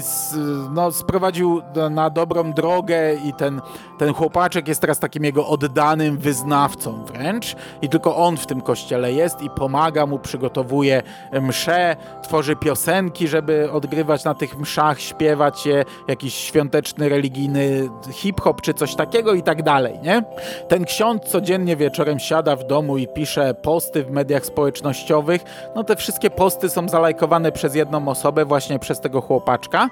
no, 0.74 0.92
sprowadził 0.92 1.62
na 1.92 2.10
dobrą 2.10 2.54
drogę 2.54 3.16
i 3.16 3.34
ten, 3.34 3.62
ten 3.98 4.14
chłopaczek 4.14 4.68
jest 4.68 4.82
teraz 4.82 5.00
takim 5.00 5.24
jego 5.24 5.48
oddanym 5.48 6.18
wyznawcą 6.18 7.04
wręcz 7.04 7.56
i 7.82 7.90
tylko 7.90 8.16
on 8.16 8.38
w 8.38 8.48
tym 8.48 8.62
kościele 8.62 9.14
jest 9.14 9.42
i 9.42 9.50
pomaga 9.50 10.06
mu, 10.06 10.20
przygotowuje 10.20 11.04
msze, 11.42 11.96
tworzy 12.24 12.56
piosenki, 12.56 13.28
żeby 13.28 13.72
odgrywać 13.72 14.24
na 14.24 14.34
tych 14.34 14.60
mszach, 14.60 15.02
śpiewać 15.02 15.66
je, 15.66 15.86
jakiś 16.08 16.34
świąteczny, 16.34 17.10
religijny 17.10 17.90
hip-hop 18.12 18.62
czy 18.62 18.74
coś 18.74 18.96
takiego 18.96 19.34
i 19.34 19.44
tak 19.44 19.64
dalej, 19.64 20.00
nie? 20.04 20.24
Ten 20.68 20.86
ksiądz 20.86 21.24
codziennie 21.24 21.76
wieczorem 21.76 22.07
wieczorem 22.08 22.20
siada 22.20 22.56
w 22.56 22.68
domu 22.68 22.98
i 22.98 23.08
pisze 23.08 23.54
posty 23.54 24.04
w 24.04 24.12
mediach 24.12 24.46
społecznościowych, 24.46 25.42
no 25.76 25.84
te 25.84 25.96
wszystkie 25.96 26.30
posty 26.30 26.70
są 26.70 26.90
zalajkowane 26.90 27.52
przez 27.52 27.76
jedną 27.76 28.08
osobę, 28.08 28.46
właśnie 28.46 28.80
przez 28.80 29.00
tego 29.00 29.22
chłopaczka. 29.22 29.90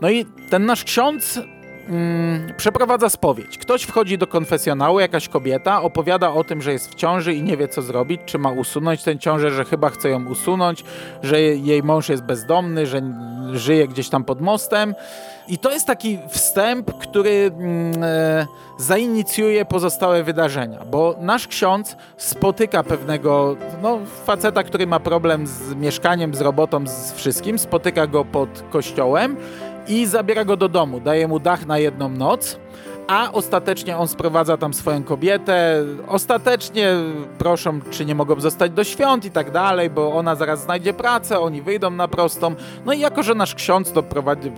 No 0.00 0.10
i 0.10 0.24
ten 0.50 0.66
nasz 0.66 0.84
ksiądz 0.84 1.40
mm, 1.88 2.52
przeprowadza 2.56 3.08
spowiedź. 3.08 3.58
Ktoś 3.58 3.82
wchodzi 3.82 4.18
do 4.18 4.26
konfesjonału, 4.26 5.00
jakaś 5.00 5.28
kobieta, 5.28 5.82
opowiada 5.82 6.32
o 6.32 6.44
tym, 6.44 6.62
że 6.62 6.72
jest 6.72 6.90
w 6.90 6.94
ciąży 6.94 7.34
i 7.34 7.42
nie 7.42 7.56
wie 7.56 7.68
co 7.68 7.82
zrobić, 7.82 8.20
czy 8.26 8.38
ma 8.38 8.50
usunąć 8.50 9.02
tę 9.02 9.18
ciążę, 9.18 9.50
że 9.50 9.64
chyba 9.64 9.90
chce 9.90 10.08
ją 10.08 10.26
usunąć, 10.26 10.84
że 11.22 11.40
jej 11.42 11.82
mąż 11.82 12.08
jest 12.08 12.22
bezdomny, 12.22 12.86
że 12.86 13.02
żyje 13.52 13.88
gdzieś 13.88 14.08
tam 14.08 14.24
pod 14.24 14.40
mostem. 14.40 14.94
I 15.48 15.58
to 15.58 15.72
jest 15.72 15.86
taki 15.86 16.18
wstęp, 16.28 16.98
który 16.98 17.50
mm, 17.58 18.02
e, 18.02 18.46
zainicjuje 18.78 19.64
pozostałe 19.64 20.22
wydarzenia, 20.22 20.78
bo 20.90 21.14
nasz 21.20 21.48
ksiądz 21.48 21.96
spotyka 22.16 22.82
pewnego 22.82 23.56
no, 23.82 23.98
faceta, 24.24 24.62
który 24.62 24.86
ma 24.86 25.00
problem 25.00 25.46
z 25.46 25.74
mieszkaniem, 25.74 26.34
z 26.34 26.40
robotą, 26.40 26.86
z 26.86 27.12
wszystkim, 27.12 27.58
spotyka 27.58 28.06
go 28.06 28.24
pod 28.24 28.64
kościołem 28.70 29.36
i 29.88 30.06
zabiera 30.06 30.44
go 30.44 30.56
do 30.56 30.68
domu, 30.68 31.00
daje 31.00 31.28
mu 31.28 31.38
dach 31.38 31.66
na 31.66 31.78
jedną 31.78 32.08
noc 32.08 32.58
a 33.06 33.32
ostatecznie 33.32 33.96
on 33.96 34.08
sprowadza 34.08 34.56
tam 34.56 34.74
swoją 34.74 35.02
kobietę. 35.02 35.84
Ostatecznie 36.08 36.94
proszą, 37.38 37.80
czy 37.90 38.04
nie 38.04 38.14
mogą 38.14 38.40
zostać 38.40 38.72
do 38.72 38.84
świąt 38.84 39.24
i 39.24 39.30
tak 39.30 39.50
dalej, 39.50 39.90
bo 39.90 40.12
ona 40.12 40.34
zaraz 40.34 40.62
znajdzie 40.62 40.92
pracę, 40.94 41.40
oni 41.40 41.62
wyjdą 41.62 41.90
na 41.90 42.08
prostą. 42.08 42.54
No 42.86 42.92
i 42.92 43.00
jako, 43.00 43.22
że 43.22 43.34
nasz 43.34 43.54
ksiądz 43.54 43.92
to 43.92 44.02
prowadzi, 44.02 44.52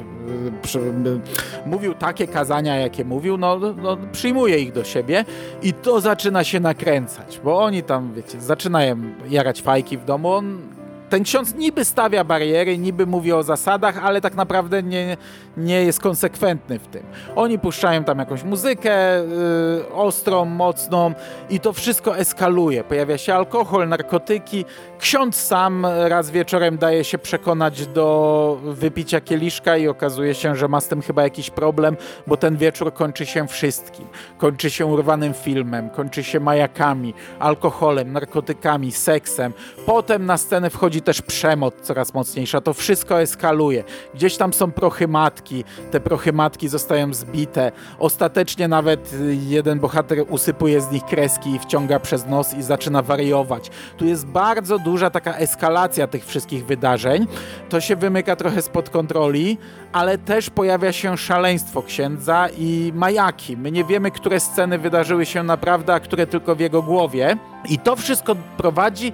mówił 1.66 1.94
takie 1.94 2.26
kazania, 2.26 2.76
jakie 2.76 3.04
mówił, 3.04 3.36
no, 3.36 3.58
no 3.82 3.96
przyjmuje 4.12 4.58
ich 4.58 4.72
do 4.72 4.84
siebie 4.84 5.24
i 5.62 5.72
to 5.72 6.00
zaczyna 6.00 6.44
się 6.44 6.60
nakręcać, 6.60 7.40
bo 7.44 7.62
oni 7.62 7.82
tam, 7.82 8.12
wiecie, 8.14 8.40
zaczynają 8.40 8.96
jarać 9.28 9.62
fajki 9.62 9.98
w 9.98 10.04
domu, 10.04 10.32
on 10.32 10.73
ten 11.14 11.24
ksiądz 11.24 11.54
niby 11.54 11.84
stawia 11.84 12.24
bariery, 12.24 12.78
niby 12.78 13.06
mówi 13.06 13.32
o 13.32 13.42
zasadach, 13.42 14.04
ale 14.04 14.20
tak 14.20 14.34
naprawdę 14.34 14.82
nie, 14.82 15.16
nie 15.56 15.84
jest 15.84 16.00
konsekwentny 16.00 16.78
w 16.78 16.86
tym. 16.86 17.02
Oni 17.36 17.58
puszczają 17.58 18.04
tam 18.04 18.18
jakąś 18.18 18.42
muzykę 18.44 19.24
yy, 19.24 19.94
ostrą, 19.94 20.44
mocną 20.44 21.12
i 21.50 21.60
to 21.60 21.72
wszystko 21.72 22.18
eskaluje. 22.18 22.84
Pojawia 22.84 23.18
się 23.18 23.34
alkohol, 23.34 23.88
narkotyki. 23.88 24.64
Ksiądz 24.98 25.36
sam 25.36 25.86
raz 25.86 26.30
wieczorem 26.30 26.78
daje 26.78 27.04
się 27.04 27.18
przekonać 27.18 27.86
do 27.86 28.58
wypicia 28.64 29.20
kieliszka 29.20 29.76
i 29.76 29.88
okazuje 29.88 30.34
się, 30.34 30.56
że 30.56 30.68
ma 30.68 30.80
z 30.80 30.88
tym 30.88 31.02
chyba 31.02 31.22
jakiś 31.22 31.50
problem, 31.50 31.96
bo 32.26 32.36
ten 32.36 32.56
wieczór 32.56 32.94
kończy 32.94 33.26
się 33.26 33.48
wszystkim. 33.48 34.06
Kończy 34.38 34.70
się 34.70 34.86
urwanym 34.86 35.34
filmem, 35.34 35.90
kończy 35.90 36.24
się 36.24 36.40
majakami, 36.40 37.14
alkoholem, 37.38 38.12
narkotykami, 38.12 38.92
seksem. 38.92 39.52
Potem 39.86 40.26
na 40.26 40.36
scenę 40.36 40.70
wchodzi 40.70 41.03
też 41.04 41.22
przemoc 41.22 41.74
coraz 41.82 42.14
mocniejsza. 42.14 42.60
To 42.60 42.74
wszystko 42.74 43.20
eskaluje. 43.20 43.84
Gdzieś 44.14 44.36
tam 44.36 44.52
są 44.52 44.72
prochy 44.72 45.08
matki, 45.08 45.64
te 45.90 46.00
prochy 46.00 46.32
matki 46.32 46.68
zostają 46.68 47.14
zbite. 47.14 47.72
Ostatecznie 47.98 48.68
nawet 48.68 49.14
jeden 49.48 49.80
bohater 49.80 50.24
usypuje 50.28 50.80
z 50.80 50.90
nich 50.90 51.04
kreski 51.04 51.54
i 51.54 51.58
wciąga 51.58 52.00
przez 52.00 52.26
nos 52.26 52.54
i 52.54 52.62
zaczyna 52.62 53.02
wariować. 53.02 53.70
Tu 53.96 54.06
jest 54.06 54.26
bardzo 54.26 54.78
duża 54.78 55.10
taka 55.10 55.36
eskalacja 55.36 56.06
tych 56.06 56.26
wszystkich 56.26 56.66
wydarzeń. 56.66 57.26
To 57.68 57.80
się 57.80 57.96
wymyka 57.96 58.36
trochę 58.36 58.62
spod 58.62 58.90
kontroli, 58.90 59.58
ale 59.92 60.18
też 60.18 60.50
pojawia 60.50 60.92
się 60.92 61.16
szaleństwo 61.16 61.82
księdza 61.82 62.48
i 62.58 62.92
majaki. 62.94 63.56
My 63.56 63.72
nie 63.72 63.84
wiemy, 63.84 64.10
które 64.10 64.40
sceny 64.40 64.78
wydarzyły 64.78 65.26
się 65.26 65.42
naprawdę, 65.42 65.94
a 65.94 66.00
które 66.00 66.26
tylko 66.26 66.54
w 66.54 66.60
jego 66.60 66.82
głowie. 66.82 67.36
I 67.68 67.78
to 67.78 67.96
wszystko 67.96 68.36
prowadzi 68.56 69.12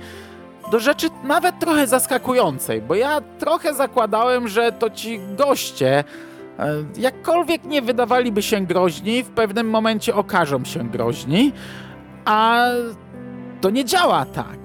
do 0.71 0.81
rzeczy 0.81 1.09
nawet 1.25 1.59
trochę 1.59 1.87
zaskakującej, 1.87 2.83
bo 2.83 2.95
ja 2.95 3.21
trochę 3.39 3.75
zakładałem, 3.75 4.49
że 4.49 4.73
to 4.73 4.91
ci 4.91 5.21
goście, 5.37 6.05
e, 6.59 6.85
jakkolwiek 6.99 7.65
nie 7.65 7.83
wydawaliby 7.83 8.43
się 8.43 8.61
groźni, 8.61 9.23
w 9.23 9.29
pewnym 9.29 9.71
momencie 9.71 10.15
okażą 10.15 10.65
się 10.65 10.89
groźni, 10.89 11.53
a 12.25 12.67
to 13.61 13.71
nie 13.71 13.85
działa 13.85 14.25
tak. 14.25 14.59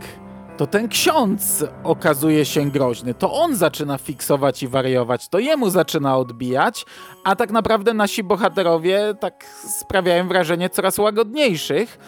To 0.58 0.68
ten 0.68 0.88
ksiądz 0.88 1.66
okazuje 1.84 2.45
się 2.45 2.72
groźny, 2.72 3.14
to 3.14 3.34
on 3.34 3.56
zaczyna 3.56 3.97
fiksować 3.97 4.64
i 4.64 4.68
wariować, 4.68 5.28
to 5.28 5.39
jemu 5.39 5.70
zaczyna 5.70 6.18
odbijać, 6.18 6.86
a 7.24 7.36
tak 7.36 7.51
naprawdę 7.51 7.93
nasi 7.93 8.24
bohaterowie 8.24 9.14
tak 9.20 9.45
sprawiają 9.80 10.28
wrażenie 10.28 10.70
coraz 10.70 10.97
łagodniejszych. 10.97 11.99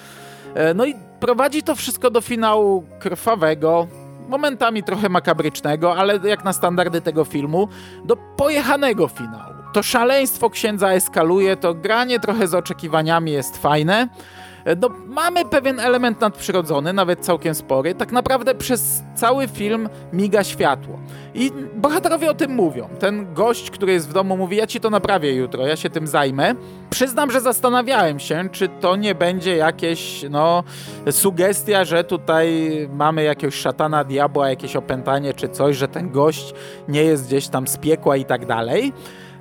E, 0.56 0.74
no 0.74 0.86
i 0.86 0.95
prowadzi 1.20 1.64
to 1.64 1.76
wszystko 1.76 2.12
do 2.12 2.22
finału 2.22 2.84
krwawego, 3.00 3.88
momentami 4.30 4.84
trochę 4.84 5.10
makabrycznego, 5.10 5.95
ale 5.95 6.20
jak 6.24 6.43
na 6.43 6.54
standardy 6.54 7.02
tego 7.02 7.26
filmu, 7.26 7.68
do 8.06 8.16
pojechanego 8.16 9.08
finału. 9.08 9.54
To 9.74 9.84
szaleństwo 9.84 10.50
księdza 10.50 10.93
eskaluje, 10.93 11.58
to 11.58 11.74
granie 11.74 12.20
trochę 12.20 12.48
z 12.48 12.54
oczekiwaniami 12.54 13.32
jest 13.32 13.58
fajne. 13.58 14.08
E, 14.68 14.76
no, 14.76 14.89
mamy 15.05 15.45
pewien 15.45 15.80
element 15.80 16.22
nadprzyrodzony, 16.22 16.93
nawet 16.93 17.20
całkiem 17.20 17.55
spory. 17.55 17.95
Tak 17.95 18.11
naprawdę 18.11 18.55
przez 18.55 19.03
cały 19.15 19.47
film 19.47 19.89
miga 20.13 20.43
światło. 20.43 20.99
I 21.34 21.51
bohaterowie 21.76 22.30
o 22.30 22.34
tym 22.34 22.51
mówią. 22.51 22.89
Ten 22.99 23.34
gość, 23.34 23.72
który 23.72 23.91
jest 23.91 24.09
w 24.09 24.13
domu, 24.13 24.38
mówi: 24.38 24.57
Ja 24.57 24.68
ci 24.68 24.80
to 24.80 24.89
naprawię 24.89 25.36
jutro, 25.36 25.68
ja 25.68 25.76
się 25.76 25.89
tym 25.89 26.07
zajmę. 26.07 26.55
Przyznam, 26.89 27.32
że 27.32 27.41
zastanawiałem 27.41 28.20
się, 28.20 28.49
czy 28.51 28.70
to 28.70 28.95
nie 28.95 29.15
będzie 29.15 29.55
jakieś, 29.55 30.26
no, 30.30 30.63
sugestia, 31.11 31.86
że 31.86 32.03
tutaj 32.03 32.70
mamy 32.93 33.24
jakiegoś 33.24 33.55
szatana, 33.55 34.03
diabła, 34.03 34.49
jakieś 34.49 34.76
opętanie 34.76 35.34
czy 35.34 35.49
coś, 35.49 35.78
że 35.78 35.88
ten 35.88 36.11
gość 36.11 36.53
nie 36.88 37.03
jest 37.03 37.28
gdzieś 37.28 37.47
tam 37.47 37.68
z 37.68 37.78
piekła 37.78 38.18
i 38.18 38.26
tak 38.26 38.45
dalej 38.45 38.93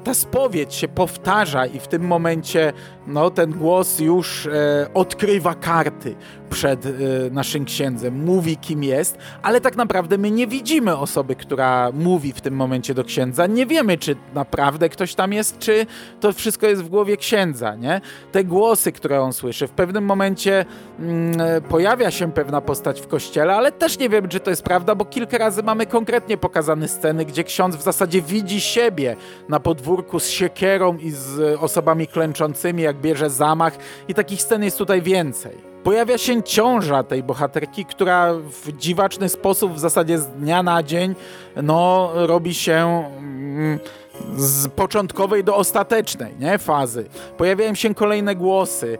ta 0.06 0.14
spowiedź 0.14 0.74
się 0.74 0.88
powtarza 0.88 1.66
i 1.66 1.80
w 1.80 1.88
tym 1.88 2.02
momencie 2.02 2.72
no, 3.06 3.30
ten 3.30 3.50
głos 3.50 3.98
już 3.98 4.46
e, 4.46 4.86
odkrywa 4.94 5.54
karty 5.54 6.14
przed 6.50 6.86
e, 6.86 6.90
naszym 7.30 7.64
księdzem, 7.64 8.24
mówi 8.24 8.56
kim 8.56 8.84
jest, 8.84 9.18
ale 9.42 9.60
tak 9.60 9.76
naprawdę 9.76 10.18
my 10.18 10.30
nie 10.30 10.46
widzimy 10.46 10.96
osoby, 10.96 11.36
która 11.36 11.90
mówi 11.92 12.32
w 12.32 12.40
tym 12.40 12.54
momencie 12.54 12.94
do 12.94 13.04
księdza. 13.04 13.46
Nie 13.46 13.66
wiemy, 13.66 13.98
czy 13.98 14.16
naprawdę 14.34 14.88
ktoś 14.88 15.14
tam 15.14 15.32
jest, 15.32 15.58
czy 15.58 15.86
to 16.20 16.32
wszystko 16.32 16.66
jest 16.66 16.82
w 16.82 16.88
głowie 16.88 17.16
księdza, 17.16 17.74
nie? 17.74 18.00
Te 18.32 18.44
głosy, 18.44 18.92
które 18.92 19.20
on 19.20 19.32
słyszy. 19.32 19.66
W 19.66 19.70
pewnym 19.70 20.04
momencie 20.04 20.64
mm, 20.98 21.40
e, 21.40 21.60
pojawia 21.60 22.10
się 22.10 22.32
pewna 22.32 22.60
postać 22.60 23.00
w 23.00 23.06
kościele, 23.06 23.54
ale 23.54 23.72
też 23.72 23.98
nie 23.98 24.08
wiemy, 24.08 24.28
czy 24.28 24.40
to 24.40 24.50
jest 24.50 24.62
prawda, 24.62 24.94
bo 24.94 25.04
kilka 25.04 25.38
razy 25.38 25.62
mamy 25.62 25.86
konkretnie 25.86 26.36
pokazane 26.36 26.88
sceny, 26.88 27.24
gdzie 27.24 27.44
ksiądz 27.44 27.76
w 27.76 27.82
zasadzie 27.82 28.22
widzi 28.22 28.60
siebie 28.60 29.16
na 29.48 29.60
podwórku 29.60 30.20
z 30.20 30.28
siekierą 30.28 30.96
i 30.96 31.10
z 31.10 31.58
osobami 31.60 32.06
klęczącymi, 32.06 32.82
jak 32.82 32.95
bierze 32.96 33.30
zamach 33.30 33.78
i 34.08 34.14
takich 34.14 34.42
scen 34.42 34.64
jest 34.64 34.78
tutaj 34.78 35.02
więcej. 35.02 35.76
Pojawia 35.84 36.18
się 36.18 36.42
ciąża 36.42 37.02
tej 37.02 37.22
bohaterki, 37.22 37.84
która 37.84 38.34
w 38.34 38.72
dziwaczny 38.72 39.28
sposób, 39.28 39.72
w 39.72 39.78
zasadzie 39.78 40.18
z 40.18 40.26
dnia 40.26 40.62
na 40.62 40.82
dzień, 40.82 41.14
no, 41.62 42.10
robi 42.14 42.54
się 42.54 43.04
mm, 43.18 43.78
z 44.36 44.68
początkowej 44.68 45.44
do 45.44 45.56
ostatecznej 45.56 46.34
nie, 46.40 46.58
fazy. 46.58 47.04
Pojawiają 47.36 47.74
się 47.74 47.94
kolejne 47.94 48.36
głosy. 48.36 48.98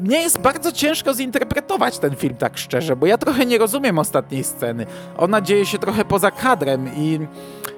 Mnie 0.00 0.20
jest 0.22 0.38
bardzo 0.38 0.72
ciężko 0.72 1.14
zinterpretować 1.14 1.98
ten 1.98 2.16
film, 2.16 2.34
tak 2.34 2.58
szczerze, 2.58 2.96
bo 2.96 3.06
ja 3.06 3.18
trochę 3.18 3.46
nie 3.46 3.58
rozumiem 3.58 3.98
ostatniej 3.98 4.44
sceny. 4.44 4.86
Ona 5.16 5.40
dzieje 5.40 5.66
się 5.66 5.78
trochę 5.78 6.04
poza 6.04 6.30
kadrem 6.30 6.90
i 6.96 7.18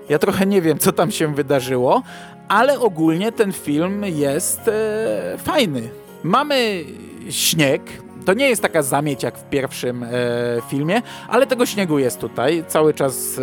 ja 0.08 0.18
trochę 0.18 0.46
nie 0.46 0.62
wiem, 0.62 0.78
co 0.78 0.92
tam 0.92 1.10
się 1.10 1.34
wydarzyło, 1.34 2.02
ale 2.48 2.80
ogólnie 2.80 3.32
ten 3.32 3.52
film 3.52 4.04
jest 4.04 4.68
e, 4.68 5.38
fajny 5.38 5.90
Mamy 6.22 6.84
śnieg, 7.30 7.82
to 8.24 8.34
nie 8.34 8.48
jest 8.48 8.62
taka 8.62 8.82
zamieć 8.82 9.22
jak 9.22 9.38
w 9.38 9.44
pierwszym 9.44 10.02
e, 10.02 10.08
filmie, 10.68 11.02
ale 11.28 11.46
tego 11.46 11.66
śniegu 11.66 11.98
jest 11.98 12.20
tutaj, 12.20 12.64
cały 12.68 12.94
czas 12.94 13.38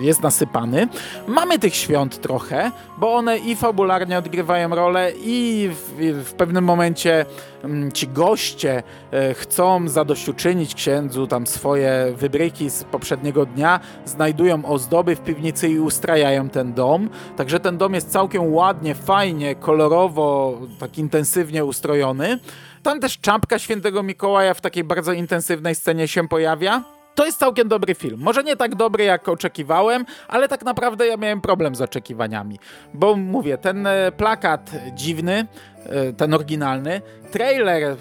e, 0.00 0.04
jest 0.04 0.22
nasypany. 0.22 0.88
Mamy 1.26 1.58
tych 1.58 1.74
świąt 1.74 2.20
trochę, 2.20 2.70
bo 2.98 3.14
one 3.14 3.38
i 3.38 3.56
fabularnie 3.56 4.18
odgrywają 4.18 4.74
rolę 4.74 5.12
i 5.24 5.70
w, 5.72 6.24
w 6.24 6.32
pewnym 6.32 6.64
momencie 6.64 7.26
m, 7.64 7.70
mm, 7.72 7.92
ci 7.92 8.08
goście 8.08 8.82
e, 9.12 9.34
chcą 9.34 9.88
zadośćuczynić 9.88 10.74
księdzu 10.74 11.26
tam 11.26 11.46
swoje 11.46 12.12
wybryki 12.16 12.70
z 12.70 12.84
poprzedniego 12.84 13.46
dnia, 13.46 13.80
znajdują 14.04 14.64
ozdoby 14.64 15.16
w 15.16 15.20
piwnicy 15.20 15.68
i 15.68 15.78
ustrajają 15.78 16.48
ten 16.48 16.72
dom. 16.74 17.08
Także 17.36 17.60
ten 17.60 17.78
dom 17.78 17.94
jest 17.94 18.10
całkiem 18.10 18.54
ładnie, 18.54 18.94
fajnie, 18.94 19.54
kolorowo, 19.54 20.58
tak 20.78 20.98
intensywnie 20.98 21.64
ustrojony. 21.64 22.38
Tam 22.86 23.00
też 23.00 23.18
czapka 23.18 23.58
świętego 23.58 24.02
Mikołaja 24.02 24.54
w 24.54 24.60
takiej 24.60 24.84
bardzo 24.84 25.12
intensywnej 25.12 25.74
scenie 25.74 26.08
się 26.08 26.28
pojawia. 26.28 26.84
To 27.14 27.26
jest 27.26 27.38
całkiem 27.38 27.68
dobry 27.68 27.94
film. 27.94 28.20
Może 28.20 28.44
nie 28.44 28.56
tak 28.56 28.74
dobry, 28.74 29.04
jak 29.04 29.28
oczekiwałem, 29.28 30.04
ale 30.28 30.48
tak 30.48 30.64
naprawdę 30.64 31.06
ja 31.06 31.16
miałem 31.16 31.40
problem 31.40 31.74
z 31.74 31.80
oczekiwaniami. 31.80 32.58
Bo 32.94 33.16
mówię, 33.16 33.58
ten 33.58 33.86
e, 33.86 34.12
plakat 34.12 34.70
dziwny, 34.94 35.46
e, 35.84 36.12
ten 36.12 36.34
oryginalny, 36.34 37.00
trailer 37.30 37.82
e, 37.82 37.96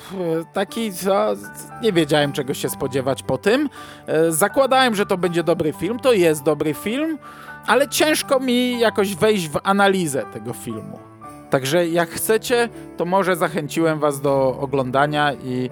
taki, 0.53 0.91
nie 1.81 1.91
wiedziałem 1.93 2.31
czego 2.31 2.53
się 2.53 2.69
spodziewać 2.69 3.23
po 3.23 3.38
tym. 3.38 3.69
Zakładałem, 4.29 4.95
że 4.95 5.05
to 5.05 5.17
będzie 5.17 5.43
dobry 5.43 5.73
film, 5.73 5.99
to 5.99 6.13
jest 6.13 6.43
dobry 6.43 6.73
film, 6.73 7.17
ale 7.67 7.88
ciężko 7.89 8.39
mi 8.39 8.79
jakoś 8.79 9.15
wejść 9.15 9.49
w 9.49 9.59
analizę 9.63 10.25
tego 10.33 10.53
filmu. 10.53 11.14
Także 11.49 11.87
jak 11.87 12.09
chcecie, 12.09 12.69
to 12.97 13.05
może 13.05 13.35
zachęciłem 13.35 13.99
Was 13.99 14.21
do 14.21 14.57
oglądania 14.59 15.33
i 15.33 15.69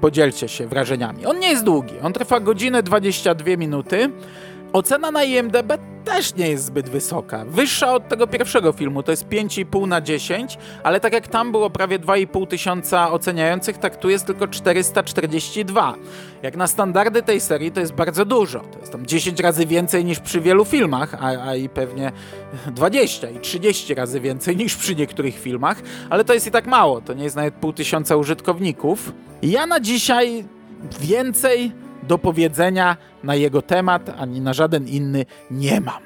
podzielcie 0.00 0.48
się 0.48 0.66
wrażeniami. 0.66 1.26
On 1.26 1.38
nie 1.38 1.48
jest 1.48 1.64
długi, 1.64 1.94
on 2.02 2.12
trwa 2.12 2.40
godzinę 2.40 2.82
22 2.82 3.56
minuty. 3.56 4.10
Ocena 4.74 5.10
na 5.10 5.24
IMDb 5.24 5.78
też 6.04 6.34
nie 6.34 6.48
jest 6.48 6.64
zbyt 6.64 6.88
wysoka. 6.88 7.44
Wyższa 7.44 7.94
od 7.94 8.08
tego 8.08 8.26
pierwszego 8.26 8.72
filmu, 8.72 9.02
to 9.02 9.10
jest 9.10 9.28
5,5 9.28 9.88
na 9.88 10.00
10, 10.00 10.58
ale 10.82 11.00
tak 11.00 11.12
jak 11.12 11.28
tam 11.28 11.52
było 11.52 11.70
prawie 11.70 11.98
2,5 11.98 12.46
tysiąca 12.46 13.12
oceniających, 13.12 13.78
tak 13.78 13.96
tu 13.96 14.10
jest 14.10 14.26
tylko 14.26 14.48
442. 14.48 15.94
Jak 16.42 16.56
na 16.56 16.66
standardy 16.66 17.22
tej 17.22 17.40
serii 17.40 17.72
to 17.72 17.80
jest 17.80 17.92
bardzo 17.92 18.24
dużo. 18.24 18.60
To 18.60 18.78
jest 18.78 18.92
tam 18.92 19.06
10 19.06 19.40
razy 19.40 19.66
więcej 19.66 20.04
niż 20.04 20.20
przy 20.20 20.40
wielu 20.40 20.64
filmach, 20.64 21.14
a, 21.20 21.48
a 21.48 21.54
i 21.54 21.68
pewnie 21.68 22.12
20 22.66 23.30
i 23.30 23.40
30 23.40 23.94
razy 23.94 24.20
więcej 24.20 24.56
niż 24.56 24.76
przy 24.76 24.96
niektórych 24.96 25.38
filmach, 25.38 25.82
ale 26.10 26.24
to 26.24 26.34
jest 26.34 26.46
i 26.46 26.50
tak 26.50 26.66
mało, 26.66 27.00
to 27.00 27.14
nie 27.14 27.24
jest 27.24 27.36
nawet 27.36 27.54
pół 27.54 27.72
tysiąca 27.72 28.16
użytkowników. 28.16 29.12
Ja 29.42 29.66
na 29.66 29.80
dzisiaj 29.80 30.44
więcej 31.00 31.83
do 32.08 32.18
powiedzenia 32.18 32.96
na 33.22 33.34
jego 33.34 33.62
temat, 33.62 34.10
ani 34.18 34.40
na 34.40 34.52
żaden 34.52 34.88
inny 34.88 35.26
nie 35.50 35.80
mam. 35.80 36.02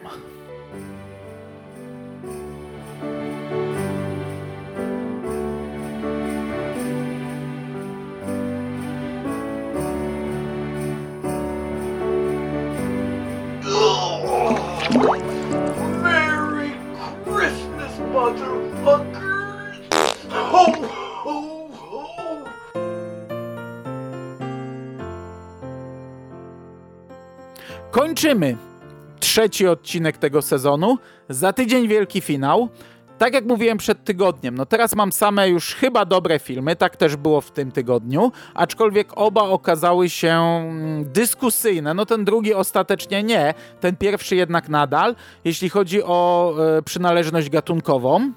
Merry 16.02 16.70
Christmas! 17.24 17.92
Ho, 20.50 20.97
Kończymy 27.90 28.56
trzeci 29.20 29.66
odcinek 29.66 30.18
tego 30.18 30.42
sezonu. 30.42 30.98
Za 31.28 31.52
tydzień 31.52 31.88
wielki 31.88 32.20
finał. 32.20 32.68
Tak 33.18 33.34
jak 33.34 33.44
mówiłem 33.44 33.78
przed 33.78 34.04
tygodniem, 34.04 34.54
no 34.54 34.66
teraz 34.66 34.94
mam 34.94 35.12
same 35.12 35.48
już 35.48 35.74
chyba 35.74 36.04
dobre 36.04 36.38
filmy, 36.38 36.76
tak 36.76 36.96
też 36.96 37.16
było 37.16 37.40
w 37.40 37.50
tym 37.50 37.72
tygodniu, 37.72 38.32
aczkolwiek 38.54 39.08
oba 39.16 39.42
okazały 39.42 40.10
się 40.10 40.28
mm, 40.28 41.12
dyskusyjne. 41.12 41.94
No 41.94 42.06
ten 42.06 42.24
drugi 42.24 42.54
ostatecznie 42.54 43.22
nie, 43.22 43.54
ten 43.80 43.96
pierwszy 43.96 44.36
jednak 44.36 44.68
nadal, 44.68 45.14
jeśli 45.44 45.68
chodzi 45.68 46.02
o 46.02 46.54
e, 46.78 46.82
przynależność 46.82 47.50
gatunkową. 47.50 48.32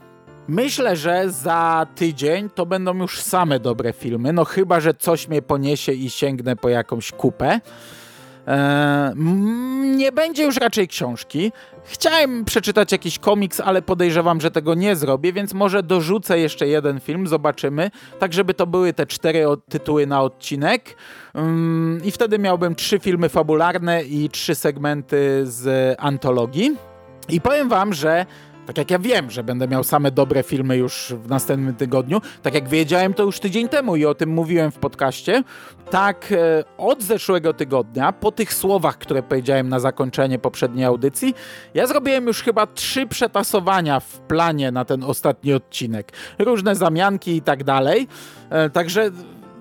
Myślę, 0.47 0.95
że 0.95 1.30
za 1.30 1.88
tydzień 1.95 2.49
to 2.49 2.66
będą 2.66 2.97
już 2.97 3.22
same 3.22 3.60
dobre 3.60 3.93
filmy, 3.93 4.34
no 4.34 4.45
chyba, 4.45 4.80
że 4.80 4.93
coś 4.93 5.28
mnie 5.28 5.41
poniesie 5.41 5.91
i 5.91 6.10
sięgnę 6.10 6.56
po 6.56 6.70
jakąś 6.70 7.12
kupę. 7.12 7.60
Eee, 8.48 9.16
nie 9.96 10.12
będzie 10.12 10.44
już 10.44 10.58
raczej 10.58 10.88
książki. 10.88 11.52
Chciałem 11.84 12.46
przeczytać 12.46 12.92
jakiś 12.92 13.20
komiks, 13.20 13.60
ale 13.60 13.82
podejrzewam, 13.82 14.42
że 14.42 14.52
tego 14.52 14.74
nie 14.74 14.96
zrobię, 14.96 15.34
więc 15.34 15.54
może 15.54 15.84
dorzucę 15.84 16.39
jeszcze 16.39 16.68
jeden 16.68 17.00
film, 17.00 17.28
zobaczymy. 17.28 17.92
Tak, 18.20 18.34
żeby 18.34 18.54
to 18.54 18.68
były 18.68 18.94
te 18.94 19.06
cztery 19.06 19.46
tytuły 19.70 20.08
na 20.08 20.22
odcinek. 20.22 20.96
Mm, 21.34 22.02
I 22.04 22.12
wtedy 22.12 22.39
miałbym 22.39 22.76
trzy 22.76 23.00
filmy 23.00 23.30
fabularne 23.30 24.04
i 24.04 24.30
trzy 24.30 24.56
segmenty 24.56 25.42
z 25.44 25.96
antologii. 26.00 26.76
I 27.30 27.42
powiem 27.42 27.70
wam, 27.70 27.94
że 27.94 28.26
tak 28.66 28.78
jak 28.78 28.91
ja 28.91 28.99
wiem, 28.99 29.32
że 29.32 29.43
będę 29.43 29.68
miał 29.68 29.84
same 29.84 30.12
dobre 30.12 30.43
filmy 30.43 30.78
już 30.78 31.14
w 31.24 31.30
następnym 31.30 31.76
tygodniu, 31.76 32.22
tak 32.41 32.53
jak 32.53 32.70
wiedziałem 32.70 33.14
to 33.14 33.24
już 33.24 33.39
tydzień 33.39 33.70
temu 33.70 33.95
i 33.95 34.05
o 34.05 34.16
tym 34.16 34.30
mówiłem 34.30 34.72
w 34.72 34.78
podcaście, 34.78 35.43
tak 35.89 36.32
e, 36.32 36.64
od 36.78 37.03
zeszłego 37.03 37.53
tygodnia, 37.53 38.12
po 38.12 38.32
tych 38.32 38.53
słowach, 38.53 38.97
które 38.97 39.24
powiedziałem 39.24 39.70
na 39.70 39.80
zakończenie 39.80 40.39
poprzedniej 40.39 40.86
audycji, 40.86 41.36
ja 41.74 41.88
zrobiłem 41.88 42.28
już 42.28 42.43
chyba 42.43 42.68
trzy 42.68 43.07
przetasowania 43.07 43.99
w 43.99 44.20
planie 44.20 44.72
na 44.72 44.86
ten 44.86 45.03
ostatni 45.03 45.53
odcinek. 45.53 46.12
Różne 46.39 46.76
zamianki 46.76 47.36
i 47.36 47.41
tak 47.41 47.64
dalej. 47.64 48.07
E, 48.49 48.70
także 48.70 49.12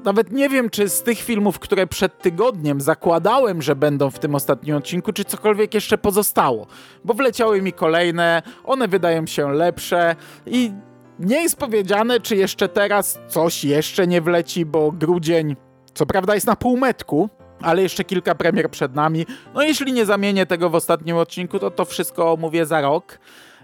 nawet 0.05 0.33
nie 0.33 0.49
wiem, 0.49 0.71
czy 0.71 0.89
z 0.89 1.03
tych 1.03 1.19
filmów, 1.19 1.59
które 1.59 1.87
przed 1.87 2.19
tygodniem 2.19 2.81
zakładałem, 2.81 3.63
że 3.63 3.77
będą 3.77 4.11
w 4.11 4.19
tym 4.19 4.35
ostatnim 4.35 4.77
odcinku, 4.77 5.13
czy 5.13 5.25
cokolwiek 5.25 5.75
jeszcze 5.75 5.99
pozostało. 5.99 6.67
Bo 7.05 7.15
wleciały 7.15 7.63
mi 7.63 7.73
kolejne, 7.73 8.43
one 8.65 8.89
wydają 8.89 9.27
się 9.27 9.53
lepsze 9.53 10.17
i 10.47 10.73
nie 11.19 11.43
jest 11.43 11.57
powiedziane, 11.57 12.21
czy 12.21 12.37
jeszcze 12.37 12.69
teraz 12.69 13.19
coś 13.29 13.65
jeszcze 13.65 14.07
nie 14.07 14.21
wleci, 14.21 14.67
bo 14.67 14.93
grudzień, 14.93 15.57
co 15.95 16.07
prawda, 16.07 16.35
jest 16.35 16.47
na 16.47 16.57
półmetku, 16.57 17.29
ale 17.63 17.83
jeszcze 17.83 18.05
kilka 18.05 18.35
premier 18.35 18.71
przed 18.71 18.95
nami. 18.95 19.27
No 19.55 19.63
jeśli 19.63 19.93
nie 19.93 20.07
zamienię 20.07 20.47
tego 20.47 20.71
w 20.71 20.75
ostatnim 20.75 21.17
odcinku, 21.17 21.59
to 21.59 21.71
to 21.71 21.85
wszystko 21.85 22.33
omówię 22.33 22.67
za 22.67 22.81
rok 22.81 23.19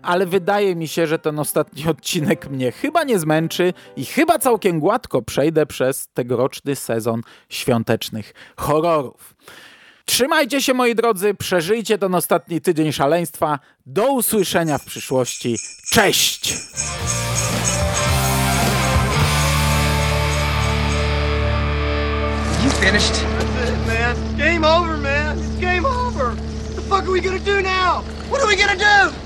ale 0.06 0.26
wydaje 0.26 0.76
mi 0.76 0.88
się, 0.88 1.06
że 1.06 1.18
ten 1.18 1.38
ostatni 1.38 1.86
odcinek 1.90 2.50
mnie 2.50 2.72
chyba 2.72 3.04
nie 3.04 3.18
zmęczy 3.18 3.72
i 3.96 4.04
chyba 4.04 4.38
całkiem 4.38 4.80
gładko 4.80 5.22
przejdę 5.22 5.66
przez 5.66 6.08
tegoroczny 6.14 6.76
sezon 6.76 7.20
świątecznych 7.48 8.34
horrorów. 8.56 9.34
Trzymajcie 10.04 10.62
się 10.62 10.74
moi 10.74 10.94
drodzy, 10.94 11.34
przeżyjcie 11.34 11.98
ten 11.98 12.14
ostatni 12.14 12.60
tydzień 12.60 12.92
szaleństwa. 12.92 13.58
Do 13.86 14.12
usłyszenia 14.12 14.78
w 14.78 14.84
przyszłości. 14.84 15.58
Cześć! 15.90 16.54
You 22.64 22.70
finished? 22.70 23.14
That's 23.14 23.68
it, 23.68 23.86
man. 23.86 24.36
Game 24.38 24.64
over, 24.64 24.96
man. 24.98 25.38
It's 25.38 25.60
game 25.60 25.86
over. 25.86 26.30
What 26.30 26.76
the 26.76 26.82
fuck 26.82 27.02
are 27.02 27.12
we 27.12 27.20
gonna 27.20 27.38
do 27.38 27.60
now? 27.62 28.02
What 28.30 28.42
are 28.42 28.48
we 28.48 28.56
gonna 28.56 28.76
do? 28.76 29.25